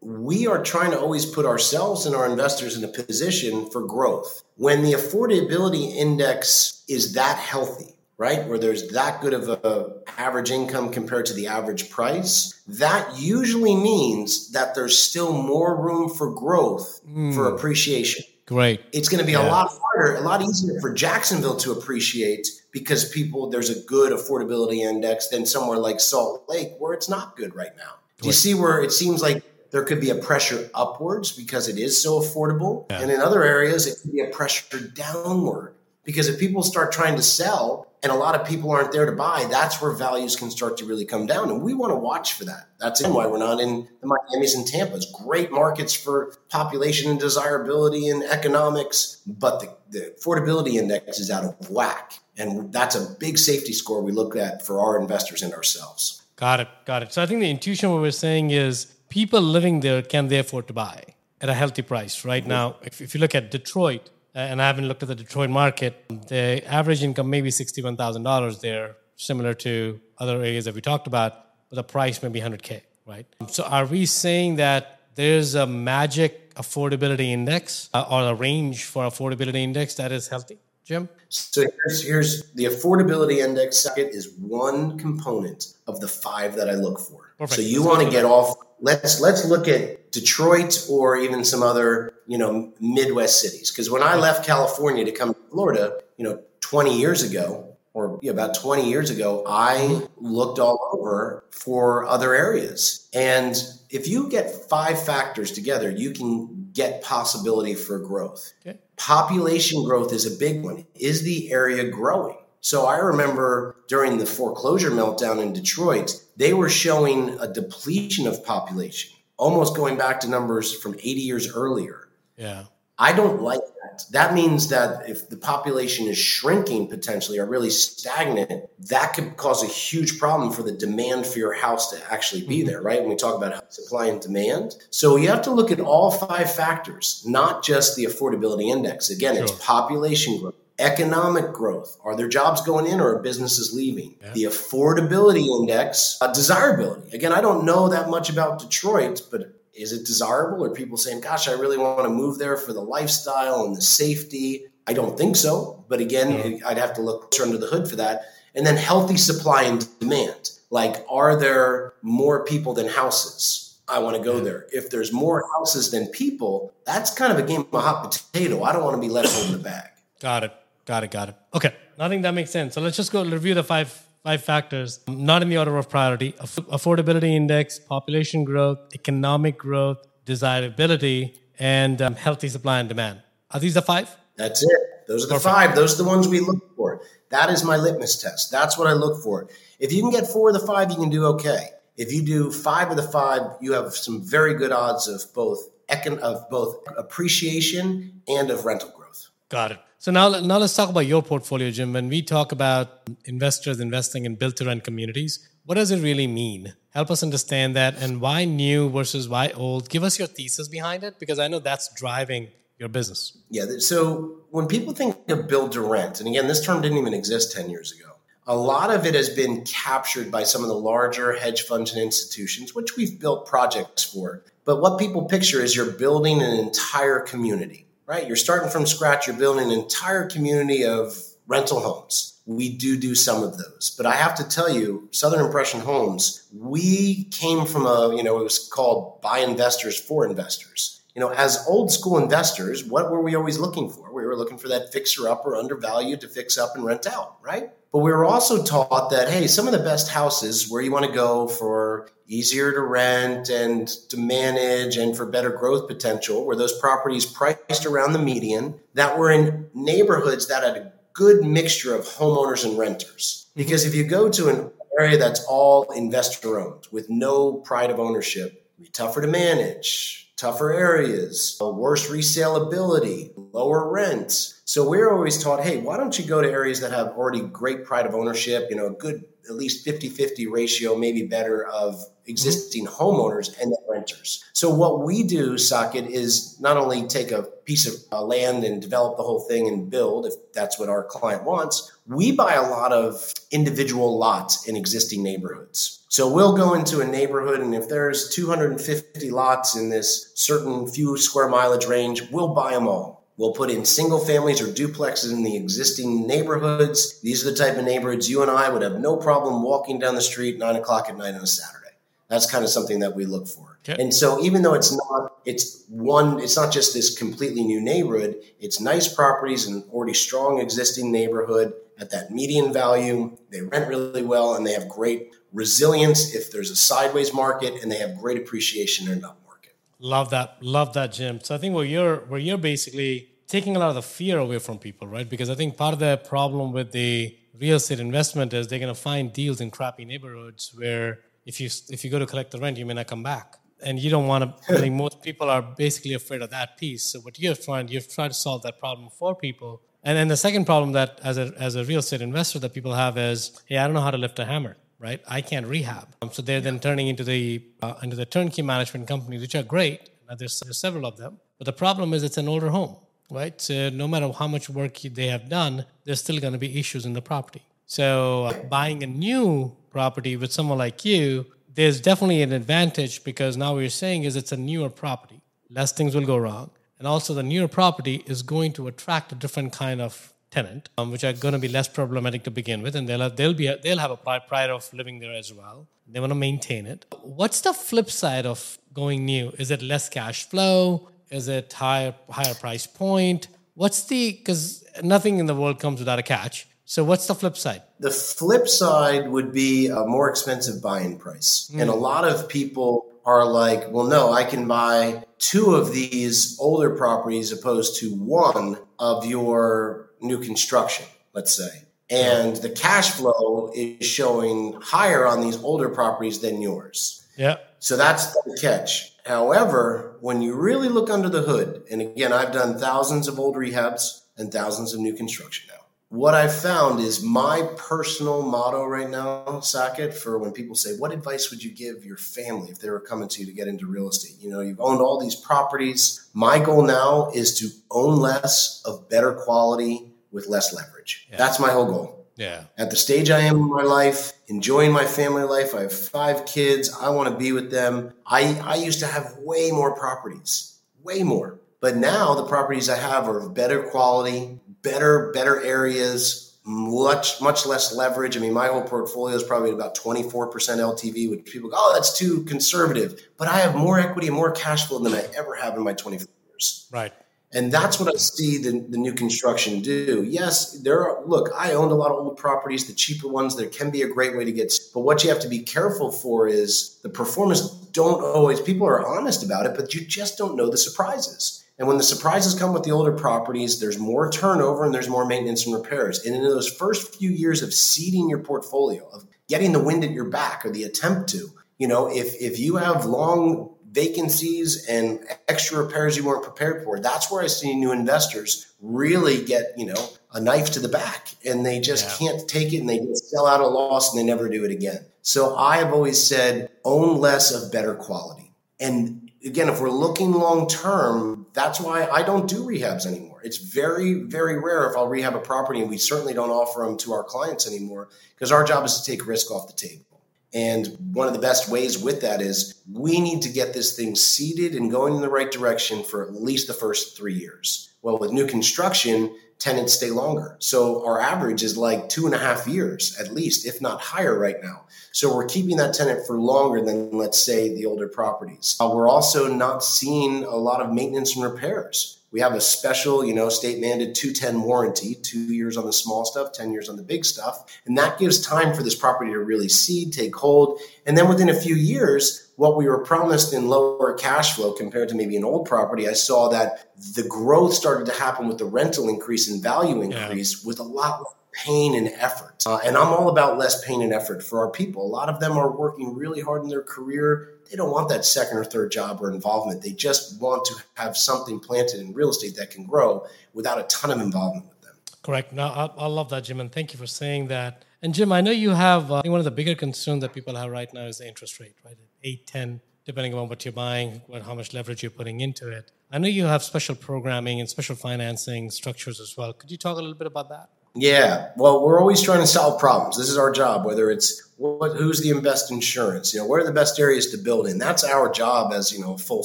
we 0.00 0.46
are 0.46 0.62
trying 0.62 0.90
to 0.90 1.00
always 1.00 1.24
put 1.24 1.46
ourselves 1.46 2.06
and 2.06 2.14
our 2.14 2.28
investors 2.28 2.76
in 2.76 2.84
a 2.84 2.88
position 2.88 3.70
for 3.70 3.86
growth. 3.86 4.42
When 4.56 4.82
the 4.82 4.92
affordability 4.92 5.94
index 5.94 6.84
is 6.88 7.14
that 7.14 7.38
healthy, 7.38 7.94
right? 8.18 8.46
Where 8.46 8.58
there's 8.58 8.88
that 8.90 9.20
good 9.20 9.34
of 9.34 9.48
a 9.48 9.96
average 10.18 10.50
income 10.50 10.90
compared 10.90 11.26
to 11.26 11.34
the 11.34 11.46
average 11.46 11.90
price, 11.90 12.60
that 12.66 13.18
usually 13.18 13.76
means 13.76 14.52
that 14.52 14.74
there's 14.74 14.98
still 14.98 15.32
more 15.32 15.80
room 15.80 16.08
for 16.08 16.32
growth 16.32 17.00
mm. 17.06 17.34
for 17.34 17.54
appreciation. 17.54 18.24
Great. 18.46 18.80
It's 18.92 19.08
going 19.08 19.20
to 19.20 19.26
be 19.26 19.32
yeah. 19.32 19.46
a 19.46 19.50
lot 19.50 19.70
harder, 19.70 20.14
a 20.14 20.20
lot 20.20 20.40
easier 20.42 20.80
for 20.80 20.92
Jacksonville 20.92 21.56
to 21.56 21.72
appreciate 21.72 22.48
because 22.70 23.08
people 23.08 23.50
there's 23.50 23.70
a 23.70 23.80
good 23.84 24.12
affordability 24.12 24.78
index 24.78 25.28
than 25.28 25.44
somewhere 25.44 25.78
like 25.78 25.98
Salt 25.98 26.44
Lake 26.48 26.72
where 26.78 26.92
it's 26.92 27.08
not 27.08 27.36
good 27.36 27.54
right 27.54 27.76
now. 27.76 27.94
Do 28.20 28.28
you 28.28 28.32
see 28.32 28.54
where 28.54 28.82
it 28.82 28.92
seems 28.92 29.20
like 29.20 29.42
there 29.72 29.82
could 29.82 30.00
be 30.00 30.10
a 30.10 30.14
pressure 30.14 30.70
upwards 30.74 31.32
because 31.32 31.68
it 31.68 31.76
is 31.76 32.00
so 32.00 32.20
affordable, 32.20 32.86
yeah. 32.88 33.02
and 33.02 33.10
in 33.10 33.20
other 33.20 33.42
areas 33.42 33.86
it 33.86 33.98
could 34.00 34.12
be 34.12 34.20
a 34.20 34.28
pressure 34.28 34.78
downward 34.78 35.75
because 36.06 36.28
if 36.28 36.38
people 36.38 36.62
start 36.62 36.92
trying 36.92 37.16
to 37.16 37.22
sell 37.22 37.88
and 38.02 38.12
a 38.12 38.14
lot 38.14 38.40
of 38.40 38.46
people 38.46 38.70
aren't 38.70 38.92
there 38.92 39.04
to 39.04 39.12
buy, 39.12 39.46
that's 39.50 39.82
where 39.82 39.90
values 39.90 40.36
can 40.36 40.50
start 40.50 40.76
to 40.78 40.84
really 40.84 41.04
come 41.04 41.26
down. 41.26 41.50
And 41.50 41.60
we 41.60 41.74
want 41.74 41.90
to 41.90 41.96
watch 41.96 42.34
for 42.34 42.44
that. 42.44 42.68
That's 42.78 43.04
why 43.04 43.26
we're 43.26 43.38
not 43.38 43.60
in 43.60 43.88
the 44.00 44.06
Miami's 44.06 44.54
and 44.54 44.64
Tampa's. 44.64 45.04
Great 45.24 45.50
markets 45.50 45.92
for 45.92 46.32
population 46.48 47.10
and 47.10 47.18
desirability 47.18 48.08
and 48.08 48.22
economics, 48.22 49.20
but 49.26 49.58
the, 49.58 49.76
the 49.90 50.14
affordability 50.16 50.74
index 50.74 51.18
is 51.18 51.30
out 51.30 51.44
of 51.44 51.68
whack. 51.68 52.20
And 52.38 52.72
that's 52.72 52.94
a 52.94 53.16
big 53.18 53.36
safety 53.36 53.72
score 53.72 54.00
we 54.00 54.12
look 54.12 54.36
at 54.36 54.64
for 54.64 54.80
our 54.80 55.00
investors 55.00 55.42
and 55.42 55.52
ourselves. 55.52 56.22
Got 56.36 56.60
it. 56.60 56.68
Got 56.84 57.02
it. 57.02 57.12
So 57.12 57.22
I 57.22 57.26
think 57.26 57.40
the 57.40 57.50
intuition 57.50 57.90
what 57.90 58.00
we're 58.00 58.10
saying 58.12 58.52
is 58.52 58.86
people 59.08 59.40
living 59.40 59.80
there 59.80 60.02
can 60.02 60.28
they 60.28 60.38
afford 60.38 60.68
to 60.68 60.72
buy 60.72 61.02
at 61.40 61.48
a 61.48 61.54
healthy 61.54 61.82
price 61.82 62.24
right 62.24 62.42
mm-hmm. 62.42 62.50
now. 62.50 62.76
If, 62.82 63.00
if 63.00 63.14
you 63.14 63.20
look 63.20 63.34
at 63.34 63.50
Detroit, 63.50 64.10
and 64.36 64.60
I 64.60 64.66
haven't 64.66 64.86
looked 64.86 65.02
at 65.02 65.08
the 65.08 65.14
Detroit 65.14 65.50
market. 65.50 66.04
The 66.28 66.62
average 66.66 67.02
income 67.02 67.32
sixty-one 67.50 67.96
thousand 67.96 68.22
dollars 68.22 68.60
there, 68.60 68.96
similar 69.16 69.54
to 69.54 70.00
other 70.18 70.36
areas 70.36 70.66
that 70.66 70.74
we 70.74 70.80
talked 70.80 71.06
about, 71.06 71.32
but 71.68 71.76
the 71.76 71.84
price 71.84 72.22
may 72.22 72.28
be 72.28 72.40
hundred 72.40 72.62
k. 72.62 72.82
Right. 73.06 73.26
So 73.48 73.64
are 73.64 73.86
we 73.86 74.04
saying 74.04 74.56
that 74.56 75.00
there's 75.14 75.54
a 75.54 75.66
magic 75.66 76.54
affordability 76.54 77.30
index 77.30 77.88
uh, 77.94 78.04
or 78.10 78.22
a 78.24 78.34
range 78.34 78.84
for 78.84 79.04
affordability 79.06 79.62
index 79.62 79.94
that 79.94 80.12
is 80.12 80.28
healthy, 80.28 80.58
Jim? 80.86 81.08
So 81.28 81.62
here's, 81.62 82.04
here's 82.04 82.52
the 82.52 82.66
affordability 82.66 83.38
index 83.38 83.84
Saket 83.84 84.10
is 84.10 84.32
one 84.38 84.96
component 84.96 85.74
of 85.88 86.00
the 86.00 86.06
five 86.06 86.54
that 86.54 86.70
I 86.70 86.74
look 86.74 87.00
for. 87.00 87.32
Perfect. 87.38 87.60
So 87.60 87.66
you 87.66 87.82
want 87.82 88.02
to 88.04 88.10
get 88.10 88.24
off. 88.24 88.54
Let's 88.80 89.20
let's 89.20 89.44
look 89.44 89.66
at 89.66 90.12
Detroit 90.12 90.86
or 90.88 91.16
even 91.16 91.44
some 91.44 91.62
other 91.62 92.14
you 92.28 92.38
know 92.38 92.72
Midwest 92.78 93.40
cities. 93.40 93.72
Because 93.72 93.90
when 93.90 94.02
I 94.02 94.14
left 94.14 94.46
California 94.46 95.04
to 95.04 95.10
come 95.10 95.34
to 95.34 95.40
Florida, 95.50 95.98
you 96.18 96.24
know, 96.24 96.40
20 96.60 96.96
years 96.96 97.22
ago 97.22 97.76
or 97.92 98.20
yeah, 98.22 98.30
about 98.30 98.54
20 98.54 98.88
years 98.88 99.10
ago, 99.10 99.42
I 99.48 99.76
mm-hmm. 99.76 100.26
looked 100.26 100.60
all 100.60 100.90
over 100.92 101.44
for 101.50 102.06
other 102.06 102.34
areas. 102.34 103.08
And 103.12 103.56
if 103.90 104.06
you 104.06 104.28
get 104.28 104.68
five 104.68 105.02
factors 105.02 105.50
together, 105.50 105.90
you 105.90 106.12
can 106.12 106.70
get 106.72 107.02
possibility 107.02 107.74
for 107.74 107.98
growth. 107.98 108.52
Okay. 108.60 108.78
Population 108.96 109.84
growth 109.84 110.12
is 110.12 110.26
a 110.26 110.38
big 110.38 110.62
one. 110.62 110.86
Is 110.94 111.22
the 111.22 111.52
area 111.52 111.88
growing? 111.90 112.36
So 112.60 112.86
I 112.86 112.96
remember 112.96 113.76
during 113.88 114.18
the 114.18 114.26
foreclosure 114.26 114.90
meltdown 114.90 115.40
in 115.40 115.52
Detroit, 115.52 116.20
they 116.36 116.52
were 116.52 116.68
showing 116.68 117.38
a 117.38 117.52
depletion 117.52 118.26
of 118.26 118.44
population, 118.44 119.12
almost 119.36 119.76
going 119.76 119.96
back 119.96 120.20
to 120.20 120.28
numbers 120.28 120.74
from 120.74 120.94
80 120.94 121.08
years 121.08 121.54
earlier. 121.54 122.08
Yeah. 122.36 122.64
I 122.98 123.12
don't 123.12 123.42
like 123.42 123.60
that. 123.60 124.04
That 124.12 124.32
means 124.32 124.68
that 124.68 125.08
if 125.08 125.28
the 125.28 125.36
population 125.36 126.06
is 126.06 126.16
shrinking 126.16 126.88
potentially 126.88 127.38
or 127.38 127.46
really 127.46 127.70
stagnant, 127.70 128.70
that 128.88 129.12
could 129.14 129.36
cause 129.36 129.62
a 129.62 129.66
huge 129.66 130.18
problem 130.18 130.50
for 130.50 130.62
the 130.62 130.72
demand 130.72 131.26
for 131.26 131.38
your 131.38 131.52
house 131.52 131.90
to 131.90 132.12
actually 132.12 132.46
be 132.46 132.58
mm-hmm. 132.58 132.68
there, 132.68 132.82
right? 132.82 133.00
When 133.00 133.10
we 133.10 133.16
talk 133.16 133.36
about 133.36 133.72
supply 133.72 134.06
and 134.06 134.20
demand. 134.20 134.76
So 134.90 135.16
you 135.16 135.28
have 135.28 135.42
to 135.42 135.50
look 135.50 135.70
at 135.70 135.80
all 135.80 136.10
five 136.10 136.52
factors, 136.52 137.22
not 137.26 137.62
just 137.62 137.96
the 137.96 138.04
affordability 138.04 138.68
index. 138.68 139.10
Again, 139.10 139.34
sure. 139.34 139.44
it's 139.44 139.52
population 139.64 140.40
growth 140.40 140.54
economic 140.78 141.52
growth. 141.52 141.96
Are 142.04 142.16
there 142.16 142.28
jobs 142.28 142.60
going 142.60 142.86
in 142.86 143.00
or 143.00 143.16
are 143.16 143.22
businesses 143.22 143.72
leaving? 143.72 144.16
Yeah. 144.22 144.32
The 144.32 144.44
affordability 144.44 145.46
index, 145.46 146.18
uh, 146.20 146.32
desirability. 146.32 147.16
Again, 147.16 147.32
I 147.32 147.40
don't 147.40 147.64
know 147.64 147.88
that 147.88 148.10
much 148.10 148.28
about 148.28 148.58
Detroit, 148.58 149.22
but 149.30 149.54
is 149.76 149.92
it 149.92 150.06
desirable? 150.06 150.64
Are 150.64 150.70
people 150.70 150.96
saying, 150.96 151.20
gosh, 151.20 151.48
I 151.48 151.52
really 151.52 151.78
want 151.78 152.04
to 152.04 152.08
move 152.08 152.38
there 152.38 152.56
for 152.56 152.72
the 152.72 152.80
lifestyle 152.80 153.64
and 153.64 153.76
the 153.76 153.82
safety? 153.82 154.66
I 154.86 154.92
don't 154.92 155.18
think 155.18 155.36
so. 155.36 155.84
But 155.88 156.00
again, 156.00 156.32
mm-hmm. 156.32 156.66
I'd 156.66 156.78
have 156.78 156.94
to 156.94 157.02
look 157.02 157.32
under 157.40 157.58
the 157.58 157.66
hood 157.66 157.88
for 157.88 157.96
that. 157.96 158.22
And 158.54 158.66
then 158.66 158.76
healthy 158.76 159.16
supply 159.16 159.64
and 159.64 159.86
demand. 160.00 160.50
Like, 160.70 161.04
are 161.10 161.36
there 161.36 161.94
more 162.02 162.44
people 162.44 162.72
than 162.72 162.88
houses? 162.88 163.78
I 163.88 163.98
want 164.00 164.16
to 164.16 164.22
go 164.22 164.36
mm-hmm. 164.36 164.44
there. 164.44 164.66
If 164.72 164.90
there's 164.90 165.12
more 165.12 165.44
houses 165.56 165.90
than 165.90 166.06
people, 166.08 166.72
that's 166.84 167.12
kind 167.12 167.32
of 167.32 167.38
a 167.38 167.42
game 167.42 167.66
of 167.72 167.82
hot 167.82 168.02
potato. 168.02 168.62
I 168.62 168.72
don't 168.72 168.82
want 168.82 168.96
to 168.96 169.00
be 169.00 169.12
left 169.12 169.32
holding 169.32 169.52
the 169.52 169.58
bag. 169.58 169.90
Got 170.20 170.44
it. 170.44 170.52
Got 170.86 171.04
it. 171.04 171.10
Got 171.10 171.28
it. 171.30 171.36
Okay. 171.54 171.74
I 171.98 172.08
think 172.08 172.22
that 172.22 172.34
makes 172.34 172.50
sense. 172.50 172.74
So 172.74 172.80
let's 172.80 172.96
just 172.96 173.12
go 173.12 173.24
review 173.24 173.54
the 173.54 173.64
five 173.64 174.05
five 174.26 174.42
factors, 174.42 174.98
not 175.06 175.40
in 175.42 175.48
the 175.48 175.56
order 175.56 175.76
of 175.76 175.88
priority: 175.88 176.32
affordability 176.78 177.32
index, 177.40 177.78
population 177.78 178.44
growth, 178.44 178.78
economic 178.92 179.56
growth, 179.56 179.98
desirability, 180.24 181.20
and 181.60 182.02
um, 182.02 182.14
healthy 182.16 182.48
supply 182.48 182.80
and 182.80 182.88
demand. 182.88 183.22
Are 183.52 183.60
these 183.60 183.74
the 183.74 183.82
five? 183.82 184.08
That's 184.36 184.62
it. 184.64 184.80
Those 185.06 185.24
are 185.24 185.28
the 185.28 185.34
Perfect. 185.34 185.54
five. 185.54 185.76
Those 185.76 185.94
are 185.94 186.02
the 186.02 186.08
ones 186.08 186.26
we 186.26 186.40
look 186.40 186.76
for. 186.76 187.00
That 187.30 187.50
is 187.50 187.62
my 187.62 187.76
litmus 187.76 188.20
test. 188.20 188.50
That's 188.50 188.76
what 188.76 188.88
I 188.88 188.94
look 188.94 189.22
for. 189.22 189.48
If 189.78 189.92
you 189.92 190.02
can 190.02 190.10
get 190.10 190.26
four 190.26 190.48
of 190.50 190.54
the 190.58 190.66
five, 190.66 190.90
you 190.90 190.96
can 190.96 191.10
do 191.10 191.24
okay. 191.34 191.68
If 191.96 192.12
you 192.12 192.22
do 192.26 192.50
five 192.50 192.90
of 192.90 192.96
the 192.96 193.08
five, 193.18 193.42
you 193.60 193.74
have 193.74 193.94
some 193.94 194.20
very 194.36 194.54
good 194.54 194.72
odds 194.72 195.06
of 195.06 195.22
both 195.34 195.60
econ- 195.88 196.18
of 196.18 196.50
both 196.50 196.72
appreciation 196.98 198.22
and 198.26 198.50
of 198.50 198.64
rental 198.64 198.90
growth. 198.90 199.05
Got 199.48 199.72
it. 199.72 199.78
So 199.98 200.10
now, 200.10 200.28
now 200.40 200.58
let's 200.58 200.74
talk 200.74 200.90
about 200.90 201.06
your 201.06 201.22
portfolio, 201.22 201.70
Jim. 201.70 201.92
When 201.92 202.08
we 202.08 202.22
talk 202.22 202.52
about 202.52 203.08
investors 203.24 203.80
investing 203.80 204.24
in 204.24 204.36
built 204.36 204.56
to 204.56 204.64
rent 204.64 204.84
communities, 204.84 205.48
what 205.64 205.76
does 205.76 205.90
it 205.90 206.00
really 206.00 206.26
mean? 206.26 206.74
Help 206.90 207.10
us 207.10 207.22
understand 207.22 207.76
that 207.76 207.96
and 208.00 208.20
why 208.20 208.44
new 208.44 208.90
versus 208.90 209.28
why 209.28 209.50
old. 209.50 209.88
Give 209.88 210.02
us 210.02 210.18
your 210.18 210.28
thesis 210.28 210.68
behind 210.68 211.04
it 211.04 211.18
because 211.18 211.38
I 211.38 211.48
know 211.48 211.60
that's 211.60 211.92
driving 211.94 212.48
your 212.78 212.88
business. 212.88 213.36
Yeah. 213.48 213.64
So 213.78 214.42
when 214.50 214.66
people 214.66 214.92
think 214.92 215.16
of 215.28 215.48
build 215.48 215.72
to 215.72 215.80
rent, 215.80 216.20
and 216.20 216.28
again, 216.28 216.46
this 216.46 216.64
term 216.64 216.82
didn't 216.82 216.98
even 216.98 217.14
exist 217.14 217.52
10 217.52 217.70
years 217.70 217.92
ago, 217.92 218.12
a 218.46 218.56
lot 218.56 218.94
of 218.94 219.06
it 219.06 219.14
has 219.14 219.28
been 219.28 219.64
captured 219.64 220.30
by 220.30 220.44
some 220.44 220.62
of 220.62 220.68
the 220.68 220.74
larger 220.74 221.32
hedge 221.32 221.62
funds 221.62 221.92
and 221.92 222.02
institutions, 222.02 222.74
which 222.74 222.96
we've 222.96 223.18
built 223.18 223.46
projects 223.46 224.04
for. 224.04 224.44
But 224.64 224.80
what 224.80 224.98
people 224.98 225.24
picture 225.24 225.60
is 225.60 225.74
you're 225.74 225.92
building 225.92 226.42
an 226.42 226.58
entire 226.58 227.20
community 227.20 227.85
right? 228.06 228.26
You're 228.26 228.36
starting 228.36 228.70
from 228.70 228.86
scratch. 228.86 229.26
You're 229.26 229.36
building 229.36 229.66
an 229.66 229.72
entire 229.72 230.26
community 230.28 230.84
of 230.84 231.16
rental 231.46 231.80
homes. 231.80 232.40
We 232.46 232.76
do 232.76 232.96
do 232.96 233.14
some 233.14 233.42
of 233.42 233.58
those, 233.58 233.94
but 233.96 234.06
I 234.06 234.12
have 234.12 234.36
to 234.36 234.48
tell 234.48 234.70
you, 234.70 235.08
Southern 235.10 235.44
Impression 235.44 235.80
Homes, 235.80 236.46
we 236.54 237.24
came 237.24 237.66
from 237.66 237.86
a, 237.86 238.14
you 238.16 238.22
know, 238.22 238.38
it 238.40 238.44
was 238.44 238.68
called 238.68 239.20
by 239.20 239.40
investors 239.40 239.98
for 239.98 240.24
investors. 240.24 240.95
You 241.16 241.20
know, 241.20 241.30
as 241.30 241.64
old 241.66 241.90
school 241.90 242.18
investors, 242.18 242.84
what 242.84 243.10
were 243.10 243.22
we 243.22 243.34
always 243.34 243.58
looking 243.58 243.88
for? 243.88 244.12
We 244.12 244.26
were 244.26 244.36
looking 244.36 244.58
for 244.58 244.68
that 244.68 244.92
fixer 244.92 245.26
upper 245.30 245.56
undervalued 245.56 246.20
to 246.20 246.28
fix 246.28 246.58
up 246.58 246.76
and 246.76 246.84
rent 246.84 247.06
out, 247.06 247.38
right? 247.40 247.70
But 247.90 248.00
we 248.00 248.12
were 248.12 248.26
also 248.26 248.62
taught 248.62 249.08
that, 249.12 249.30
hey, 249.30 249.46
some 249.46 249.66
of 249.66 249.72
the 249.72 249.78
best 249.78 250.10
houses 250.10 250.70
where 250.70 250.82
you 250.82 250.92
want 250.92 251.06
to 251.06 251.10
go 251.10 251.48
for 251.48 252.10
easier 252.28 252.70
to 252.70 252.82
rent 252.82 253.48
and 253.48 253.88
to 254.10 254.18
manage 254.18 254.98
and 254.98 255.16
for 255.16 255.24
better 255.24 255.48
growth 255.48 255.88
potential 255.88 256.44
were 256.44 256.54
those 256.54 256.78
properties 256.78 257.24
priced 257.24 257.86
around 257.86 258.12
the 258.12 258.18
median 258.18 258.78
that 258.92 259.16
were 259.16 259.30
in 259.30 259.70
neighborhoods 259.72 260.48
that 260.48 260.64
had 260.64 260.76
a 260.76 260.92
good 261.14 261.42
mixture 261.42 261.94
of 261.94 262.04
homeowners 262.04 262.66
and 262.66 262.76
renters. 262.76 263.46
Because 263.56 263.86
if 263.86 263.94
you 263.94 264.04
go 264.04 264.28
to 264.28 264.50
an 264.50 264.70
area 265.00 265.16
that's 265.16 265.42
all 265.46 265.90
investor 265.92 266.60
owned 266.60 266.88
with 266.92 267.08
no 267.08 267.54
pride 267.54 267.90
of 267.90 267.98
ownership, 267.98 268.66
it'd 268.76 268.84
be 268.84 268.90
tougher 268.90 269.22
to 269.22 269.26
manage, 269.26 270.25
tougher 270.36 270.72
areas, 270.72 271.56
worse 271.60 272.10
resaleability, 272.10 273.32
lower 273.52 273.90
rents. 273.90 274.60
So 274.64 274.88
we're 274.88 275.10
always 275.12 275.42
taught, 275.42 275.62
hey, 275.62 275.78
why 275.78 275.96
don't 275.96 276.18
you 276.18 276.24
go 276.24 276.42
to 276.42 276.50
areas 276.50 276.80
that 276.80 276.92
have 276.92 277.08
already 277.08 277.40
great 277.40 277.84
pride 277.84 278.06
of 278.06 278.14
ownership, 278.14 278.68
you 278.68 278.76
know, 278.76 278.86
a 278.86 278.90
good 278.90 279.24
at 279.48 279.54
least 279.54 279.84
50 279.84 280.08
50 280.08 280.46
ratio, 280.48 280.96
maybe 280.96 281.22
better, 281.22 281.66
of 281.66 282.04
existing 282.26 282.86
homeowners 282.86 283.58
and 283.60 283.72
renters. 284.06 284.44
So 284.52 284.72
what 284.72 285.02
we 285.04 285.22
do, 285.22 285.54
Saket, 285.54 286.08
is 286.08 286.58
not 286.60 286.76
only 286.76 287.06
take 287.06 287.30
a 287.30 287.42
piece 287.64 287.86
of 287.86 287.94
uh, 288.12 288.22
land 288.22 288.64
and 288.64 288.80
develop 288.80 289.16
the 289.16 289.22
whole 289.22 289.40
thing 289.40 289.68
and 289.68 289.90
build, 289.90 290.26
if 290.26 290.34
that's 290.52 290.78
what 290.78 290.88
our 290.88 291.04
client 291.04 291.44
wants, 291.44 291.92
we 292.06 292.32
buy 292.32 292.54
a 292.54 292.62
lot 292.62 292.92
of 292.92 293.32
individual 293.50 294.18
lots 294.18 294.68
in 294.68 294.76
existing 294.76 295.22
neighborhoods. 295.22 296.04
So 296.08 296.32
we'll 296.32 296.56
go 296.56 296.74
into 296.74 297.00
a 297.00 297.06
neighborhood, 297.06 297.60
and 297.60 297.74
if 297.74 297.88
there's 297.88 298.30
250 298.30 299.30
lots 299.30 299.76
in 299.76 299.90
this 299.90 300.32
certain 300.34 300.86
few 300.86 301.18
square 301.18 301.48
mileage 301.48 301.86
range, 301.86 302.30
we'll 302.30 302.54
buy 302.54 302.72
them 302.72 302.88
all 302.88 303.16
We'll 303.38 303.52
put 303.52 303.70
in 303.70 303.84
single 303.84 304.18
families 304.18 304.62
or 304.62 304.66
duplexes 304.66 305.30
in 305.30 305.42
the 305.42 305.56
existing 305.56 306.26
neighborhoods. 306.26 307.20
These 307.20 307.46
are 307.46 307.50
the 307.50 307.56
type 307.56 307.76
of 307.76 307.84
neighborhoods 307.84 308.30
you 308.30 308.40
and 308.40 308.50
I 308.50 308.70
would 308.70 308.80
have 308.80 308.98
no 308.98 309.16
problem 309.16 309.62
walking 309.62 309.98
down 309.98 310.14
the 310.14 310.22
street 310.22 310.58
nine 310.58 310.76
o'clock 310.76 311.10
at 311.10 311.18
night 311.18 311.34
on 311.34 311.42
a 311.42 311.46
Saturday. 311.46 311.85
That's 312.28 312.50
kind 312.50 312.64
of 312.64 312.70
something 312.70 312.98
that 313.00 313.14
we 313.14 313.24
look 313.24 313.46
for. 313.46 313.78
Okay. 313.88 314.02
And 314.02 314.12
so 314.12 314.42
even 314.42 314.62
though 314.62 314.74
it's 314.74 314.92
not, 314.92 315.32
it's 315.44 315.84
one, 315.88 316.40
it's 316.40 316.56
not 316.56 316.72
just 316.72 316.92
this 316.92 317.16
completely 317.16 317.62
new 317.62 317.80
neighborhood, 317.80 318.36
it's 318.58 318.80
nice 318.80 319.12
properties 319.12 319.66
and 319.66 319.84
already 319.90 320.14
strong 320.14 320.60
existing 320.60 321.12
neighborhood 321.12 321.72
at 321.98 322.10
that 322.10 322.32
median 322.32 322.72
value. 322.72 323.36
They 323.50 323.60
rent 323.60 323.88
really 323.88 324.22
well 324.22 324.56
and 324.56 324.66
they 324.66 324.72
have 324.72 324.88
great 324.88 325.34
resilience 325.52 326.34
if 326.34 326.50
there's 326.50 326.70
a 326.70 326.76
sideways 326.76 327.32
market 327.32 327.82
and 327.82 327.90
they 327.90 327.98
have 327.98 328.18
great 328.18 328.38
appreciation 328.38 329.06
in 329.06 329.18
an 329.18 329.24
up 329.24 329.40
market. 329.46 329.76
Love 330.00 330.30
that. 330.30 330.56
Love 330.60 330.92
that, 330.94 331.12
Jim. 331.12 331.40
So 331.40 331.54
I 331.54 331.58
think 331.58 331.74
where 331.74 331.84
you're 331.84 332.16
where 332.26 332.40
you're 332.40 332.58
basically 332.58 333.30
taking 333.46 333.76
a 333.76 333.78
lot 333.78 333.88
of 333.88 333.94
the 333.94 334.02
fear 334.02 334.38
away 334.38 334.58
from 334.58 334.78
people, 334.78 335.06
right? 335.06 335.28
Because 335.28 335.48
I 335.48 335.54
think 335.54 335.76
part 335.76 335.94
of 335.94 336.00
the 336.00 336.16
problem 336.16 336.72
with 336.72 336.90
the 336.92 337.36
real 337.58 337.76
estate 337.76 338.00
investment 338.00 338.52
is 338.52 338.66
they're 338.66 338.78
going 338.78 338.94
to 338.94 339.00
find 339.00 339.32
deals 339.32 339.60
in 339.60 339.70
crappy 339.70 340.04
neighborhoods 340.04 340.72
where 340.74 341.20
if 341.46 341.60
you 341.60 341.68
if 341.88 342.04
you 342.04 342.10
go 342.10 342.18
to 342.18 342.26
collect 342.26 342.50
the 342.50 342.58
rent, 342.58 342.76
you 342.76 342.84
may 342.84 342.94
not 342.94 343.06
come 343.06 343.22
back, 343.22 343.56
and 343.82 343.98
you 343.98 344.10
don't 344.10 344.26
want 344.26 344.42
to. 344.44 344.74
I 344.74 344.78
think 344.80 344.94
most 344.94 345.22
people 345.22 345.48
are 345.48 345.62
basically 345.62 346.14
afraid 346.14 346.42
of 346.42 346.50
that 346.50 346.76
piece. 346.76 347.04
So 347.10 347.20
what 347.20 347.38
you're 347.38 347.54
trying, 347.54 347.88
you've 347.88 348.12
tried 348.12 348.28
to 348.28 348.34
solve 348.34 348.62
that 348.62 348.78
problem 348.78 349.08
for 349.18 349.34
people. 349.34 349.82
And 350.02 350.16
then 350.16 350.28
the 350.28 350.36
second 350.36 350.66
problem 350.66 350.92
that 350.92 351.20
as 351.22 351.38
a 351.38 351.52
as 351.58 351.74
a 351.76 351.84
real 351.84 352.00
estate 352.00 352.20
investor 352.20 352.58
that 352.58 352.72
people 352.74 352.94
have 352.94 353.16
is, 353.16 353.40
hey, 353.66 353.78
I 353.78 353.84
don't 353.86 353.94
know 353.94 354.06
how 354.08 354.10
to 354.10 354.18
lift 354.18 354.38
a 354.38 354.44
hammer, 354.44 354.76
right? 354.98 355.20
I 355.26 355.40
can't 355.40 355.66
rehab. 355.66 356.08
Um, 356.20 356.30
so 356.32 356.42
they're 356.42 356.60
then 356.60 356.78
turning 356.80 357.08
into 357.08 357.24
the 357.24 357.62
uh, 357.82 357.94
into 358.02 358.16
the 358.16 358.26
turnkey 358.26 358.62
management 358.62 359.08
companies, 359.08 359.40
which 359.40 359.54
are 359.54 359.62
great. 359.62 360.10
There's, 360.38 360.58
there's 360.60 360.78
several 360.78 361.06
of 361.06 361.16
them, 361.18 361.38
but 361.58 361.66
the 361.66 361.72
problem 361.72 362.12
is 362.12 362.24
it's 362.24 362.36
an 362.36 362.48
older 362.48 362.70
home, 362.70 362.96
right? 363.30 363.60
So 363.60 363.90
no 363.90 364.08
matter 364.08 364.28
how 364.32 364.48
much 364.48 364.68
work 364.68 364.98
they 364.98 365.28
have 365.28 365.48
done, 365.48 365.86
there's 366.04 366.18
still 366.18 366.40
going 366.40 366.52
to 366.52 366.58
be 366.58 366.80
issues 366.80 367.06
in 367.06 367.12
the 367.12 367.22
property. 367.22 367.62
So 367.86 368.44
uh, 368.44 368.62
buying 368.64 369.02
a 369.02 369.06
new 369.06 369.76
property 369.90 370.36
with 370.36 370.52
someone 370.52 370.78
like 370.78 371.04
you, 371.04 371.46
there's 371.72 372.00
definitely 372.00 372.42
an 372.42 372.52
advantage 372.52 373.22
because 373.22 373.56
now 373.56 373.74
what 373.74 373.80
you're 373.80 373.90
saying 373.90 374.24
is 374.24 374.36
it's 374.36 374.52
a 374.52 374.56
newer 374.56 374.90
property. 374.90 375.40
Less 375.70 375.92
things 375.92 376.14
will 376.14 376.26
go 376.26 376.36
wrong. 376.36 376.70
And 376.98 377.06
also 377.06 377.34
the 377.34 377.42
newer 377.42 377.68
property 377.68 378.22
is 378.26 378.42
going 378.42 378.72
to 378.74 378.88
attract 378.88 379.32
a 379.32 379.34
different 379.34 379.72
kind 379.72 380.00
of 380.00 380.32
tenant, 380.50 380.88
um, 380.96 381.10
which 381.10 381.24
are 381.24 381.32
going 381.32 381.52
to 381.52 381.58
be 381.58 381.68
less 381.68 381.88
problematic 381.88 382.42
to 382.44 382.50
begin 382.50 382.82
with, 382.82 382.96
and 382.96 383.08
they'll 383.08 383.20
have, 383.20 383.36
they'll 383.36 383.54
be 383.54 383.72
they'll 383.82 383.98
have 383.98 384.10
a 384.10 384.16
pride 384.16 384.70
of 384.70 384.92
living 384.92 385.18
there 385.18 385.34
as 385.34 385.52
well. 385.52 385.86
They 386.08 386.20
want 386.20 386.30
to 386.30 386.36
maintain 386.36 386.86
it. 386.86 387.04
What's 387.22 387.60
the 387.60 387.74
flip 387.74 388.10
side 388.10 388.46
of 388.46 388.78
going 388.94 389.24
new? 389.24 389.52
Is 389.58 389.70
it 389.70 389.82
less 389.82 390.08
cash 390.08 390.48
flow? 390.48 391.10
Is 391.30 391.48
it 391.48 391.72
higher 391.72 392.14
higher 392.30 392.54
price 392.54 392.86
point? 392.86 393.48
What's 393.74 394.04
the 394.04 394.32
because 394.32 394.84
nothing 395.02 395.38
in 395.38 395.46
the 395.46 395.54
world 395.54 395.78
comes 395.78 395.98
without 395.98 396.18
a 396.18 396.22
catch. 396.22 396.66
So 396.88 397.02
what's 397.02 397.26
the 397.26 397.34
flip 397.34 397.56
side? 397.56 397.82
The 397.98 398.12
flip 398.12 398.68
side 398.68 399.28
would 399.28 399.52
be 399.52 399.88
a 399.88 400.06
more 400.06 400.30
expensive 400.30 400.80
buying 400.80 401.18
price. 401.18 401.68
Mm. 401.74 401.82
And 401.82 401.90
a 401.90 401.94
lot 401.94 402.24
of 402.24 402.48
people 402.48 403.12
are 403.24 403.44
like, 403.44 403.90
well, 403.90 404.06
no, 404.06 404.32
I 404.32 404.44
can 404.44 404.68
buy 404.68 405.24
two 405.38 405.74
of 405.74 405.92
these 405.92 406.56
older 406.60 406.90
properties 406.90 407.50
opposed 407.50 407.98
to 408.00 408.14
one 408.14 408.78
of 409.00 409.26
your 409.26 410.10
new 410.20 410.38
construction, 410.38 411.06
let's 411.34 411.52
say. 411.52 411.86
And 412.08 412.54
the 412.54 412.70
cash 412.70 413.10
flow 413.10 413.72
is 413.74 414.06
showing 414.06 414.78
higher 414.80 415.26
on 415.26 415.40
these 415.40 415.60
older 415.64 415.88
properties 415.88 416.38
than 416.38 416.62
yours. 416.62 417.26
Yeah. 417.36 417.56
So 417.80 417.96
that's 417.96 418.32
the 418.32 418.56
catch. 418.60 419.12
However, 419.26 420.16
when 420.20 420.40
you 420.40 420.54
really 420.54 420.88
look 420.88 421.10
under 421.10 421.28
the 421.28 421.42
hood, 421.42 421.82
and 421.90 422.00
again, 422.00 422.32
I've 422.32 422.52
done 422.52 422.78
thousands 422.78 423.26
of 423.26 423.40
old 423.40 423.56
rehabs 423.56 424.22
and 424.38 424.52
thousands 424.52 424.94
of 424.94 425.00
new 425.00 425.14
construction 425.14 425.68
what 426.08 426.34
I've 426.34 426.54
found 426.54 427.00
is 427.00 427.22
my 427.22 427.68
personal 427.76 428.42
motto 428.42 428.84
right 428.84 429.10
now, 429.10 429.44
Saket, 429.60 430.14
for 430.14 430.38
when 430.38 430.52
people 430.52 430.76
say, 430.76 430.96
What 430.96 431.12
advice 431.12 431.50
would 431.50 431.62
you 431.62 431.72
give 431.72 432.04
your 432.04 432.16
family 432.16 432.70
if 432.70 432.78
they 432.78 432.90
were 432.90 433.00
coming 433.00 433.28
to 433.28 433.40
you 433.40 433.46
to 433.46 433.52
get 433.52 433.66
into 433.66 433.86
real 433.86 434.08
estate? 434.08 434.36
You 434.40 434.50
know, 434.50 434.60
you've 434.60 434.80
owned 434.80 435.00
all 435.00 435.20
these 435.20 435.34
properties. 435.34 436.28
My 436.32 436.58
goal 436.58 436.82
now 436.82 437.30
is 437.34 437.58
to 437.58 437.68
own 437.90 438.20
less 438.20 438.82
of 438.84 439.08
better 439.08 439.32
quality 439.32 440.12
with 440.30 440.46
less 440.46 440.72
leverage. 440.72 441.26
Yeah. 441.30 441.38
That's 441.38 441.58
my 441.58 441.70
whole 441.70 441.86
goal. 441.86 442.26
Yeah. 442.36 442.64
At 442.76 442.90
the 442.90 442.96
stage 442.96 443.30
I 443.30 443.40
am 443.40 443.56
in 443.56 443.68
my 443.68 443.82
life, 443.82 444.34
enjoying 444.46 444.92
my 444.92 445.06
family 445.06 445.42
life, 445.42 445.74
I 445.74 445.82
have 445.82 445.92
five 445.92 446.46
kids. 446.46 446.94
I 447.00 447.08
want 447.08 447.30
to 447.30 447.36
be 447.36 447.52
with 447.52 447.70
them. 447.70 448.12
I, 448.26 448.60
I 448.62 448.76
used 448.76 449.00
to 449.00 449.06
have 449.06 449.36
way 449.38 449.70
more 449.70 449.96
properties, 449.96 450.78
way 451.02 451.22
more. 451.22 451.58
But 451.80 451.96
now 451.96 452.34
the 452.34 452.44
properties 452.44 452.88
I 452.88 452.96
have 452.96 453.28
are 453.28 453.38
of 453.38 453.54
better 453.54 453.84
quality, 453.84 454.60
better 454.86 455.32
better 455.32 455.60
areas, 455.62 456.56
much 456.64 457.40
much 457.40 457.66
less 457.66 457.94
leverage. 457.94 458.36
I 458.36 458.40
mean, 458.40 458.52
my 458.52 458.68
whole 458.68 458.82
portfolio 458.82 459.34
is 459.34 459.42
probably 459.42 459.72
about 459.72 459.96
24% 459.96 460.50
LTV, 460.50 461.30
which 461.30 461.44
people 461.44 461.70
go, 461.70 461.76
oh, 461.78 461.92
that's 461.94 462.16
too 462.16 462.44
conservative. 462.44 463.28
But 463.36 463.48
I 463.48 463.58
have 463.58 463.74
more 463.74 463.98
equity 463.98 464.28
and 464.28 464.36
more 464.36 464.52
cash 464.52 464.86
flow 464.86 465.00
than 465.00 465.12
I 465.12 465.26
ever 465.36 465.54
have 465.54 465.76
in 465.76 465.82
my 465.82 465.92
24 465.92 466.26
years. 466.48 466.88
Right. 466.92 467.12
And 467.52 467.72
that's 467.72 467.98
what 468.00 468.12
I 468.12 468.18
see 468.18 468.58
the, 468.58 468.80
the 468.80 468.98
new 468.98 469.14
construction 469.14 469.80
do. 469.80 470.26
Yes, 470.28 470.72
there 470.82 471.00
are, 471.00 471.24
look, 471.24 471.48
I 471.56 471.72
owned 471.72 471.92
a 471.92 471.94
lot 471.94 472.10
of 472.10 472.18
old 472.18 472.36
properties, 472.36 472.86
the 472.86 472.92
cheaper 472.92 473.28
ones, 473.28 473.56
there 473.56 473.68
can 473.68 473.90
be 473.90 474.02
a 474.02 474.08
great 474.08 474.36
way 474.36 474.44
to 474.44 474.52
get, 474.52 474.72
but 474.92 475.00
what 475.00 475.22
you 475.22 475.30
have 475.30 475.38
to 475.40 475.48
be 475.48 475.60
careful 475.60 476.10
for 476.10 476.48
is 476.48 476.98
the 477.02 477.08
performance 477.08 477.70
don't 477.92 478.22
always, 478.22 478.60
people 478.60 478.86
are 478.86 479.06
honest 479.06 479.44
about 479.44 479.64
it, 479.64 479.76
but 479.76 479.94
you 479.94 480.04
just 480.04 480.36
don't 480.36 480.56
know 480.56 480.68
the 480.68 480.76
surprises. 480.76 481.64
And 481.78 481.86
when 481.86 481.98
the 481.98 482.02
surprises 482.02 482.54
come 482.54 482.72
with 482.72 482.84
the 482.84 482.90
older 482.90 483.12
properties, 483.12 483.80
there's 483.80 483.98
more 483.98 484.30
turnover 484.30 484.84
and 484.84 484.94
there's 484.94 485.08
more 485.08 485.26
maintenance 485.26 485.66
and 485.66 485.74
repairs. 485.74 486.24
And 486.24 486.34
in 486.34 486.42
those 486.42 486.68
first 486.68 487.16
few 487.16 487.30
years 487.30 487.62
of 487.62 487.74
seeding 487.74 488.30
your 488.30 488.38
portfolio, 488.38 489.06
of 489.08 489.26
getting 489.48 489.72
the 489.72 489.82
wind 489.82 490.02
at 490.02 490.10
your 490.10 490.24
back 490.24 490.64
or 490.64 490.70
the 490.70 490.84
attempt 490.84 491.28
to, 491.30 491.50
you 491.78 491.86
know, 491.86 492.08
if 492.08 492.34
if 492.40 492.58
you 492.58 492.76
have 492.76 493.04
long 493.04 493.74
vacancies 493.90 494.86
and 494.88 495.20
extra 495.48 495.82
repairs 495.82 496.16
you 496.16 496.24
weren't 496.24 496.42
prepared 496.42 496.84
for, 496.84 496.98
that's 496.98 497.30
where 497.30 497.42
I 497.42 497.46
see 497.46 497.74
new 497.74 497.92
investors 497.92 498.74
really 498.80 499.44
get, 499.44 499.72
you 499.76 499.86
know, 499.86 500.08
a 500.32 500.40
knife 500.40 500.70
to 500.72 500.80
the 500.80 500.88
back 500.88 501.34
and 501.44 501.64
they 501.64 501.80
just 501.80 502.20
yeah. 502.20 502.28
can't 502.28 502.48
take 502.48 502.72
it 502.72 502.78
and 502.78 502.88
they 502.88 503.00
sell 503.14 503.46
out 503.46 503.60
a 503.60 503.66
loss 503.66 504.12
and 504.12 504.20
they 504.20 504.26
never 504.26 504.48
do 504.48 504.64
it 504.64 504.70
again. 504.70 505.04
So 505.22 505.56
I 505.56 505.78
have 505.78 505.92
always 505.92 506.22
said 506.22 506.70
own 506.84 507.20
less 507.20 507.52
of 507.52 507.72
better 507.72 507.94
quality. 507.94 508.52
And 508.78 509.30
again, 509.44 509.68
if 509.68 509.80
we're 509.80 509.90
looking 509.90 510.32
long 510.32 510.68
term, 510.68 511.45
that's 511.56 511.80
why 511.80 512.06
I 512.06 512.22
don't 512.22 512.46
do 512.46 512.64
rehabs 512.64 513.06
anymore. 513.06 513.40
It's 513.42 513.56
very, 513.56 514.12
very 514.12 514.58
rare 514.58 514.90
if 514.90 514.96
I'll 514.96 515.08
rehab 515.08 515.34
a 515.34 515.40
property, 515.40 515.80
and 515.80 515.88
we 515.88 515.96
certainly 515.96 516.34
don't 516.34 516.50
offer 516.50 516.84
them 516.84 516.98
to 516.98 517.14
our 517.14 517.24
clients 517.24 517.66
anymore 517.66 518.10
because 518.34 518.52
our 518.52 518.62
job 518.62 518.84
is 518.84 519.00
to 519.00 519.10
take 519.10 519.26
risk 519.26 519.50
off 519.50 519.66
the 519.66 519.72
table. 519.72 520.20
And 520.52 520.96
one 521.14 521.26
of 521.26 521.32
the 521.32 521.40
best 521.40 521.70
ways 521.70 521.98
with 521.98 522.20
that 522.20 522.42
is 522.42 522.82
we 522.92 523.20
need 523.20 523.40
to 523.42 523.48
get 523.48 523.72
this 523.72 523.96
thing 523.96 524.14
seeded 524.14 524.74
and 524.74 524.90
going 524.90 525.14
in 525.14 525.22
the 525.22 525.30
right 525.30 525.50
direction 525.50 526.04
for 526.04 526.22
at 526.22 526.34
least 526.34 526.66
the 526.66 526.74
first 526.74 527.16
three 527.16 527.34
years. 527.34 527.90
Well, 528.02 528.18
with 528.18 528.32
new 528.32 528.46
construction, 528.46 529.34
tenants 529.58 529.94
stay 529.94 530.10
longer. 530.10 530.56
So 530.58 531.04
our 531.06 531.20
average 531.20 531.62
is 531.62 531.76
like 531.76 532.08
two 532.08 532.26
and 532.26 532.34
a 532.34 532.38
half 532.38 532.66
years 532.66 533.18
at 533.18 533.32
least, 533.32 533.66
if 533.66 533.80
not 533.80 534.00
higher 534.00 534.38
right 534.38 534.62
now. 534.62 534.84
So 535.12 535.34
we're 535.34 535.46
keeping 535.46 535.78
that 535.78 535.94
tenant 535.94 536.26
for 536.26 536.38
longer 536.38 536.84
than, 536.84 537.10
let's 537.12 537.42
say, 537.42 537.74
the 537.74 537.86
older 537.86 538.08
properties. 538.08 538.76
Uh, 538.78 538.90
we're 538.92 539.08
also 539.08 539.52
not 539.52 539.82
seeing 539.82 540.44
a 540.44 540.56
lot 540.56 540.82
of 540.82 540.92
maintenance 540.92 541.36
and 541.36 541.44
repairs. 541.44 542.18
We 542.32 542.40
have 542.40 542.54
a 542.54 542.60
special, 542.60 543.24
you 543.24 543.32
know, 543.34 543.48
state 543.48 543.78
mandated 543.78 544.14
210 544.14 544.60
warranty, 544.62 545.14
two 545.14 545.54
years 545.54 545.78
on 545.78 545.86
the 545.86 545.92
small 545.92 546.26
stuff, 546.26 546.52
10 546.52 546.70
years 546.70 546.88
on 546.90 546.96
the 546.96 547.02
big 547.02 547.24
stuff. 547.24 547.80
And 547.86 547.96
that 547.96 548.18
gives 548.18 548.40
time 548.40 548.74
for 548.74 548.82
this 548.82 548.94
property 548.94 549.32
to 549.32 549.38
really 549.38 549.70
seed, 549.70 550.12
take 550.12 550.36
hold. 550.36 550.80
And 551.06 551.16
then 551.16 551.28
within 551.28 551.48
a 551.48 551.54
few 551.54 551.76
years, 551.76 552.45
what 552.56 552.76
we 552.76 552.86
were 552.86 553.04
promised 553.04 553.52
in 553.52 553.68
lower 553.68 554.14
cash 554.14 554.56
flow 554.56 554.72
compared 554.72 555.08
to 555.10 555.14
maybe 555.14 555.36
an 555.36 555.44
old 555.44 555.66
property, 555.66 556.08
I 556.08 556.14
saw 556.14 556.48
that 556.48 556.88
the 557.14 557.22
growth 557.22 557.74
started 557.74 558.06
to 558.06 558.12
happen 558.12 558.48
with 558.48 558.58
the 558.58 558.64
rental 558.64 559.08
increase 559.08 559.48
and 559.48 559.62
value 559.62 560.02
increase 560.02 560.62
yeah. 560.62 560.66
with 560.66 560.80
a 560.80 560.82
lot 560.82 561.20
of 561.20 561.26
pain 561.52 561.94
and 561.94 562.08
effort. 562.08 562.62
Uh, 562.66 562.78
and 562.84 562.96
I'm 562.96 563.08
all 563.08 563.28
about 563.28 563.58
less 563.58 563.84
pain 563.84 564.02
and 564.02 564.12
effort 564.12 564.42
for 564.42 564.60
our 564.60 564.70
people. 564.70 565.06
A 565.06 565.08
lot 565.08 565.28
of 565.28 565.40
them 565.40 565.52
are 565.52 565.70
working 565.70 566.14
really 566.14 566.40
hard 566.40 566.62
in 566.62 566.68
their 566.68 566.82
career. 566.82 567.54
They 567.70 567.76
don't 567.76 567.90
want 567.90 568.08
that 568.10 568.24
second 568.24 568.58
or 568.58 568.64
third 568.64 568.92
job 568.92 569.20
or 569.20 569.30
involvement. 569.30 569.82
They 569.82 569.92
just 569.92 570.40
want 570.40 570.64
to 570.66 570.74
have 570.94 571.16
something 571.16 571.58
planted 571.60 572.00
in 572.00 572.12
real 572.12 572.30
estate 572.30 572.56
that 572.56 572.70
can 572.70 572.84
grow 572.84 573.26
without 573.54 573.78
a 573.78 573.84
ton 573.84 574.10
of 574.10 574.20
involvement 574.20 574.66
with 574.68 574.80
them. 574.82 574.94
Correct. 575.22 575.52
No, 575.52 575.66
I, 575.66 575.86
I 575.96 576.06
love 576.06 576.28
that, 576.30 576.44
Jim, 576.44 576.60
and 576.60 576.70
thank 576.70 576.92
you 576.92 576.98
for 576.98 577.06
saying 577.06 577.48
that. 577.48 577.84
And 578.02 578.14
Jim, 578.14 578.30
I 578.32 578.40
know 578.42 578.50
you 578.50 578.70
have 578.70 579.10
uh, 579.10 579.22
one 579.24 579.40
of 579.40 579.44
the 579.44 579.50
bigger 579.50 579.74
concerns 579.74 580.20
that 580.20 580.34
people 580.34 580.54
have 580.54 580.70
right 580.70 580.92
now 580.92 581.06
is 581.06 581.18
the 581.18 581.26
interest 581.26 581.58
rate, 581.58 581.74
right? 581.84 581.96
8, 582.26 582.46
10, 582.46 582.80
depending 583.04 583.34
on 583.34 583.48
what 583.48 583.64
you're 583.64 583.72
buying, 583.72 584.20
what, 584.26 584.42
how 584.42 584.54
much 584.54 584.74
leverage 584.74 585.02
you're 585.02 585.10
putting 585.10 585.40
into 585.40 585.70
it. 585.70 585.92
I 586.10 586.18
know 586.18 586.26
you 586.28 586.44
have 586.44 586.62
special 586.62 586.96
programming 586.96 587.60
and 587.60 587.68
special 587.68 587.94
financing 587.94 588.70
structures 588.70 589.20
as 589.20 589.36
well. 589.36 589.52
Could 589.52 589.70
you 589.70 589.76
talk 589.76 589.96
a 589.96 590.00
little 590.00 590.14
bit 590.14 590.26
about 590.26 590.48
that? 590.48 590.70
Yeah, 590.96 591.50
well, 591.56 591.84
we're 591.84 592.00
always 592.00 592.22
trying 592.22 592.40
to 592.40 592.46
solve 592.46 592.80
problems. 592.80 593.18
This 593.18 593.28
is 593.28 593.38
our 593.38 593.52
job. 593.52 593.84
Whether 593.84 594.10
it's 594.10 594.50
what, 594.56 594.96
who's 594.96 595.20
the 595.20 595.38
best 595.40 595.70
insurance, 595.70 596.32
you 596.32 596.40
know, 596.40 596.46
where 596.46 596.60
are 596.60 596.64
the 596.64 596.72
best 596.72 596.98
areas 596.98 597.30
to 597.30 597.38
build 597.38 597.68
in? 597.68 597.78
That's 597.78 598.02
our 598.02 598.30
job 598.32 598.72
as 598.72 598.92
you 598.92 599.00
know, 599.00 599.14
a 599.14 599.18
full 599.18 599.44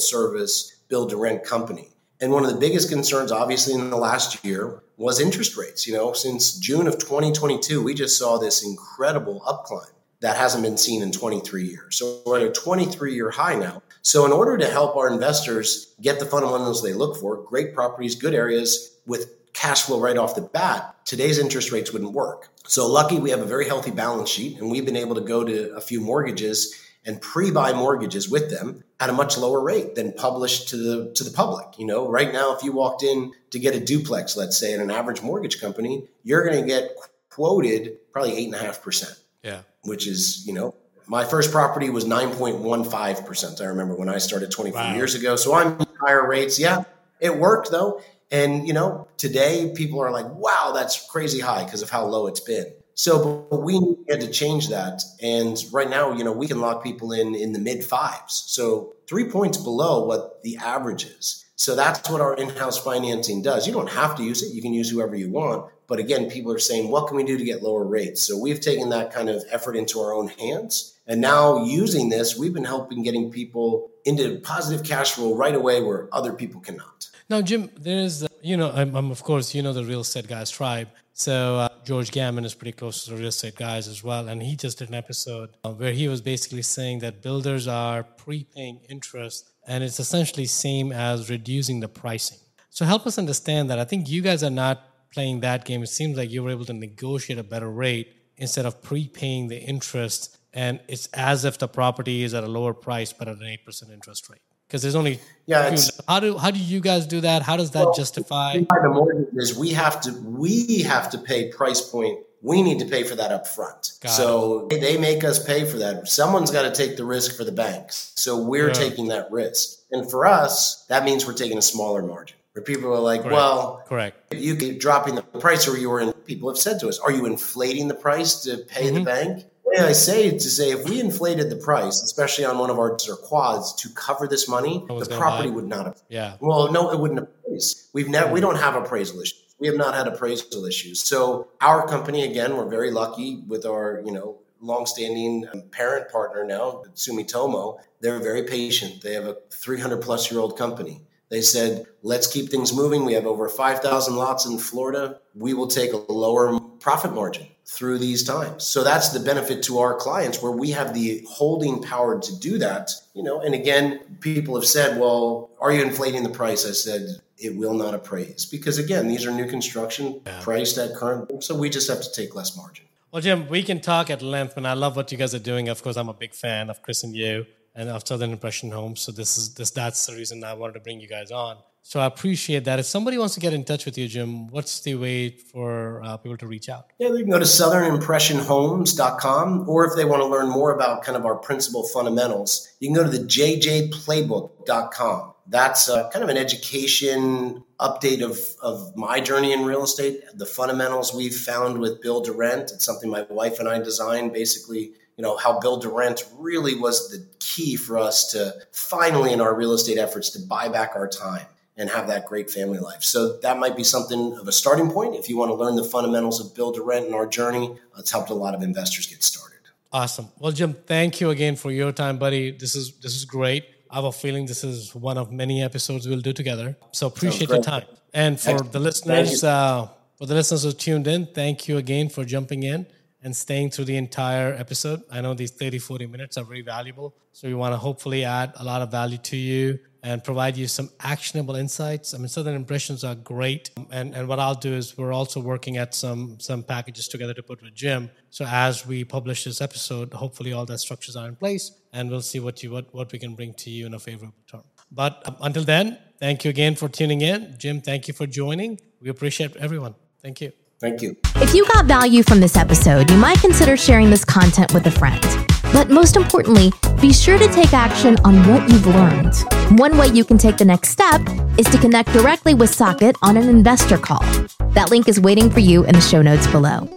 service 0.00 0.80
build 0.88 1.10
to 1.10 1.16
rent 1.16 1.44
company. 1.44 1.90
And 2.20 2.32
one 2.32 2.44
of 2.44 2.52
the 2.52 2.58
biggest 2.58 2.88
concerns, 2.88 3.30
obviously, 3.30 3.74
in 3.74 3.90
the 3.90 3.96
last 3.96 4.44
year 4.44 4.82
was 4.96 5.20
interest 5.20 5.56
rates. 5.56 5.86
You 5.86 5.94
know, 5.94 6.14
since 6.14 6.58
June 6.58 6.86
of 6.86 6.94
2022, 6.94 7.82
we 7.82 7.94
just 7.94 8.18
saw 8.18 8.38
this 8.38 8.64
incredible 8.64 9.40
upclimb 9.46 9.92
that 10.22 10.36
hasn't 10.36 10.62
been 10.62 10.78
seen 10.78 11.02
in 11.02 11.12
23 11.12 11.64
years. 11.64 11.98
So 11.98 12.22
we're 12.24 12.40
at 12.40 12.46
a 12.46 12.52
23 12.52 13.14
year 13.14 13.30
high 13.30 13.56
now. 13.56 13.82
So, 14.04 14.24
in 14.24 14.32
order 14.32 14.56
to 14.56 14.66
help 14.66 14.96
our 14.96 15.12
investors 15.12 15.94
get 16.00 16.18
the 16.18 16.26
fundamentals 16.26 16.82
they 16.82 16.92
look 16.92 17.16
for, 17.18 17.36
great 17.36 17.72
properties, 17.74 18.16
good 18.16 18.34
areas 18.34 18.96
with 19.06 19.32
cash 19.52 19.82
flow 19.82 20.00
right 20.00 20.16
off 20.16 20.34
the 20.34 20.42
bat, 20.42 20.96
today's 21.04 21.38
interest 21.38 21.70
rates 21.70 21.92
wouldn't 21.92 22.12
work. 22.12 22.48
So, 22.66 22.88
lucky 22.88 23.18
we 23.18 23.30
have 23.30 23.40
a 23.40 23.44
very 23.44 23.66
healthy 23.66 23.92
balance 23.92 24.28
sheet, 24.28 24.58
and 24.58 24.70
we've 24.70 24.84
been 24.84 24.96
able 24.96 25.14
to 25.14 25.20
go 25.20 25.44
to 25.44 25.74
a 25.76 25.80
few 25.80 26.00
mortgages 26.00 26.74
and 27.04 27.20
pre-buy 27.20 27.72
mortgages 27.72 28.28
with 28.28 28.50
them 28.50 28.82
at 29.00 29.10
a 29.10 29.12
much 29.12 29.36
lower 29.36 29.60
rate 29.60 29.96
than 29.96 30.12
published 30.12 30.68
to 30.68 30.76
the 30.76 31.12
to 31.14 31.22
the 31.22 31.30
public. 31.30 31.78
You 31.78 31.86
know, 31.86 32.08
right 32.08 32.32
now, 32.32 32.56
if 32.56 32.64
you 32.64 32.72
walked 32.72 33.04
in 33.04 33.32
to 33.50 33.60
get 33.60 33.76
a 33.76 33.80
duplex, 33.80 34.36
let's 34.36 34.56
say, 34.56 34.74
at 34.74 34.80
an 34.80 34.90
average 34.90 35.22
mortgage 35.22 35.60
company, 35.60 36.08
you're 36.24 36.44
going 36.44 36.60
to 36.60 36.66
get 36.66 36.90
quoted 37.30 37.98
probably 38.12 38.36
eight 38.36 38.46
and 38.46 38.54
a 38.54 38.58
half 38.58 38.82
percent. 38.82 39.16
Yeah, 39.42 39.60
which 39.82 40.06
is 40.06 40.46
you 40.46 40.52
know. 40.52 40.74
My 41.08 41.24
first 41.24 41.50
property 41.50 41.90
was 41.90 42.04
9.15%. 42.04 43.60
I 43.60 43.64
remember 43.64 43.96
when 43.96 44.08
I 44.08 44.18
started 44.18 44.52
24 44.52 44.80
wow. 44.80 44.94
years 44.94 45.16
ago. 45.16 45.34
So 45.34 45.52
I'm 45.52 45.76
higher 46.00 46.26
rates. 46.26 46.60
Yeah, 46.60 46.84
it 47.20 47.36
worked 47.36 47.72
though. 47.72 48.00
And, 48.32 48.66
you 48.66 48.72
know, 48.72 49.08
today 49.18 49.72
people 49.76 50.00
are 50.00 50.10
like, 50.10 50.26
wow, 50.26 50.72
that's 50.74 51.06
crazy 51.06 51.38
high 51.38 51.64
because 51.64 51.82
of 51.82 51.90
how 51.90 52.06
low 52.06 52.28
it's 52.28 52.40
been. 52.40 52.66
So 52.94 53.46
but 53.50 53.62
we 53.62 53.78
had 54.08 54.20
to 54.20 54.30
change 54.30 54.68
that. 54.68 55.02
And 55.22 55.62
right 55.70 55.88
now, 55.88 56.12
you 56.12 56.24
know, 56.24 56.32
we 56.32 56.46
can 56.46 56.60
lock 56.60 56.82
people 56.82 57.12
in 57.12 57.34
in 57.34 57.52
the 57.52 57.58
mid 57.58 57.84
fives. 57.84 58.44
So 58.46 58.94
three 59.08 59.28
points 59.28 59.58
below 59.58 60.06
what 60.06 60.42
the 60.42 60.56
average 60.56 61.04
is. 61.04 61.44
So 61.62 61.76
that's 61.76 62.10
what 62.10 62.20
our 62.20 62.34
in-house 62.34 62.82
financing 62.82 63.40
does. 63.40 63.68
You 63.68 63.72
don't 63.72 63.88
have 63.90 64.16
to 64.16 64.24
use 64.24 64.42
it. 64.42 64.52
You 64.52 64.60
can 64.60 64.74
use 64.74 64.90
whoever 64.90 65.14
you 65.14 65.30
want. 65.30 65.70
But 65.86 66.00
again, 66.00 66.28
people 66.28 66.50
are 66.52 66.58
saying, 66.58 66.90
what 66.90 67.06
can 67.06 67.16
we 67.16 67.22
do 67.22 67.38
to 67.38 67.44
get 67.44 67.62
lower 67.62 67.84
rates? 67.84 68.20
So 68.20 68.36
we've 68.36 68.60
taken 68.60 68.88
that 68.88 69.12
kind 69.12 69.30
of 69.30 69.44
effort 69.48 69.76
into 69.76 70.00
our 70.00 70.12
own 70.12 70.26
hands. 70.26 70.98
And 71.06 71.20
now 71.20 71.64
using 71.64 72.08
this, 72.08 72.36
we've 72.36 72.52
been 72.52 72.64
helping 72.64 73.04
getting 73.04 73.30
people 73.30 73.90
into 74.04 74.40
positive 74.40 74.84
cash 74.84 75.12
flow 75.12 75.36
right 75.36 75.54
away 75.54 75.80
where 75.80 76.08
other 76.10 76.32
people 76.32 76.60
cannot. 76.60 77.08
Now, 77.30 77.40
Jim, 77.42 77.70
there's, 77.78 78.26
you 78.42 78.56
know, 78.56 78.72
I'm, 78.72 78.96
I'm, 78.96 79.12
of 79.12 79.22
course, 79.22 79.54
you 79.54 79.62
know, 79.62 79.72
the 79.72 79.84
Real 79.84 80.00
Estate 80.00 80.26
Guys 80.26 80.50
tribe. 80.50 80.88
So 81.12 81.58
uh, 81.58 81.68
George 81.84 82.10
Gammon 82.10 82.44
is 82.44 82.54
pretty 82.54 82.72
close 82.72 83.04
to 83.04 83.10
the 83.10 83.16
real 83.16 83.28
estate 83.28 83.54
guys 83.54 83.86
as 83.86 84.02
well, 84.02 84.28
and 84.28 84.42
he 84.42 84.56
just 84.56 84.78
did 84.78 84.88
an 84.88 84.94
episode 84.94 85.50
uh, 85.62 85.70
where 85.70 85.92
he 85.92 86.08
was 86.08 86.22
basically 86.22 86.62
saying 86.62 87.00
that 87.00 87.20
builders 87.20 87.68
are 87.68 88.02
prepaying 88.02 88.80
interest, 88.88 89.51
and 89.66 89.84
it's 89.84 90.00
essentially 90.00 90.46
same 90.46 90.92
as 90.92 91.30
reducing 91.30 91.80
the 91.80 91.88
pricing. 91.88 92.38
So 92.70 92.84
help 92.84 93.06
us 93.06 93.18
understand 93.18 93.70
that. 93.70 93.78
I 93.78 93.84
think 93.84 94.08
you 94.08 94.22
guys 94.22 94.42
are 94.42 94.50
not 94.50 94.82
playing 95.12 95.40
that 95.40 95.64
game. 95.64 95.82
It 95.82 95.88
seems 95.88 96.16
like 96.16 96.30
you 96.30 96.42
were 96.42 96.50
able 96.50 96.64
to 96.64 96.72
negotiate 96.72 97.38
a 97.38 97.44
better 97.44 97.70
rate 97.70 98.14
instead 98.36 98.64
of 98.64 98.82
prepaying 98.82 99.48
the 99.48 99.58
interest, 99.58 100.38
and 100.52 100.80
it's 100.88 101.06
as 101.08 101.44
if 101.44 101.58
the 101.58 101.68
property 101.68 102.24
is 102.24 102.34
at 102.34 102.44
a 102.44 102.48
lower 102.48 102.74
price 102.74 103.12
but 103.12 103.28
at 103.28 103.36
an 103.36 103.44
eight 103.44 103.64
percent 103.64 103.92
interest 103.92 104.28
rate 104.28 104.40
because 104.72 104.80
there's 104.80 104.94
only 104.94 105.20
yeah. 105.44 105.76
how 106.08 106.18
do 106.18 106.38
how 106.38 106.50
do 106.50 106.58
you 106.58 106.80
guys 106.80 107.06
do 107.06 107.20
that? 107.20 107.42
How 107.42 107.58
does 107.58 107.72
that 107.72 107.84
well, 107.84 107.94
justify? 107.94 108.58
The 108.58 108.88
mortgages 108.88 109.56
we 109.56 109.70
have 109.70 110.00
to 110.00 110.12
we 110.24 110.80
have 110.80 111.10
to 111.10 111.18
pay 111.18 111.50
price 111.50 111.82
point. 111.82 112.18
We 112.42 112.62
need 112.62 112.80
to 112.80 112.86
pay 112.86 113.04
for 113.04 113.14
that 113.14 113.30
up 113.30 113.46
front. 113.46 113.92
Got 114.00 114.10
so 114.10 114.68
it. 114.70 114.80
they 114.80 114.98
make 114.98 115.22
us 115.24 115.44
pay 115.44 115.64
for 115.64 115.78
that. 115.78 116.08
Someone's 116.08 116.50
got 116.50 116.62
to 116.62 116.72
take 116.72 116.96
the 116.96 117.04
risk 117.04 117.36
for 117.36 117.44
the 117.44 117.52
banks. 117.52 118.12
So 118.16 118.42
we're 118.42 118.68
yeah. 118.68 118.74
taking 118.74 119.08
that 119.08 119.30
risk. 119.30 119.78
And 119.92 120.10
for 120.10 120.26
us, 120.26 120.84
that 120.88 121.04
means 121.04 121.24
we're 121.24 121.34
taking 121.34 121.58
a 121.58 121.62
smaller 121.62 122.02
margin. 122.02 122.36
Where 122.52 122.62
people 122.62 122.92
are 122.92 122.98
like, 122.98 123.22
correct. 123.22 123.34
well, 123.34 123.82
correct. 123.86 124.34
You 124.34 124.56
keep 124.56 124.78
dropping 124.78 125.14
the 125.14 125.22
price, 125.22 125.66
or 125.66 125.78
you 125.78 125.88
were 125.88 126.00
in. 126.00 126.12
People 126.12 126.50
have 126.50 126.58
said 126.58 126.80
to 126.80 126.88
us, 126.88 126.98
"Are 126.98 127.10
you 127.10 127.24
inflating 127.24 127.88
the 127.88 127.94
price 127.94 128.42
to 128.42 128.58
pay 128.58 128.88
mm-hmm. 128.88 128.96
the 128.96 129.04
bank?" 129.04 129.46
way 129.72 129.84
I 129.84 129.92
say 129.92 130.30
to 130.30 130.40
say 130.40 130.70
if 130.70 130.88
we 130.88 131.00
inflated 131.00 131.50
the 131.50 131.56
price, 131.56 132.02
especially 132.02 132.44
on 132.44 132.58
one 132.58 132.70
of 132.70 132.78
our 132.78 132.96
quads, 132.96 133.74
to 133.76 133.88
cover 133.90 134.26
this 134.26 134.48
money, 134.48 134.84
the 134.88 135.16
property 135.16 135.50
would 135.50 135.66
not 135.66 135.86
have. 135.86 136.02
Yeah. 136.08 136.34
Well, 136.40 136.72
no, 136.72 136.90
it 136.90 136.98
wouldn't 136.98 137.20
appraise. 137.20 137.88
We've 137.92 138.08
never. 138.08 138.32
We 138.32 138.40
don't 138.40 138.56
have 138.58 138.74
appraisal 138.74 139.20
issues. 139.20 139.38
We 139.62 139.68
have 139.68 139.76
not 139.76 139.94
had 139.94 140.08
appraisal 140.08 140.66
issues. 140.66 141.00
So 141.00 141.46
our 141.60 141.86
company, 141.86 142.24
again, 142.24 142.56
we're 142.56 142.68
very 142.68 142.90
lucky 142.90 143.44
with 143.46 143.64
our, 143.64 144.02
you 144.04 144.10
know, 144.10 144.40
longstanding 144.60 145.46
parent 145.70 146.10
partner 146.10 146.44
now, 146.44 146.82
Sumitomo. 146.96 147.78
They're 148.00 148.18
very 148.18 148.42
patient. 148.42 149.02
They 149.02 149.14
have 149.14 149.24
a 149.24 149.36
300 149.52 150.02
plus 150.02 150.32
year 150.32 150.40
old 150.40 150.58
company. 150.58 151.02
They 151.28 151.42
said, 151.42 151.86
let's 152.02 152.26
keep 152.26 152.50
things 152.50 152.72
moving. 152.72 153.04
We 153.04 153.12
have 153.12 153.24
over 153.24 153.48
5,000 153.48 154.16
lots 154.16 154.46
in 154.46 154.58
Florida. 154.58 155.20
We 155.32 155.54
will 155.54 155.68
take 155.68 155.92
a 155.92 156.12
lower 156.12 156.58
profit 156.82 157.14
margin 157.14 157.46
through 157.64 157.98
these 157.98 158.24
times. 158.24 158.64
So 158.64 158.84
that's 158.84 159.10
the 159.10 159.20
benefit 159.20 159.62
to 159.64 159.78
our 159.78 159.94
clients 159.94 160.42
where 160.42 160.52
we 160.52 160.70
have 160.72 160.92
the 160.92 161.24
holding 161.28 161.80
power 161.82 162.20
to 162.20 162.38
do 162.38 162.58
that. 162.58 162.90
You 163.14 163.22
know, 163.22 163.40
and 163.40 163.54
again, 163.54 164.00
people 164.20 164.54
have 164.56 164.66
said, 164.66 165.00
well, 165.00 165.50
are 165.60 165.72
you 165.72 165.82
inflating 165.82 166.22
the 166.22 166.28
price? 166.28 166.66
I 166.66 166.72
said, 166.72 167.02
it 167.38 167.56
will 167.56 167.74
not 167.74 167.94
appraise 167.94 168.44
because 168.44 168.78
again, 168.78 169.08
these 169.08 169.26
are 169.26 169.30
new 169.30 169.46
construction 169.46 170.20
yeah. 170.26 170.40
priced 170.42 170.78
at 170.78 170.94
current. 170.94 171.42
So 171.42 171.56
we 171.56 171.70
just 171.70 171.88
have 171.88 172.02
to 172.02 172.12
take 172.12 172.34
less 172.34 172.56
margin. 172.56 172.86
Well, 173.10 173.22
Jim, 173.22 173.48
we 173.48 173.62
can 173.62 173.80
talk 173.80 174.08
at 174.08 174.22
length, 174.22 174.56
and 174.56 174.66
I 174.66 174.72
love 174.72 174.96
what 174.96 175.12
you 175.12 175.18
guys 175.18 175.34
are 175.34 175.38
doing. 175.38 175.68
Of 175.68 175.82
course, 175.82 175.96
I'm 175.96 176.08
a 176.08 176.14
big 176.14 176.34
fan 176.34 176.70
of 176.70 176.80
Chris 176.80 177.04
and 177.04 177.14
you 177.14 177.44
and 177.74 177.88
of 177.88 178.06
Southern 178.06 178.30
Impression 178.32 178.70
Homes. 178.70 179.00
So 179.00 179.12
this 179.12 179.36
is 179.36 179.54
this 179.54 179.70
that's 179.70 180.06
the 180.06 180.14
reason 180.14 180.42
I 180.44 180.54
wanted 180.54 180.74
to 180.74 180.80
bring 180.80 181.00
you 181.00 181.08
guys 181.08 181.30
on. 181.30 181.58
So 181.84 181.98
I 181.98 182.06
appreciate 182.06 182.62
that. 182.64 182.78
If 182.78 182.86
somebody 182.86 183.18
wants 183.18 183.34
to 183.34 183.40
get 183.40 183.52
in 183.52 183.64
touch 183.64 183.84
with 183.84 183.98
you, 183.98 184.06
Jim, 184.06 184.46
what's 184.46 184.78
the 184.80 184.94
way 184.94 185.30
for 185.30 186.00
uh, 186.04 186.16
people 186.16 186.36
to 186.38 186.46
reach 186.46 186.68
out? 186.68 186.92
Yeah, 186.98 187.08
they 187.10 187.22
can 187.22 187.30
go 187.30 187.40
to 187.40 187.44
southernimpressionhomes.com, 187.44 189.68
or 189.68 189.84
if 189.84 189.96
they 189.96 190.04
want 190.04 190.22
to 190.22 190.26
learn 190.26 190.48
more 190.48 190.72
about 190.72 191.02
kind 191.02 191.16
of 191.16 191.26
our 191.26 191.34
principal 191.34 191.82
fundamentals, 191.82 192.68
you 192.78 192.86
can 192.88 192.94
go 192.94 193.02
to 193.02 193.10
the 193.10 193.18
jjplaybook.com. 193.18 195.32
That's 195.48 195.88
uh, 195.88 196.08
kind 196.10 196.22
of 196.22 196.28
an 196.28 196.36
education 196.36 197.64
update 197.80 198.22
of, 198.22 198.38
of 198.62 198.96
my 198.96 199.18
journey 199.18 199.52
in 199.52 199.64
real 199.64 199.82
estate, 199.82 200.22
the 200.34 200.46
fundamentals 200.46 201.12
we've 201.12 201.34
found 201.34 201.78
with 201.78 202.00
build 202.00 202.26
to 202.26 202.32
rent. 202.32 202.70
It's 202.70 202.84
something 202.84 203.10
my 203.10 203.26
wife 203.28 203.58
and 203.58 203.68
I 203.68 203.80
designed 203.80 204.32
basically 204.32 204.92
you 205.16 205.22
know 205.22 205.36
how 205.36 205.58
build 205.60 205.82
to 205.82 205.90
rent 205.90 206.26
really 206.38 206.74
was 206.74 207.10
the 207.10 207.22
key 207.38 207.76
for 207.76 207.98
us 207.98 208.30
to 208.30 208.54
finally 208.70 209.30
in 209.32 209.42
our 209.42 209.54
real 209.54 209.72
estate 209.72 209.98
efforts 209.98 210.30
to 210.30 210.40
buy 210.40 210.68
back 210.68 210.92
our 210.94 211.06
time 211.06 211.44
and 211.76 211.88
have 211.90 212.06
that 212.06 212.26
great 212.26 212.50
family 212.50 212.78
life. 212.78 213.02
So 213.02 213.38
that 213.38 213.58
might 213.58 213.76
be 213.76 213.84
something 213.84 214.36
of 214.38 214.46
a 214.46 214.52
starting 214.52 214.90
point 214.90 215.14
if 215.14 215.28
you 215.28 215.38
want 215.38 215.50
to 215.50 215.54
learn 215.54 215.76
the 215.76 215.84
fundamentals 215.84 216.40
of 216.44 216.54
build 216.54 216.74
to 216.74 216.82
rent 216.82 217.06
and 217.06 217.14
our 217.14 217.26
journey. 217.26 217.76
It's 217.98 218.10
helped 218.10 218.30
a 218.30 218.34
lot 218.34 218.54
of 218.54 218.62
investors 218.62 219.06
get 219.06 219.22
started. 219.22 219.58
Awesome. 219.92 220.28
Well, 220.38 220.52
Jim, 220.52 220.74
thank 220.86 221.20
you 221.20 221.30
again 221.30 221.56
for 221.56 221.70
your 221.70 221.92
time, 221.92 222.18
buddy. 222.18 222.50
This 222.50 222.74
is 222.74 222.92
this 223.00 223.14
is 223.14 223.24
great. 223.24 223.64
I 223.90 223.96
have 223.96 224.04
a 224.04 224.12
feeling 224.12 224.46
this 224.46 224.64
is 224.64 224.94
one 224.94 225.18
of 225.18 225.30
many 225.30 225.62
episodes 225.62 226.08
we'll 226.08 226.20
do 226.20 226.32
together. 226.32 226.76
So 226.92 227.08
appreciate 227.08 227.50
your 227.50 227.62
time. 227.62 227.84
And 228.14 228.40
for 228.40 228.50
Excellent. 228.50 228.72
the 228.72 228.80
listeners, 228.80 229.44
uh, 229.44 229.88
for 230.16 230.26
the 230.26 230.34
listeners 230.34 230.62
who 230.64 230.72
tuned 230.72 231.06
in, 231.06 231.26
thank 231.26 231.68
you 231.68 231.76
again 231.76 232.08
for 232.08 232.24
jumping 232.24 232.62
in 232.62 232.86
and 233.22 233.36
staying 233.36 233.70
through 233.70 233.84
the 233.84 233.96
entire 233.96 234.54
episode. 234.54 235.02
I 235.10 235.20
know 235.20 235.34
these 235.34 235.50
30, 235.50 235.78
40 235.78 236.06
minutes 236.06 236.38
are 236.38 236.44
very 236.44 236.62
valuable. 236.62 237.14
So 237.32 237.48
we 237.48 237.54
want 237.54 237.74
to 237.74 237.76
hopefully 237.76 238.24
add 238.24 238.52
a 238.56 238.64
lot 238.64 238.80
of 238.80 238.90
value 238.90 239.18
to 239.18 239.36
you 239.36 239.78
and 240.02 240.22
provide 240.24 240.56
you 240.56 240.66
some 240.66 240.90
actionable 241.00 241.54
insights. 241.54 242.12
I 242.12 242.18
mean, 242.18 242.28
Southern 242.28 242.54
Impressions 242.54 243.04
are 243.04 243.14
great. 243.14 243.70
And, 243.90 244.14
and 244.14 244.26
what 244.26 244.40
I'll 244.40 244.54
do 244.54 244.72
is 244.74 244.98
we're 244.98 245.12
also 245.12 245.40
working 245.40 245.76
at 245.76 245.94
some, 245.94 246.40
some 246.40 246.62
packages 246.64 247.06
together 247.06 247.34
to 247.34 247.42
put 247.42 247.62
with 247.62 247.74
Jim. 247.74 248.10
So 248.30 248.44
as 248.44 248.84
we 248.84 249.04
publish 249.04 249.44
this 249.44 249.60
episode, 249.60 250.12
hopefully 250.12 250.52
all 250.52 250.66
that 250.66 250.78
structures 250.78 251.14
are 251.14 251.28
in 251.28 251.36
place 251.36 251.70
and 251.92 252.10
we'll 252.10 252.22
see 252.22 252.40
what, 252.40 252.62
you, 252.62 252.70
what, 252.72 252.92
what 252.92 253.12
we 253.12 253.18
can 253.18 253.34
bring 253.34 253.54
to 253.54 253.70
you 253.70 253.86
in 253.86 253.94
a 253.94 253.98
favorable 253.98 254.34
term. 254.50 254.64
But 254.90 255.22
um, 255.26 255.36
until 255.40 255.64
then, 255.64 255.98
thank 256.18 256.44
you 256.44 256.50
again 256.50 256.74
for 256.74 256.88
tuning 256.88 257.20
in. 257.20 257.54
Jim, 257.58 257.80
thank 257.80 258.08
you 258.08 258.14
for 258.14 258.26
joining. 258.26 258.80
We 259.00 259.08
appreciate 259.08 259.56
everyone. 259.56 259.94
Thank 260.20 260.40
you. 260.40 260.52
Thank 260.80 261.00
you. 261.00 261.16
If 261.36 261.54
you 261.54 261.64
got 261.68 261.86
value 261.86 262.24
from 262.24 262.40
this 262.40 262.56
episode, 262.56 263.08
you 263.08 263.16
might 263.16 263.38
consider 263.38 263.76
sharing 263.76 264.10
this 264.10 264.24
content 264.24 264.74
with 264.74 264.84
a 264.86 264.90
friend. 264.90 265.51
But 265.72 265.90
most 265.90 266.16
importantly, 266.16 266.72
be 267.00 267.12
sure 267.12 267.38
to 267.38 267.48
take 267.48 267.72
action 267.72 268.16
on 268.24 268.36
what 268.48 268.68
you've 268.68 268.86
learned. 268.86 269.34
One 269.80 269.96
way 269.96 270.08
you 270.08 270.24
can 270.24 270.38
take 270.38 270.58
the 270.58 270.64
next 270.64 270.90
step 270.90 271.20
is 271.58 271.66
to 271.66 271.78
connect 271.78 272.12
directly 272.12 272.54
with 272.54 272.70
Saket 272.70 273.16
on 273.22 273.36
an 273.36 273.48
investor 273.48 273.98
call. 273.98 274.24
That 274.72 274.90
link 274.90 275.08
is 275.08 275.18
waiting 275.18 275.50
for 275.50 275.60
you 275.60 275.84
in 275.84 275.94
the 275.94 276.00
show 276.00 276.22
notes 276.22 276.46
below. 276.46 276.88